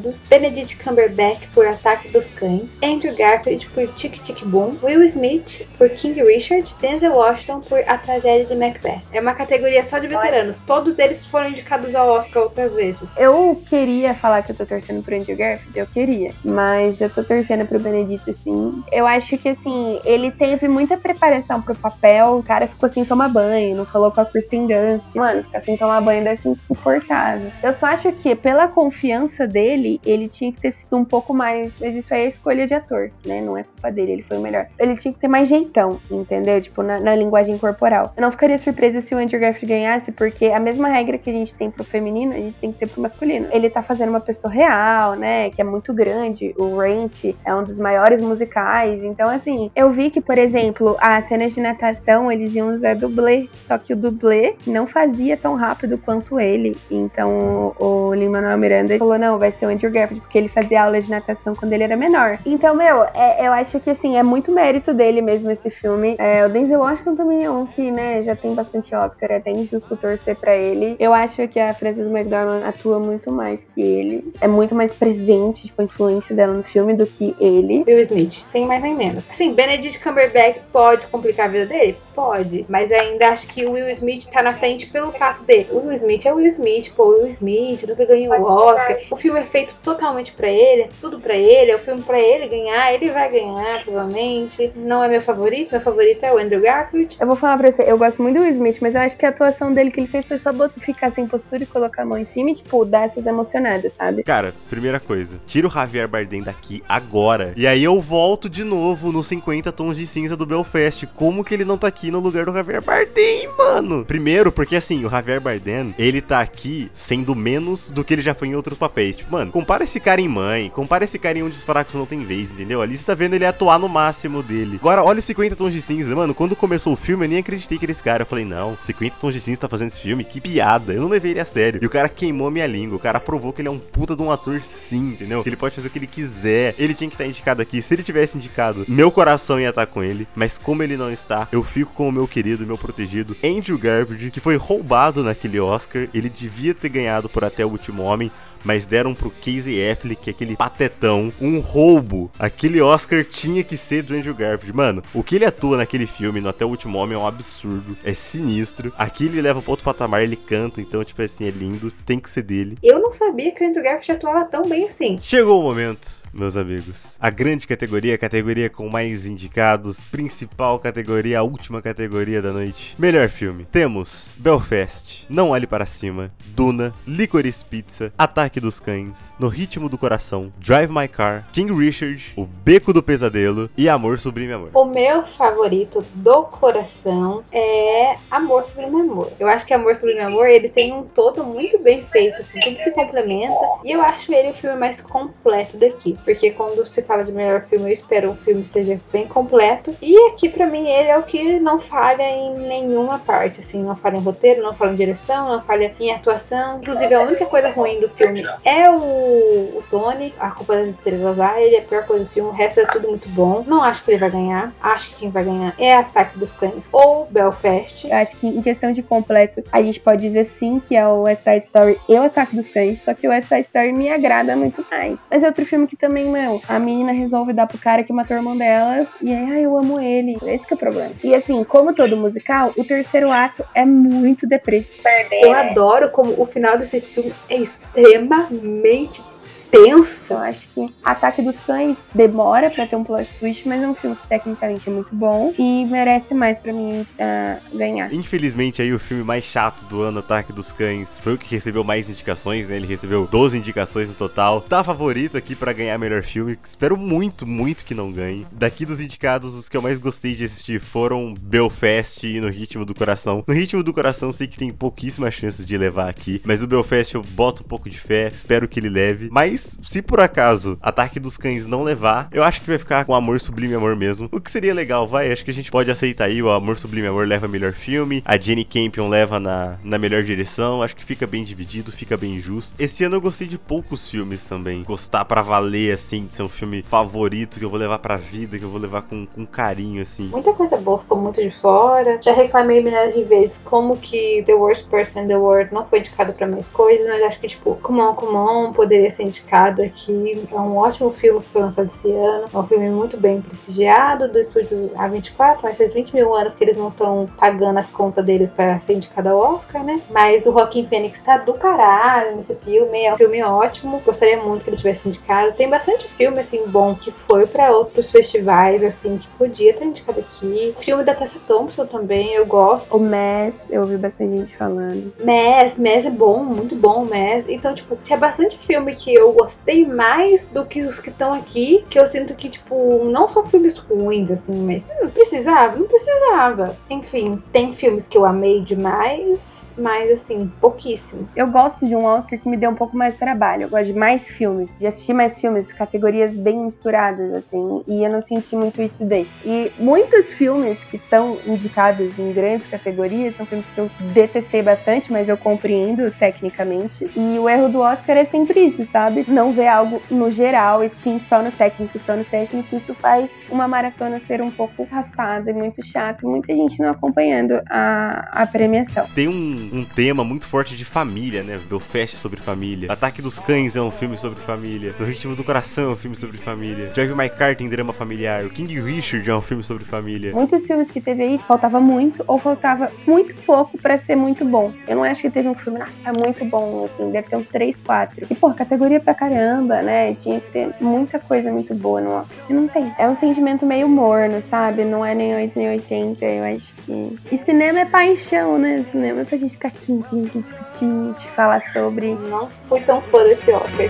Ricardos, 0.00 0.26
Benedict 0.28 0.82
Cumberbatch 0.82 1.46
por 1.54 1.66
Ataque 1.66 2.08
dos 2.08 2.30
Cães, 2.30 2.78
Andrew 2.82 3.14
Garfield 3.14 3.66
por 3.68 3.86
Tic 3.94 4.18
Tic 4.20 4.44
Boom, 4.44 4.76
Will 4.82 5.02
Smith 5.04 5.66
por 5.76 5.88
King 5.90 6.22
Richard, 6.22 6.74
Denzel 6.80 7.12
Washington 7.12 7.60
por 7.60 7.82
A 7.86 7.98
Tragédia 7.98 8.46
de 8.46 8.54
Macbeth. 8.54 9.02
É 9.12 9.20
uma 9.20 9.34
categoria 9.34 9.84
só 9.84 9.98
de 9.98 10.08
veteranos. 10.08 10.58
Todos 10.66 10.98
eles 10.98 11.26
foram 11.26 11.48
indicados 11.48 11.94
ao 11.94 12.08
Oscar 12.08 12.44
outras 12.44 12.74
vezes. 12.74 13.16
Eu 13.16 13.60
queria 13.68 14.14
falar 14.14 14.42
que 14.42 14.52
eu 14.52 14.56
tô 14.56 14.64
torcendo 14.66 15.02
pro 15.02 15.14
Andrew 15.14 15.36
Garfield, 15.36 15.78
eu 15.78 15.86
queria. 15.86 16.32
Mas 16.44 17.00
eu 17.00 17.10
tô 17.10 17.22
torcendo 17.22 17.66
pro 17.66 17.78
Benedito, 17.78 18.32
sim. 18.32 18.82
Eu 18.90 19.06
acho 19.06 19.36
que, 19.38 19.50
assim, 19.50 20.00
ele 20.04 20.30
teve 20.30 20.68
muita 20.68 20.96
preparação 20.96 21.60
pro 21.60 21.74
papel. 21.74 22.38
O 22.38 22.42
cara 22.42 22.66
ficou 22.66 22.88
sem 22.88 23.04
tomar 23.04 23.28
banho, 23.28 23.76
não 23.76 23.84
falou 23.84 24.10
com 24.10 24.20
a 24.20 24.24
Kristen 24.24 24.66
Dunst. 24.66 25.14
Mano, 25.14 25.42
ficar 25.42 25.60
sem 25.60 25.76
tomar 25.76 26.00
banho 26.00 26.22
deve 26.22 26.36
ser 26.36 26.48
insuportável. 26.48 27.50
Eu 27.62 27.72
só 27.72 27.86
acho 27.86 28.12
que, 28.12 28.34
pela 28.34 28.68
confiança 28.68 29.46
dele, 29.46 29.89
ele 30.04 30.28
tinha 30.28 30.52
que 30.52 30.60
ter 30.60 30.70
sido 30.70 30.94
um 30.96 31.04
pouco 31.04 31.32
mais... 31.32 31.78
Mas 31.80 31.96
isso 31.96 32.12
aí 32.12 32.22
é 32.22 32.28
escolha 32.28 32.66
de 32.66 32.74
ator, 32.74 33.10
né? 33.24 33.40
Não 33.40 33.56
é 33.56 33.62
culpa 33.62 33.90
dele, 33.90 34.12
ele 34.12 34.22
foi 34.22 34.36
o 34.36 34.40
melhor. 34.40 34.66
Ele 34.78 34.94
tinha 34.96 35.12
que 35.12 35.18
ter 35.18 35.28
mais 35.28 35.48
jeitão, 35.48 35.98
entendeu? 36.10 36.60
Tipo, 36.60 36.82
na, 36.82 37.00
na 37.00 37.14
linguagem 37.14 37.56
corporal. 37.56 38.12
Eu 38.16 38.22
não 38.22 38.30
ficaria 38.30 38.58
surpresa 38.58 39.00
se 39.00 39.14
o 39.14 39.18
Andrew 39.18 39.40
Garfield 39.40 39.66
ganhasse, 39.74 40.12
porque 40.12 40.46
a 40.46 40.60
mesma 40.60 40.88
regra 40.88 41.16
que 41.16 41.30
a 41.30 41.32
gente 41.32 41.54
tem 41.54 41.70
pro 41.70 41.84
feminino, 41.84 42.32
a 42.32 42.36
gente 42.36 42.56
tem 42.58 42.72
que 42.72 42.78
ter 42.78 42.86
pro 42.86 43.00
masculino. 43.00 43.46
Ele 43.50 43.70
tá 43.70 43.82
fazendo 43.82 44.10
uma 44.10 44.20
pessoa 44.20 44.52
real, 44.52 45.14
né? 45.14 45.50
Que 45.50 45.60
é 45.60 45.64
muito 45.64 45.94
grande. 45.94 46.54
O 46.58 46.76
Ranch 46.76 47.34
é 47.44 47.54
um 47.54 47.64
dos 47.64 47.78
maiores 47.78 48.20
musicais. 48.20 49.02
Então, 49.02 49.28
assim, 49.28 49.70
eu 49.74 49.90
vi 49.90 50.10
que, 50.10 50.20
por 50.20 50.36
exemplo, 50.36 50.96
as 51.00 51.24
cenas 51.26 51.54
de 51.54 51.60
natação, 51.60 52.30
eles 52.30 52.54
iam 52.54 52.74
usar 52.74 52.94
dublê. 52.94 53.48
Só 53.54 53.78
que 53.78 53.92
o 53.92 53.96
dublê 53.96 54.56
não 54.66 54.86
fazia 54.86 55.36
tão 55.36 55.54
rápido 55.54 55.98
quanto 55.98 56.38
ele. 56.38 56.76
Então, 56.90 57.74
o 57.78 58.14
Lin-Manuel 58.14 58.58
Miranda 58.58 58.98
falou, 58.98 59.18
não, 59.18 59.38
vai 59.38 59.50
ser 59.50 59.66
o 59.66 59.70
Andrew 59.80 59.90
Garfield, 59.90 60.20
porque 60.20 60.36
ele 60.36 60.48
fazia 60.48 60.82
aula 60.84 61.00
de 61.00 61.10
natação 61.10 61.54
quando 61.54 61.72
ele 61.72 61.82
era 61.84 61.96
menor. 61.96 62.38
Então, 62.44 62.74
meu, 62.74 63.04
é- 63.14 63.46
eu 63.46 63.52
acho 63.52 63.80
que, 63.80 63.88
assim, 63.90 64.16
é 64.16 64.22
muito 64.22 64.52
mérito 64.52 64.92
dele 64.92 65.22
mesmo 65.22 65.50
esse 65.50 65.70
filme. 65.70 66.16
É, 66.18 66.44
o 66.44 66.48
Denzel 66.50 66.80
Washington 66.80 67.16
também 67.16 67.44
é 67.44 67.50
um 67.50 67.66
que, 67.66 67.90
né, 67.90 68.20
já 68.22 68.36
tem 68.36 68.54
bastante 68.54 68.94
Oscar, 68.94 69.30
é 69.32 69.36
até 69.36 69.50
injusto 69.50 69.96
torcer 69.96 70.36
pra 70.36 70.54
ele. 70.54 70.96
Eu 70.98 71.14
acho 71.14 71.46
que 71.48 71.58
a 71.58 71.72
Frances 71.74 72.06
McDormand 72.06 72.62
atua 72.66 72.98
muito 72.98 73.30
mais 73.32 73.64
que 73.64 73.80
ele. 73.80 74.32
É 74.40 74.46
muito 74.46 74.74
mais 74.74 74.92
presente, 74.92 75.66
tipo, 75.66 75.80
a 75.80 75.84
influência 75.84 76.34
dela 76.36 76.52
no 76.52 76.62
filme 76.62 76.94
do 76.94 77.06
que 77.06 77.34
ele. 77.40 77.84
Will 77.86 78.00
Smith, 78.00 78.30
sem 78.30 78.66
mais 78.66 78.82
nem 78.82 78.94
menos. 78.94 79.26
Assim, 79.30 79.54
Benedict 79.54 79.98
Cumberbatch 80.02 80.58
pode 80.72 81.06
complicar 81.06 81.46
a 81.46 81.48
vida 81.48 81.66
dele? 81.66 81.96
Pode. 82.20 82.66
Mas 82.68 82.92
ainda 82.92 83.30
acho 83.30 83.46
que 83.46 83.64
o 83.64 83.72
Will 83.72 83.88
Smith 83.88 84.26
tá 84.26 84.42
na 84.42 84.52
frente 84.52 84.86
pelo 84.86 85.10
fato 85.10 85.42
de 85.42 85.66
o 85.70 85.78
Will 85.78 85.92
Smith 85.92 86.26
é 86.26 86.32
o 86.32 86.36
Will 86.36 86.48
Smith, 86.48 86.92
pô, 86.94 87.04
o 87.04 87.22
Will 87.22 87.28
Smith 87.28 87.82
nunca 87.88 88.04
ganhou 88.04 88.34
o 88.34 88.42
Oscar. 88.42 88.98
O 89.10 89.16
filme 89.16 89.40
é 89.40 89.46
feito 89.46 89.74
totalmente 89.82 90.32
pra 90.32 90.48
ele, 90.48 90.82
é 90.82 90.88
tudo 91.00 91.18
pra 91.18 91.34
ele, 91.34 91.70
é 91.70 91.76
o 91.76 91.78
filme 91.78 92.02
pra 92.02 92.20
ele 92.20 92.46
ganhar, 92.46 92.92
ele 92.92 93.10
vai 93.10 93.30
ganhar, 93.30 93.82
provavelmente. 93.82 94.70
Não 94.76 95.02
é 95.02 95.08
meu 95.08 95.22
favorito, 95.22 95.70
meu 95.72 95.80
favorito 95.80 96.22
é 96.22 96.32
o 96.32 96.36
Andrew 96.36 96.60
Garfield. 96.60 97.16
Eu 97.18 97.26
vou 97.26 97.36
falar 97.36 97.56
pra 97.56 97.70
você, 97.70 97.84
eu 97.90 97.96
gosto 97.96 98.22
muito 98.22 98.36
do 98.36 98.42
Will 98.42 98.52
Smith, 98.52 98.78
mas 98.82 98.94
eu 98.94 99.00
acho 99.00 99.16
que 99.16 99.24
a 99.24 99.30
atuação 99.30 99.72
dele 99.72 99.90
que 99.90 99.98
ele 99.98 100.06
fez 100.06 100.28
foi 100.28 100.36
só 100.36 100.52
botar, 100.52 100.78
ficar 100.78 101.10
sem 101.10 101.26
postura 101.26 101.62
e 101.62 101.66
colocar 101.66 102.02
a 102.02 102.04
mão 102.04 102.18
em 102.18 102.24
cima 102.24 102.50
e, 102.50 102.54
tipo, 102.54 102.84
dar 102.84 103.06
essas 103.06 103.24
emocionadas, 103.24 103.94
sabe? 103.94 104.24
Cara, 104.24 104.52
primeira 104.68 105.00
coisa, 105.00 105.40
tira 105.46 105.66
o 105.66 105.70
Javier 105.70 106.06
Bardem 106.06 106.42
daqui 106.42 106.82
agora. 106.86 107.54
E 107.56 107.66
aí 107.66 107.82
eu 107.82 107.98
volto 107.98 108.46
de 108.46 108.62
novo 108.62 109.10
nos 109.10 109.26
50 109.26 109.72
tons 109.72 109.96
de 109.96 110.06
cinza 110.06 110.36
do 110.36 110.44
Belfast. 110.44 111.06
Como 111.06 111.42
que 111.42 111.54
ele 111.54 111.64
não 111.64 111.78
tá 111.78 111.86
aqui 111.86 112.09
no 112.10 112.18
lugar 112.18 112.44
do 112.44 112.52
Javier 112.52 112.82
Bardem, 112.82 113.48
mano? 113.56 114.04
Primeiro, 114.04 114.50
porque 114.50 114.76
assim, 114.76 115.04
o 115.04 115.10
Javier 115.10 115.40
Bardem, 115.40 115.94
ele 115.98 116.20
tá 116.20 116.40
aqui 116.40 116.90
sendo 116.92 117.34
menos 117.34 117.90
do 117.90 118.04
que 118.04 118.14
ele 118.14 118.22
já 118.22 118.34
foi 118.34 118.48
em 118.48 118.54
outros 118.54 118.78
papéis. 118.78 119.16
Tipo, 119.16 119.32
mano, 119.32 119.52
compara 119.52 119.84
esse 119.84 120.00
cara 120.00 120.20
em 120.20 120.28
mãe, 120.28 120.70
compara 120.70 121.04
esse 121.04 121.18
cara 121.18 121.38
em 121.38 121.42
onde 121.42 121.56
os 121.56 121.64
fracos 121.64 121.94
não 121.94 122.06
tem 122.06 122.24
vez, 122.24 122.52
entendeu? 122.52 122.82
Ali 122.82 122.96
você 122.96 123.04
tá 123.04 123.14
vendo 123.14 123.34
ele 123.34 123.44
atuar 123.44 123.78
no 123.78 123.88
máximo 123.88 124.42
dele. 124.42 124.76
Agora, 124.80 125.02
olha 125.02 125.18
os 125.18 125.24
50 125.24 125.56
tons 125.56 125.72
de 125.72 125.80
cinza, 125.80 126.14
mano. 126.14 126.34
Quando 126.34 126.56
começou 126.56 126.92
o 126.92 126.96
filme, 126.96 127.24
eu 127.24 127.28
nem 127.28 127.38
acreditei 127.38 127.78
que 127.78 127.84
era 127.84 127.92
esse 127.92 128.02
cara. 128.02 128.22
Eu 128.22 128.26
falei, 128.26 128.44
não, 128.44 128.76
50 128.82 129.16
tons 129.16 129.34
de 129.34 129.40
cinza 129.40 129.60
tá 129.60 129.68
fazendo 129.68 129.88
esse 129.88 130.00
filme, 130.00 130.24
que 130.24 130.40
piada. 130.40 130.92
Eu 130.92 131.02
não 131.02 131.08
levei 131.08 131.32
ele 131.32 131.40
a 131.40 131.44
sério. 131.44 131.80
E 131.82 131.86
o 131.86 131.90
cara 131.90 132.08
queimou 132.08 132.48
a 132.48 132.50
minha 132.50 132.66
língua. 132.66 132.96
O 132.96 133.00
cara 133.00 133.20
provou 133.20 133.52
que 133.52 133.60
ele 133.60 133.68
é 133.68 133.70
um 133.70 133.78
puta 133.78 134.16
de 134.16 134.22
um 134.22 134.30
ator, 134.30 134.60
sim, 134.60 135.10
entendeu? 135.10 135.42
Que 135.42 135.48
ele 135.48 135.56
pode 135.56 135.74
fazer 135.74 135.88
o 135.88 135.90
que 135.90 135.98
ele 135.98 136.06
quiser. 136.06 136.74
Ele 136.78 136.94
tinha 136.94 137.08
que 137.08 137.14
estar 137.14 137.26
indicado 137.26 137.62
aqui. 137.62 137.80
Se 137.80 137.94
ele 137.94 138.02
tivesse 138.02 138.36
indicado, 138.36 138.84
meu 138.88 139.10
coração 139.10 139.60
ia 139.60 139.70
estar 139.70 139.86
com 139.86 140.02
ele. 140.02 140.26
Mas 140.34 140.58
como 140.58 140.82
ele 140.82 140.96
não 140.96 141.10
está, 141.12 141.48
eu 141.52 141.62
fico 141.62 141.89
com 141.90 142.08
o 142.08 142.12
meu 142.12 142.26
querido, 142.26 142.66
meu 142.66 142.78
protegido 142.78 143.36
Andrew 143.44 143.78
Garfield, 143.78 144.30
que 144.30 144.40
foi 144.40 144.56
roubado 144.56 145.22
naquele 145.22 145.60
Oscar. 145.60 146.08
Ele 146.14 146.28
devia 146.28 146.74
ter 146.74 146.88
ganhado 146.88 147.28
por 147.28 147.44
Até 147.44 147.64
o 147.64 147.70
Último 147.70 148.02
Homem 148.02 148.30
mas 148.64 148.86
deram 148.86 149.14
pro 149.14 149.30
Casey 149.30 149.90
Affleck, 149.90 150.30
aquele 150.30 150.56
patetão, 150.56 151.32
um 151.40 151.60
roubo. 151.60 152.30
Aquele 152.38 152.80
Oscar 152.80 153.24
tinha 153.24 153.62
que 153.64 153.76
ser 153.76 154.02
do 154.02 154.14
Andrew 154.14 154.34
Garfield. 154.34 154.76
Mano, 154.76 155.02
o 155.14 155.22
que 155.22 155.36
ele 155.36 155.44
atua 155.44 155.76
naquele 155.76 156.06
filme, 156.06 156.40
no 156.40 156.48
Até 156.48 156.64
o 156.64 156.68
Último 156.68 156.98
Homem, 156.98 157.16
é 157.16 157.18
um 157.18 157.26
absurdo. 157.26 157.96
É 158.04 158.14
sinistro. 158.14 158.92
Aqui 158.96 159.26
ele 159.26 159.40
leva 159.40 159.62
pra 159.62 159.70
outro 159.70 159.84
patamar, 159.84 160.22
ele 160.22 160.36
canta, 160.36 160.80
então, 160.80 161.04
tipo 161.04 161.22
assim, 161.22 161.46
é 161.46 161.50
lindo. 161.50 161.92
Tem 162.04 162.18
que 162.18 162.30
ser 162.30 162.42
dele. 162.42 162.78
Eu 162.82 163.00
não 163.00 163.12
sabia 163.12 163.52
que 163.52 163.64
o 163.64 163.68
Andrew 163.68 163.82
Garfield 163.82 164.12
atuava 164.12 164.44
tão 164.44 164.68
bem 164.68 164.88
assim. 164.88 165.18
Chegou 165.22 165.60
o 165.60 165.62
momento, 165.62 166.08
meus 166.32 166.56
amigos. 166.56 167.16
A 167.20 167.30
grande 167.30 167.66
categoria, 167.66 168.14
a 168.14 168.18
categoria 168.18 168.70
com 168.70 168.88
mais 168.88 169.26
indicados, 169.26 170.08
principal 170.08 170.78
categoria, 170.78 171.40
a 171.40 171.42
última 171.42 171.82
categoria 171.82 172.40
da 172.40 172.52
noite. 172.52 172.94
Melhor 172.98 173.28
filme. 173.28 173.66
Temos 173.70 174.32
Belfast, 174.36 175.26
Não 175.28 175.50
Olhe 175.50 175.66
Para 175.66 175.86
Cima, 175.86 176.32
Duna, 176.48 176.94
Licorice 177.06 177.64
Pizza, 177.64 178.12
Ataque 178.16 178.60
dos 178.60 178.80
Cães, 178.80 179.16
No 179.38 179.48
Ritmo 179.48 179.88
do 179.88 179.98
Coração, 179.98 180.52
Drive 180.58 180.90
My 180.90 181.08
Car, 181.08 181.46
King 181.52 181.72
Richard, 181.72 182.32
O 182.36 182.46
Beco 182.46 182.92
do 182.92 183.02
Pesadelo 183.02 183.70
e 183.76 183.88
Amor 183.88 184.18
Sublime 184.18 184.52
Amor. 184.52 184.70
O 184.74 184.84
meu 184.84 185.24
favorito 185.24 186.04
do 186.14 186.42
coração 186.44 187.42
é 187.52 188.16
Amor 188.30 188.64
Sublime 188.64 189.00
Amor. 189.00 189.32
Eu 189.38 189.48
acho 189.48 189.66
que 189.66 189.74
Amor 189.74 189.96
Sublime 189.96 190.20
Amor, 190.20 190.46
ele 190.46 190.68
tem 190.68 190.92
um 190.92 191.02
todo 191.02 191.44
muito 191.44 191.82
bem 191.82 192.04
feito, 192.06 192.36
assim, 192.36 192.58
tudo 192.60 192.76
se 192.76 192.90
complementa. 192.92 193.54
E 193.84 193.92
eu 193.92 194.02
acho 194.02 194.32
ele 194.32 194.50
o 194.50 194.54
filme 194.54 194.76
mais 194.76 195.00
completo 195.00 195.76
daqui. 195.76 196.18
Porque 196.24 196.50
quando 196.50 196.86
se 196.86 197.02
fala 197.02 197.24
de 197.24 197.32
melhor 197.32 197.62
filme, 197.62 197.86
eu 197.86 197.92
espero 197.92 198.30
um 198.30 198.36
filme 198.36 198.64
seja 198.64 199.00
bem 199.12 199.26
completo. 199.26 199.94
E 200.00 200.16
aqui, 200.28 200.48
pra 200.48 200.66
mim, 200.66 200.88
ele 200.88 201.08
é 201.08 201.18
o 201.18 201.22
que 201.22 201.58
não 201.58 201.80
falha 201.80 202.22
em 202.22 202.58
nenhuma 202.58 203.18
parte, 203.18 203.60
assim. 203.60 203.82
Não 203.82 203.96
falha 203.96 204.16
em 204.16 204.20
roteiro, 204.22 204.62
não 204.62 204.72
falha 204.72 204.92
em 204.92 204.96
direção, 204.96 205.48
não 205.48 205.62
falha 205.62 205.94
em 205.98 206.12
atuação. 206.12 206.78
Inclusive, 206.80 207.14
a 207.14 207.20
única 207.20 207.46
coisa 207.46 207.68
ruim 207.70 208.00
do 208.00 208.08
filme 208.08 208.44
é 208.64 208.90
o, 208.90 208.94
o 208.94 209.84
Tony, 209.90 210.34
a 210.38 210.50
culpa 210.50 210.76
das 210.76 210.90
estrelas 210.90 211.36
lá. 211.36 211.60
Ele 211.60 211.76
é 211.76 211.78
a 211.80 211.82
pior 211.82 212.06
coisa 212.06 212.24
do 212.24 212.30
filme, 212.30 212.50
o 212.50 212.52
resto 212.52 212.80
é 212.80 212.86
tudo 212.86 213.08
muito 213.08 213.28
bom. 213.30 213.64
Não 213.66 213.82
acho 213.82 214.04
que 214.04 214.10
ele 214.10 214.18
vai 214.18 214.30
ganhar. 214.30 214.72
Acho 214.80 215.08
que 215.10 215.16
quem 215.16 215.30
vai 215.30 215.44
ganhar 215.44 215.74
é 215.78 215.94
Ataque 215.94 216.38
dos 216.38 216.52
Cães 216.52 216.84
ou 216.92 217.26
Belfast. 217.26 218.08
Eu 218.08 218.16
acho 218.16 218.36
que 218.36 218.46
em 218.46 218.62
questão 218.62 218.92
de 218.92 219.02
completo, 219.02 219.62
a 219.72 219.82
gente 219.82 220.00
pode 220.00 220.22
dizer 220.22 220.44
sim 220.44 220.80
que 220.80 220.96
é 220.96 221.06
o 221.06 221.22
West 221.22 221.42
Side 221.42 221.66
Story 221.66 222.00
e 222.08 222.14
o 222.14 222.22
Ataque 222.22 222.56
dos 222.56 222.68
Cães, 222.68 223.02
só 223.02 223.14
que 223.14 223.26
o 223.26 223.30
West 223.30 223.48
Side 223.48 223.62
Story 223.62 223.92
me 223.92 224.10
agrada 224.10 224.56
muito 224.56 224.84
mais. 224.90 225.26
Mas 225.30 225.42
é 225.42 225.46
outro 225.46 225.64
filme 225.64 225.86
que 225.86 225.96
também, 225.96 226.09
meu, 226.10 226.60
a 226.68 226.78
menina 226.78 227.12
resolve 227.12 227.52
dar 227.52 227.66
pro 227.66 227.78
cara 227.78 228.02
que 228.02 228.12
matou 228.12 228.36
o 228.36 228.40
irmão 228.40 228.56
dela 228.56 229.06
e 229.22 229.32
aí, 229.32 229.52
ai, 229.52 229.64
eu 229.64 229.76
amo 229.76 230.00
ele. 230.00 230.36
Esse 230.44 230.66
que 230.66 230.74
é 230.74 230.76
o 230.76 230.78
problema. 230.78 231.12
E 231.22 231.34
assim, 231.34 231.62
como 231.64 231.94
todo 231.94 232.16
musical, 232.16 232.72
o 232.76 232.84
terceiro 232.84 233.30
ato 233.30 233.64
é 233.74 233.84
muito 233.84 234.46
deprê. 234.46 234.86
Eu 235.32 235.52
adoro 235.52 236.10
como 236.10 236.40
o 236.40 236.46
final 236.46 236.76
desse 236.78 237.00
filme 237.00 237.32
é 237.48 237.56
extremamente 237.56 239.22
tenso. 239.70 240.34
Eu 240.34 240.38
acho 240.38 240.68
que 240.68 240.86
Ataque 241.04 241.42
dos 241.42 241.58
Cães 241.60 242.08
demora 242.14 242.70
pra 242.70 242.86
ter 242.86 242.96
um 242.96 243.04
plot 243.04 243.32
twist, 243.38 243.66
mas 243.66 243.82
é 243.82 243.88
um 243.88 243.94
filme 243.94 244.16
que 244.16 244.26
tecnicamente 244.26 244.88
é 244.88 244.92
muito 244.92 245.14
bom 245.14 245.54
e 245.58 245.84
merece 245.86 246.34
mais 246.34 246.58
pra 246.58 246.72
mim 246.72 247.04
ah, 247.18 247.58
ganhar. 247.72 248.12
Infelizmente, 248.12 248.82
aí 248.82 248.92
o 248.92 248.98
filme 248.98 249.22
mais 249.22 249.44
chato 249.44 249.84
do 249.84 250.02
ano, 250.02 250.18
Ataque 250.18 250.52
dos 250.52 250.72
Cães, 250.72 251.18
foi 251.18 251.34
o 251.34 251.38
que 251.38 251.54
recebeu 251.54 251.84
mais 251.84 252.08
indicações, 252.08 252.68
né? 252.68 252.76
Ele 252.76 252.86
recebeu 252.86 253.26
12 253.26 253.56
indicações 253.56 254.08
no 254.08 254.14
total. 254.14 254.60
Tá 254.62 254.82
favorito 254.82 255.36
aqui 255.36 255.54
pra 255.54 255.72
ganhar 255.72 255.96
melhor 255.98 256.22
filme. 256.22 256.58
Espero 256.62 256.96
muito, 256.96 257.46
muito 257.46 257.84
que 257.84 257.94
não 257.94 258.12
ganhe. 258.12 258.46
Daqui 258.52 258.84
dos 258.84 259.00
indicados, 259.00 259.54
os 259.54 259.68
que 259.68 259.76
eu 259.76 259.82
mais 259.82 259.98
gostei 259.98 260.34
de 260.34 260.44
assistir 260.44 260.80
foram 260.80 261.34
Belfast 261.34 262.26
e 262.26 262.40
No 262.40 262.48
Ritmo 262.48 262.84
do 262.84 262.94
Coração. 262.94 263.44
No 263.46 263.54
Ritmo 263.54 263.82
do 263.82 263.92
Coração, 263.92 264.32
sei 264.32 264.46
que 264.46 264.58
tem 264.58 264.72
pouquíssimas 264.72 265.34
chances 265.34 265.64
de 265.64 265.76
levar 265.76 266.08
aqui, 266.08 266.40
mas 266.44 266.62
o 266.62 266.66
Belfast 266.66 267.14
eu 267.14 267.22
boto 267.22 267.62
um 267.62 267.66
pouco 267.66 267.88
de 267.88 267.98
fé, 267.98 268.30
espero 268.32 268.68
que 268.68 268.80
ele 268.80 268.88
leve. 268.88 269.28
Mas 269.30 269.59
se 269.82 270.02
por 270.02 270.20
acaso 270.20 270.78
Ataque 270.80 271.20
dos 271.20 271.36
Cães 271.36 271.66
não 271.66 271.82
levar, 271.82 272.28
eu 272.32 272.42
acho 272.42 272.60
que 272.60 272.68
vai 272.68 272.78
ficar 272.78 273.04
com 273.04 273.14
Amor 273.14 273.40
Sublime 273.40 273.74
Amor 273.74 273.96
mesmo. 273.96 274.28
O 274.32 274.40
que 274.40 274.50
seria 274.50 274.74
legal, 274.74 275.06
vai, 275.06 275.30
acho 275.30 275.44
que 275.44 275.50
a 275.50 275.54
gente 275.54 275.70
pode 275.70 275.90
aceitar 275.90 276.24
aí. 276.24 276.42
O 276.42 276.50
Amor 276.50 276.78
Sublime 276.78 277.06
Amor 277.06 277.26
leva 277.26 277.48
melhor 277.48 277.72
filme, 277.72 278.22
a 278.24 278.36
Jenny 278.36 278.64
Campion 278.64 279.08
leva 279.08 279.38
na, 279.38 279.78
na 279.82 279.98
melhor 279.98 280.22
direção. 280.22 280.82
Acho 280.82 280.96
que 280.96 281.04
fica 281.04 281.26
bem 281.26 281.44
dividido, 281.44 281.92
fica 281.92 282.16
bem 282.16 282.38
justo. 282.38 282.80
Esse 282.80 283.04
ano 283.04 283.16
eu 283.16 283.20
gostei 283.20 283.46
de 283.46 283.58
poucos 283.58 284.08
filmes 284.08 284.46
também. 284.46 284.82
Gostar 284.82 285.24
pra 285.24 285.42
valer, 285.42 285.92
assim, 285.92 286.26
de 286.26 286.34
ser 286.34 286.42
um 286.42 286.48
filme 286.48 286.82
favorito 286.82 287.58
que 287.58 287.64
eu 287.64 287.70
vou 287.70 287.78
levar 287.78 287.98
pra 287.98 288.16
vida, 288.16 288.58
que 288.58 288.64
eu 288.64 288.70
vou 288.70 288.80
levar 288.80 289.02
com, 289.02 289.26
com 289.26 289.46
carinho, 289.46 290.02
assim. 290.02 290.28
Muita 290.28 290.52
coisa 290.52 290.76
boa 290.76 290.98
ficou 290.98 291.18
muito 291.18 291.42
de 291.42 291.50
fora. 291.50 292.18
Já 292.22 292.32
reclamei 292.32 292.82
milhares 292.82 293.14
de 293.14 293.24
vezes 293.24 293.60
como 293.64 293.96
que 293.96 294.42
The 294.46 294.54
Worst 294.54 294.88
Person 294.88 295.22
in 295.22 295.28
the 295.28 295.36
World 295.36 295.72
não 295.72 295.86
foi 295.86 295.98
indicado 295.98 296.32
pra 296.32 296.46
mais 296.46 296.68
coisas, 296.68 297.06
mas 297.06 297.22
acho 297.22 297.40
que, 297.40 297.48
tipo, 297.48 297.76
Come 297.82 298.00
On, 298.00 298.14
Come 298.14 298.36
On 298.36 298.72
poderia 298.72 299.10
ser 299.10 299.24
indicado 299.24 299.49
aqui. 299.56 300.46
É 300.50 300.54
um 300.54 300.76
ótimo 300.76 301.10
filme 301.10 301.40
que 301.40 301.48
foi 301.50 301.62
lançado 301.62 301.86
esse 301.86 302.10
ano. 302.10 302.46
É 302.52 302.58
um 302.58 302.66
filme 302.66 302.90
muito 302.90 303.16
bem 303.16 303.40
prestigiado 303.40 304.28
do 304.28 304.38
estúdio 304.38 304.90
A24. 304.94 305.58
Mas 305.62 305.78
faz 305.78 305.92
20 305.92 306.14
mil 306.14 306.34
anos 306.34 306.54
que 306.54 306.64
eles 306.64 306.76
não 306.76 306.88
estão 306.88 307.28
pagando 307.38 307.78
as 307.78 307.90
contas 307.90 308.24
deles 308.24 308.50
pra 308.50 308.78
ser 308.80 308.94
indicado 308.94 309.28
ao 309.28 309.54
Oscar, 309.54 309.84
né? 309.84 310.00
Mas 310.10 310.46
o 310.46 310.52
Joaquim 310.52 310.86
Phoenix 310.86 311.20
tá 311.20 311.38
do 311.38 311.54
caralho 311.54 312.36
nesse 312.36 312.54
filme. 312.56 313.04
É 313.04 313.14
um 313.14 313.16
filme 313.16 313.42
ótimo. 313.42 314.00
Gostaria 314.04 314.36
muito 314.36 314.64
que 314.64 314.70
ele 314.70 314.76
tivesse 314.76 315.08
indicado. 315.08 315.52
Tem 315.52 315.68
bastante 315.68 316.08
filme, 316.08 316.40
assim, 316.40 316.62
bom 316.66 316.94
que 316.94 317.10
foi 317.10 317.46
pra 317.46 317.70
outros 317.70 318.10
festivais, 318.10 318.82
assim, 318.82 319.18
que 319.18 319.28
podia 319.38 319.74
ter 319.74 319.84
indicado 319.84 320.20
aqui. 320.20 320.74
O 320.76 320.80
filme 320.80 321.04
da 321.04 321.14
Tessa 321.14 321.38
Thompson 321.46 321.86
também, 321.86 322.32
eu 322.32 322.46
gosto. 322.46 322.94
O 322.94 322.98
Mass, 322.98 323.62
eu 323.68 323.82
ouvi 323.82 323.96
bastante 323.96 324.36
gente 324.36 324.56
falando. 324.56 325.12
Mass, 325.24 325.78
Mass 325.78 326.04
é 326.04 326.10
bom, 326.10 326.42
muito 326.42 326.74
bom 326.74 327.04
Mass. 327.04 327.46
Então, 327.48 327.74
tipo, 327.74 327.96
tinha 327.96 328.18
bastante 328.18 328.58
filme 328.58 328.94
que 328.94 329.12
eu 329.12 329.32
gostei 329.42 329.86
mais 329.86 330.44
do 330.44 330.66
que 330.66 330.82
os 330.82 330.98
que 330.98 331.08
estão 331.08 331.32
aqui, 331.32 331.84
que 331.88 331.98
eu 331.98 332.06
sinto 332.06 332.34
que, 332.34 332.48
tipo, 332.48 333.04
não 333.04 333.28
são 333.28 333.46
filmes 333.46 333.78
ruins, 333.78 334.30
assim, 334.30 334.54
mas 334.54 334.84
não 335.00 335.10
precisava, 335.10 335.76
não 335.76 335.86
precisava. 335.86 336.76
Enfim, 336.90 337.42
tem 337.52 337.72
filmes 337.72 338.06
que 338.06 338.18
eu 338.18 338.24
amei 338.24 338.60
demais, 338.60 339.74
mas, 339.78 340.10
assim, 340.10 340.50
pouquíssimos. 340.60 341.36
Eu 341.36 341.46
gosto 341.46 341.86
de 341.86 341.96
um 341.96 342.04
Oscar 342.04 342.38
que 342.38 342.48
me 342.48 342.56
deu 342.56 342.70
um 342.70 342.74
pouco 342.74 342.96
mais 342.96 343.14
de 343.14 343.20
trabalho. 343.20 343.62
Eu 343.62 343.68
gosto 343.68 343.86
de 343.86 343.92
mais 343.94 344.28
filmes, 344.28 344.78
de 344.78 344.86
assistir 344.86 345.14
mais 345.14 345.40
filmes, 345.40 345.72
categorias 345.72 346.36
bem 346.36 346.58
misturadas, 346.58 347.32
assim, 347.32 347.82
e 347.86 348.04
eu 348.04 348.10
não 348.10 348.20
senti 348.20 348.54
muito 348.54 348.82
isso 348.82 349.04
desse. 349.04 349.46
E 349.48 349.72
muitos 349.78 350.32
filmes 350.32 350.84
que 350.84 350.96
estão 350.96 351.38
indicados 351.46 352.18
em 352.18 352.32
grandes 352.32 352.66
categorias 352.66 353.36
são 353.36 353.46
filmes 353.46 353.66
que 353.68 353.78
eu 353.78 353.90
detestei 354.12 354.62
bastante, 354.62 355.10
mas 355.10 355.28
eu 355.28 355.36
compreendo 355.36 356.10
tecnicamente. 356.10 357.10
E 357.16 357.38
o 357.38 357.48
erro 357.48 357.68
do 357.68 357.80
Oscar 357.80 358.16
é 358.16 358.24
sempre 358.24 358.60
isso, 358.60 358.84
sabe? 358.84 359.24
Não 359.30 359.52
ver 359.52 359.68
algo 359.68 360.02
no 360.10 360.30
geral, 360.30 360.82
e 360.82 360.88
sim 360.88 361.18
só 361.18 361.42
no 361.42 361.52
técnico, 361.52 361.98
só 361.98 362.16
no 362.16 362.24
técnico. 362.24 362.74
Isso 362.74 362.92
faz 362.94 363.32
uma 363.48 363.68
maratona 363.68 364.18
ser 364.18 364.42
um 364.42 364.50
pouco 364.50 364.86
arrastada 364.90 365.50
e 365.50 365.54
muito 365.54 365.84
chata, 365.84 366.24
e 366.24 366.28
muita 366.28 366.54
gente 366.54 366.80
não 366.80 366.90
acompanhando 366.90 367.62
a, 367.68 368.28
a 368.32 368.46
premiação. 368.46 369.06
Tem 369.14 369.28
um, 369.28 369.70
um 369.72 369.84
tema 369.84 370.24
muito 370.24 370.46
forte 370.46 370.76
de 370.76 370.84
família, 370.84 371.42
né? 371.42 371.58
Belfast 371.68 372.16
sobre 372.16 372.40
família. 372.40 372.92
Ataque 372.92 373.22
dos 373.22 373.38
Cães 373.38 373.76
é 373.76 373.80
um 373.80 373.90
filme 373.90 374.16
sobre 374.16 374.40
família. 374.40 374.94
No 374.98 375.06
Ritmo 375.06 375.36
do 375.36 375.44
Coração 375.44 375.90
é 375.90 375.92
um 375.94 375.96
filme 375.96 376.16
sobre 376.16 376.36
família. 376.38 376.90
Drive 376.94 377.14
My 377.14 377.28
Car 377.28 377.56
tem 377.56 377.68
drama 377.68 377.92
familiar. 377.92 378.44
O 378.44 378.50
King 378.50 378.80
Richard 378.80 379.28
é 379.28 379.34
um 379.34 379.40
filme 379.40 379.62
sobre 379.62 379.84
família. 379.84 380.32
Muitos 380.32 380.66
filmes 380.66 380.90
que 380.90 381.00
teve 381.00 381.22
aí 381.22 381.38
faltava 381.38 381.80
muito 381.80 382.24
ou 382.26 382.38
faltava 382.38 382.90
muito 383.06 383.34
pouco 383.42 383.78
pra 383.78 383.96
ser 383.96 384.16
muito 384.16 384.44
bom. 384.44 384.72
Eu 384.88 384.96
não 384.96 385.04
acho 385.04 385.22
que 385.22 385.30
teve 385.30 385.48
um 385.48 385.54
filme, 385.54 385.78
nossa, 385.78 386.12
muito 386.18 386.44
bom, 386.44 386.84
assim, 386.84 387.10
deve 387.10 387.28
ter 387.28 387.36
uns 387.36 387.48
3, 387.48 387.80
4. 387.80 388.26
E, 388.30 388.34
pô, 388.34 388.52
categoria 388.52 389.00
pra 389.10 389.14
caramba, 389.14 389.82
né? 389.82 390.14
Tinha 390.14 390.40
que 390.40 390.50
ter 390.50 390.74
muita 390.80 391.18
coisa 391.18 391.50
muito 391.50 391.74
boa 391.74 392.00
no 392.00 392.12
Oscar. 392.12 392.36
E 392.48 392.52
não 392.52 392.68
tem. 392.68 392.94
É 392.98 393.08
um 393.08 393.16
sentimento 393.16 393.66
meio 393.66 393.88
morno, 393.88 394.40
sabe? 394.42 394.84
Não 394.84 395.04
é 395.04 395.14
nem 395.14 395.34
8 395.34 395.58
nem 395.58 395.68
80. 395.70 396.24
Eu 396.24 396.44
acho 396.44 396.76
que. 396.76 397.18
E 397.32 397.36
cinema 397.36 397.80
é 397.80 397.84
paixão, 397.84 398.58
né? 398.58 398.84
Cinema 398.90 399.22
é 399.22 399.24
pra 399.24 399.36
gente 399.36 399.52
ficar 399.52 399.68
aqui, 399.68 400.00
aqui, 400.04 400.26
aqui 400.26 400.38
discutir, 400.40 401.14
te 401.16 401.28
falar 401.28 401.60
sobre. 401.72 402.14
Não 402.14 402.46
fui 402.46 402.80
tão 402.80 403.00
fã 403.00 403.24
desse 403.24 403.50
Oscar. 403.52 403.86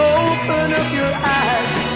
Open 0.00 0.72
up 0.72 0.94
your 0.96 1.12
eyes, 1.22 1.89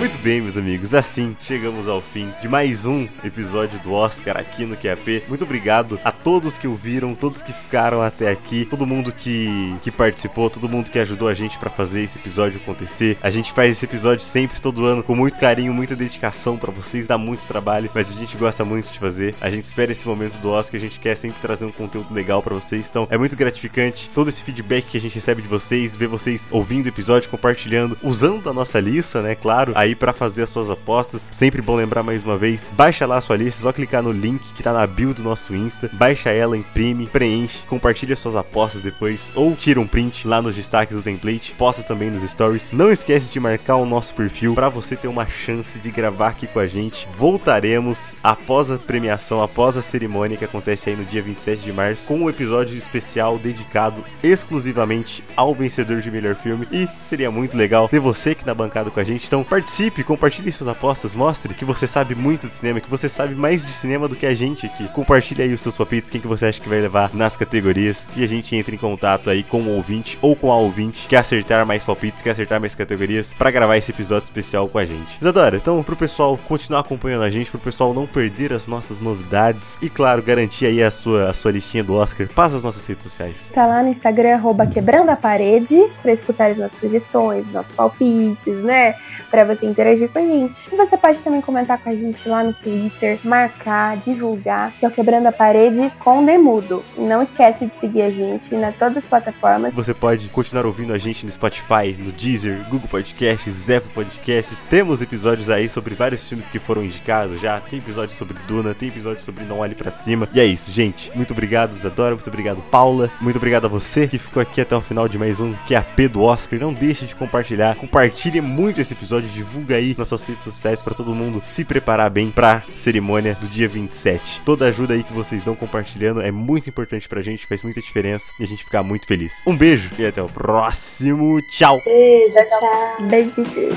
Muito 0.00 0.16
bem, 0.16 0.40
meus 0.40 0.56
amigos, 0.56 0.94
assim 0.94 1.36
chegamos 1.42 1.86
ao 1.86 2.00
fim 2.00 2.32
de 2.40 2.48
mais 2.48 2.86
um 2.86 3.06
episódio 3.22 3.78
do 3.80 3.92
Oscar 3.92 4.34
aqui 4.38 4.64
no 4.64 4.74
QAP. 4.74 5.24
Muito 5.28 5.44
obrigado 5.44 6.00
a 6.02 6.10
todos 6.10 6.56
que 6.56 6.66
ouviram, 6.66 7.14
todos 7.14 7.42
que 7.42 7.52
ficaram 7.52 8.00
até 8.00 8.30
aqui, 8.30 8.64
todo 8.64 8.86
mundo 8.86 9.12
que, 9.12 9.76
que 9.82 9.90
participou, 9.90 10.48
todo 10.48 10.70
mundo 10.70 10.90
que 10.90 10.98
ajudou 10.98 11.28
a 11.28 11.34
gente 11.34 11.58
pra 11.58 11.68
fazer 11.68 12.00
esse 12.00 12.18
episódio 12.18 12.58
acontecer. 12.62 13.18
A 13.22 13.30
gente 13.30 13.52
faz 13.52 13.72
esse 13.72 13.84
episódio 13.84 14.24
sempre, 14.24 14.58
todo 14.58 14.86
ano, 14.86 15.02
com 15.02 15.14
muito 15.14 15.38
carinho, 15.38 15.74
muita 15.74 15.94
dedicação 15.94 16.56
pra 16.56 16.72
vocês, 16.72 17.06
dá 17.06 17.18
muito 17.18 17.44
trabalho, 17.44 17.90
mas 17.94 18.08
a 18.08 18.18
gente 18.18 18.38
gosta 18.38 18.64
muito 18.64 18.90
de 18.90 18.98
fazer. 18.98 19.34
A 19.38 19.50
gente 19.50 19.64
espera 19.64 19.92
esse 19.92 20.08
momento 20.08 20.38
do 20.38 20.48
Oscar, 20.48 20.78
a 20.78 20.82
gente 20.82 20.98
quer 20.98 21.14
sempre 21.14 21.42
trazer 21.42 21.66
um 21.66 21.72
conteúdo 21.72 22.14
legal 22.14 22.42
pra 22.42 22.54
vocês, 22.54 22.88
então 22.88 23.06
é 23.10 23.18
muito 23.18 23.36
gratificante 23.36 24.08
todo 24.08 24.30
esse 24.30 24.42
feedback 24.42 24.86
que 24.86 24.96
a 24.96 25.00
gente 25.00 25.16
recebe 25.16 25.42
de 25.42 25.48
vocês, 25.48 25.94
ver 25.94 26.08
vocês 26.08 26.48
ouvindo 26.50 26.86
o 26.86 26.88
episódio, 26.88 27.28
compartilhando, 27.28 27.98
usando 28.02 28.48
a 28.48 28.54
nossa 28.54 28.80
lista, 28.80 29.20
né, 29.20 29.34
claro, 29.34 29.74
aí 29.76 29.89
pra 29.94 30.12
fazer 30.12 30.42
as 30.42 30.50
suas 30.50 30.70
apostas. 30.70 31.28
Sempre 31.32 31.62
bom 31.62 31.76
lembrar 31.76 32.02
mais 32.02 32.22
uma 32.22 32.36
vez, 32.36 32.70
baixa 32.74 33.06
lá 33.06 33.18
a 33.18 33.20
sua 33.20 33.36
lista, 33.36 33.62
só 33.62 33.72
clicar 33.72 34.02
no 34.02 34.12
link 34.12 34.52
que 34.54 34.62
tá 34.62 34.72
na 34.72 34.86
bio 34.86 35.14
do 35.14 35.22
nosso 35.22 35.54
Insta, 35.54 35.90
baixa 35.92 36.30
ela, 36.30 36.56
imprime, 36.56 37.06
preenche, 37.06 37.64
compartilha 37.66 38.16
suas 38.16 38.36
apostas 38.36 38.82
depois 38.82 39.32
ou 39.34 39.54
tira 39.54 39.80
um 39.80 39.86
print 39.86 40.26
lá 40.26 40.40
nos 40.40 40.56
destaques 40.56 40.96
do 40.96 41.02
template, 41.02 41.54
posta 41.54 41.82
também 41.82 42.10
nos 42.10 42.28
stories. 42.28 42.70
Não 42.72 42.90
esquece 42.90 43.28
de 43.28 43.40
marcar 43.40 43.76
o 43.76 43.86
nosso 43.86 44.14
perfil 44.14 44.54
para 44.54 44.68
você 44.68 44.96
ter 44.96 45.08
uma 45.08 45.26
chance 45.28 45.78
de 45.78 45.90
gravar 45.90 46.28
aqui 46.28 46.46
com 46.46 46.58
a 46.58 46.66
gente. 46.66 47.08
Voltaremos 47.16 48.14
após 48.22 48.70
a 48.70 48.78
premiação, 48.78 49.42
após 49.42 49.76
a 49.76 49.82
cerimônia 49.82 50.36
que 50.36 50.44
acontece 50.44 50.90
aí 50.90 50.96
no 50.96 51.04
dia 51.04 51.22
27 51.22 51.62
de 51.62 51.72
março, 51.72 52.06
com 52.06 52.18
um 52.18 52.30
episódio 52.30 52.76
especial 52.76 53.38
dedicado 53.38 54.04
exclusivamente 54.22 55.24
ao 55.36 55.54
vencedor 55.54 56.00
de 56.00 56.10
melhor 56.10 56.34
filme 56.34 56.66
e 56.70 56.88
seria 57.02 57.30
muito 57.30 57.56
legal 57.56 57.88
ter 57.88 58.00
você 58.00 58.30
aqui 58.30 58.46
na 58.46 58.54
bancada 58.54 58.90
com 58.90 59.00
a 59.00 59.04
gente. 59.04 59.26
Então 59.26 59.42
participe, 59.42 59.79
compartilhe 60.04 60.50
suas 60.50 60.68
apostas, 60.68 61.14
mostre 61.14 61.54
que 61.54 61.64
você 61.64 61.86
sabe 61.86 62.14
muito 62.16 62.48
de 62.48 62.54
cinema, 62.54 62.80
que 62.80 62.90
você 62.90 63.08
sabe 63.08 63.34
mais 63.36 63.64
de 63.64 63.70
cinema 63.70 64.08
do 64.08 64.16
que 64.16 64.26
a 64.26 64.34
gente 64.34 64.66
aqui. 64.66 64.88
Compartilhe 64.88 65.42
aí 65.42 65.54
os 65.54 65.60
seus 65.60 65.76
palpites, 65.76 66.10
quem 66.10 66.20
que 66.20 66.26
você 66.26 66.46
acha 66.46 66.60
que 66.60 66.68
vai 66.68 66.80
levar 66.80 67.10
nas 67.14 67.36
categorias 67.36 68.12
e 68.16 68.24
a 68.24 68.26
gente 68.26 68.56
entra 68.56 68.74
em 68.74 68.78
contato 68.78 69.30
aí 69.30 69.44
com 69.44 69.62
o 69.62 69.76
ouvinte 69.76 70.18
ou 70.20 70.34
com 70.34 70.50
a 70.50 70.56
ouvinte 70.56 71.06
que 71.06 71.14
acertar 71.14 71.64
mais 71.64 71.84
palpites, 71.84 72.20
que 72.20 72.28
acertar 72.28 72.60
mais 72.60 72.74
categorias 72.74 73.32
para 73.32 73.50
gravar 73.52 73.76
esse 73.76 73.92
episódio 73.92 74.24
especial 74.24 74.68
com 74.68 74.78
a 74.78 74.84
gente. 74.84 75.18
Isadora, 75.20 75.56
então 75.56 75.82
pro 75.84 75.94
pessoal 75.94 76.36
continuar 76.48 76.80
acompanhando 76.80 77.22
a 77.22 77.30
gente, 77.30 77.50
pro 77.50 77.60
pessoal 77.60 77.94
não 77.94 78.06
perder 78.06 78.52
as 78.52 78.66
nossas 78.66 79.00
novidades 79.00 79.78
e 79.80 79.88
claro, 79.88 80.22
garantir 80.22 80.66
aí 80.66 80.82
a 80.82 80.90
sua, 80.90 81.30
a 81.30 81.34
sua 81.34 81.52
listinha 81.52 81.84
do 81.84 81.94
Oscar, 81.94 82.28
passa 82.34 82.56
as 82.56 82.64
nossas 82.64 82.84
redes 82.86 83.04
sociais. 83.04 83.50
Tá 83.52 83.66
lá 83.66 83.82
no 83.82 83.88
Instagram, 83.90 84.34
arroba 84.34 84.66
quebrando 84.66 85.10
a 85.10 85.16
parede, 85.16 85.86
pra 86.02 86.12
escutar 86.12 86.50
as 86.50 86.58
nossas 86.58 86.80
sugestões, 86.80 87.50
nossos 87.50 87.74
palpites, 87.74 88.56
né? 88.64 88.94
Pra 89.30 89.44
você 89.44 89.66
interagir 89.70 90.08
com 90.08 90.18
a 90.18 90.22
gente. 90.22 90.68
E 90.72 90.76
você 90.76 90.96
pode 90.96 91.18
também 91.20 91.40
comentar 91.40 91.78
com 91.78 91.88
a 91.88 91.94
gente 91.94 92.28
lá 92.28 92.42
no 92.42 92.52
Twitter, 92.52 93.18
marcar, 93.24 93.96
divulgar, 93.98 94.72
que 94.78 94.84
é 94.84 94.88
o 94.88 94.90
Quebrando 94.90 95.26
a 95.26 95.32
Parede 95.32 95.92
com 96.00 96.24
Demudo. 96.24 96.84
Não 96.96 97.22
esquece 97.22 97.66
de 97.66 97.74
seguir 97.76 98.02
a 98.02 98.10
gente 98.10 98.54
nas 98.54 98.76
todas 98.76 98.98
as 98.98 99.04
plataformas. 99.04 99.72
Você 99.74 99.94
pode 99.94 100.28
continuar 100.28 100.66
ouvindo 100.66 100.92
a 100.92 100.98
gente 100.98 101.24
no 101.24 101.32
Spotify, 101.32 101.96
no 101.98 102.12
Deezer, 102.12 102.58
Google 102.68 102.88
Podcasts, 102.88 103.70
Apple 103.70 103.90
Podcasts. 103.92 104.62
Temos 104.68 105.00
episódios 105.00 105.48
aí 105.48 105.68
sobre 105.68 105.94
vários 105.94 106.28
filmes 106.28 106.48
que 106.48 106.58
foram 106.58 106.82
indicados 106.82 107.40
já. 107.40 107.60
Tem 107.60 107.78
episódio 107.78 108.14
sobre 108.14 108.36
Duna, 108.46 108.74
tem 108.74 108.88
episódio 108.88 109.22
sobre 109.22 109.44
Não 109.44 109.60
Olhe 109.60 109.74
Pra 109.74 109.90
Cima. 109.90 110.28
E 110.32 110.40
é 110.40 110.44
isso, 110.44 110.72
gente. 110.72 111.10
Muito 111.14 111.32
obrigado, 111.32 111.74
Isadora. 111.74 112.14
Muito 112.14 112.28
obrigado, 112.28 112.62
Paula. 112.70 113.10
Muito 113.20 113.36
obrigado 113.36 113.66
a 113.66 113.68
você 113.68 114.06
que 114.06 114.18
ficou 114.18 114.42
aqui 114.42 114.60
até 114.60 114.76
o 114.76 114.80
final 114.80 115.08
de 115.08 115.18
mais 115.18 115.40
um 115.40 115.54
QAP 115.68 116.08
do 116.08 116.22
Oscar. 116.22 116.58
Não 116.58 116.72
deixe 116.72 117.06
de 117.06 117.14
compartilhar. 117.14 117.76
Compartilhe 117.76 118.40
muito 118.40 118.80
esse 118.80 118.92
episódio, 118.92 119.28
divulgue 119.28 119.59
divulga 119.60 119.76
aí 119.76 119.94
nas 119.96 120.08
suas 120.08 120.26
redes 120.26 120.44
sociais 120.44 120.82
pra 120.82 120.94
todo 120.94 121.14
mundo 121.14 121.40
se 121.44 121.64
preparar 121.64 122.10
bem 122.10 122.30
pra 122.30 122.62
cerimônia 122.74 123.36
do 123.40 123.46
dia 123.46 123.68
27. 123.68 124.40
Toda 124.44 124.66
ajuda 124.66 124.94
aí 124.94 125.04
que 125.04 125.12
vocês 125.12 125.44
dão 125.44 125.54
compartilhando 125.54 126.22
é 126.22 126.30
muito 126.30 126.68
importante 126.68 127.08
pra 127.08 127.22
gente, 127.22 127.46
faz 127.46 127.62
muita 127.62 127.80
diferença 127.80 128.32
e 128.38 128.44
a 128.44 128.46
gente 128.46 128.64
fica 128.64 128.82
muito 128.82 129.06
feliz. 129.06 129.32
Um 129.46 129.56
beijo 129.56 129.90
e 129.98 130.06
até 130.06 130.22
o 130.22 130.28
próximo. 130.28 131.40
Tchau! 131.50 131.80
Beijo, 131.84 132.34
tchau. 132.34 133.06
Besitos. 133.08 133.74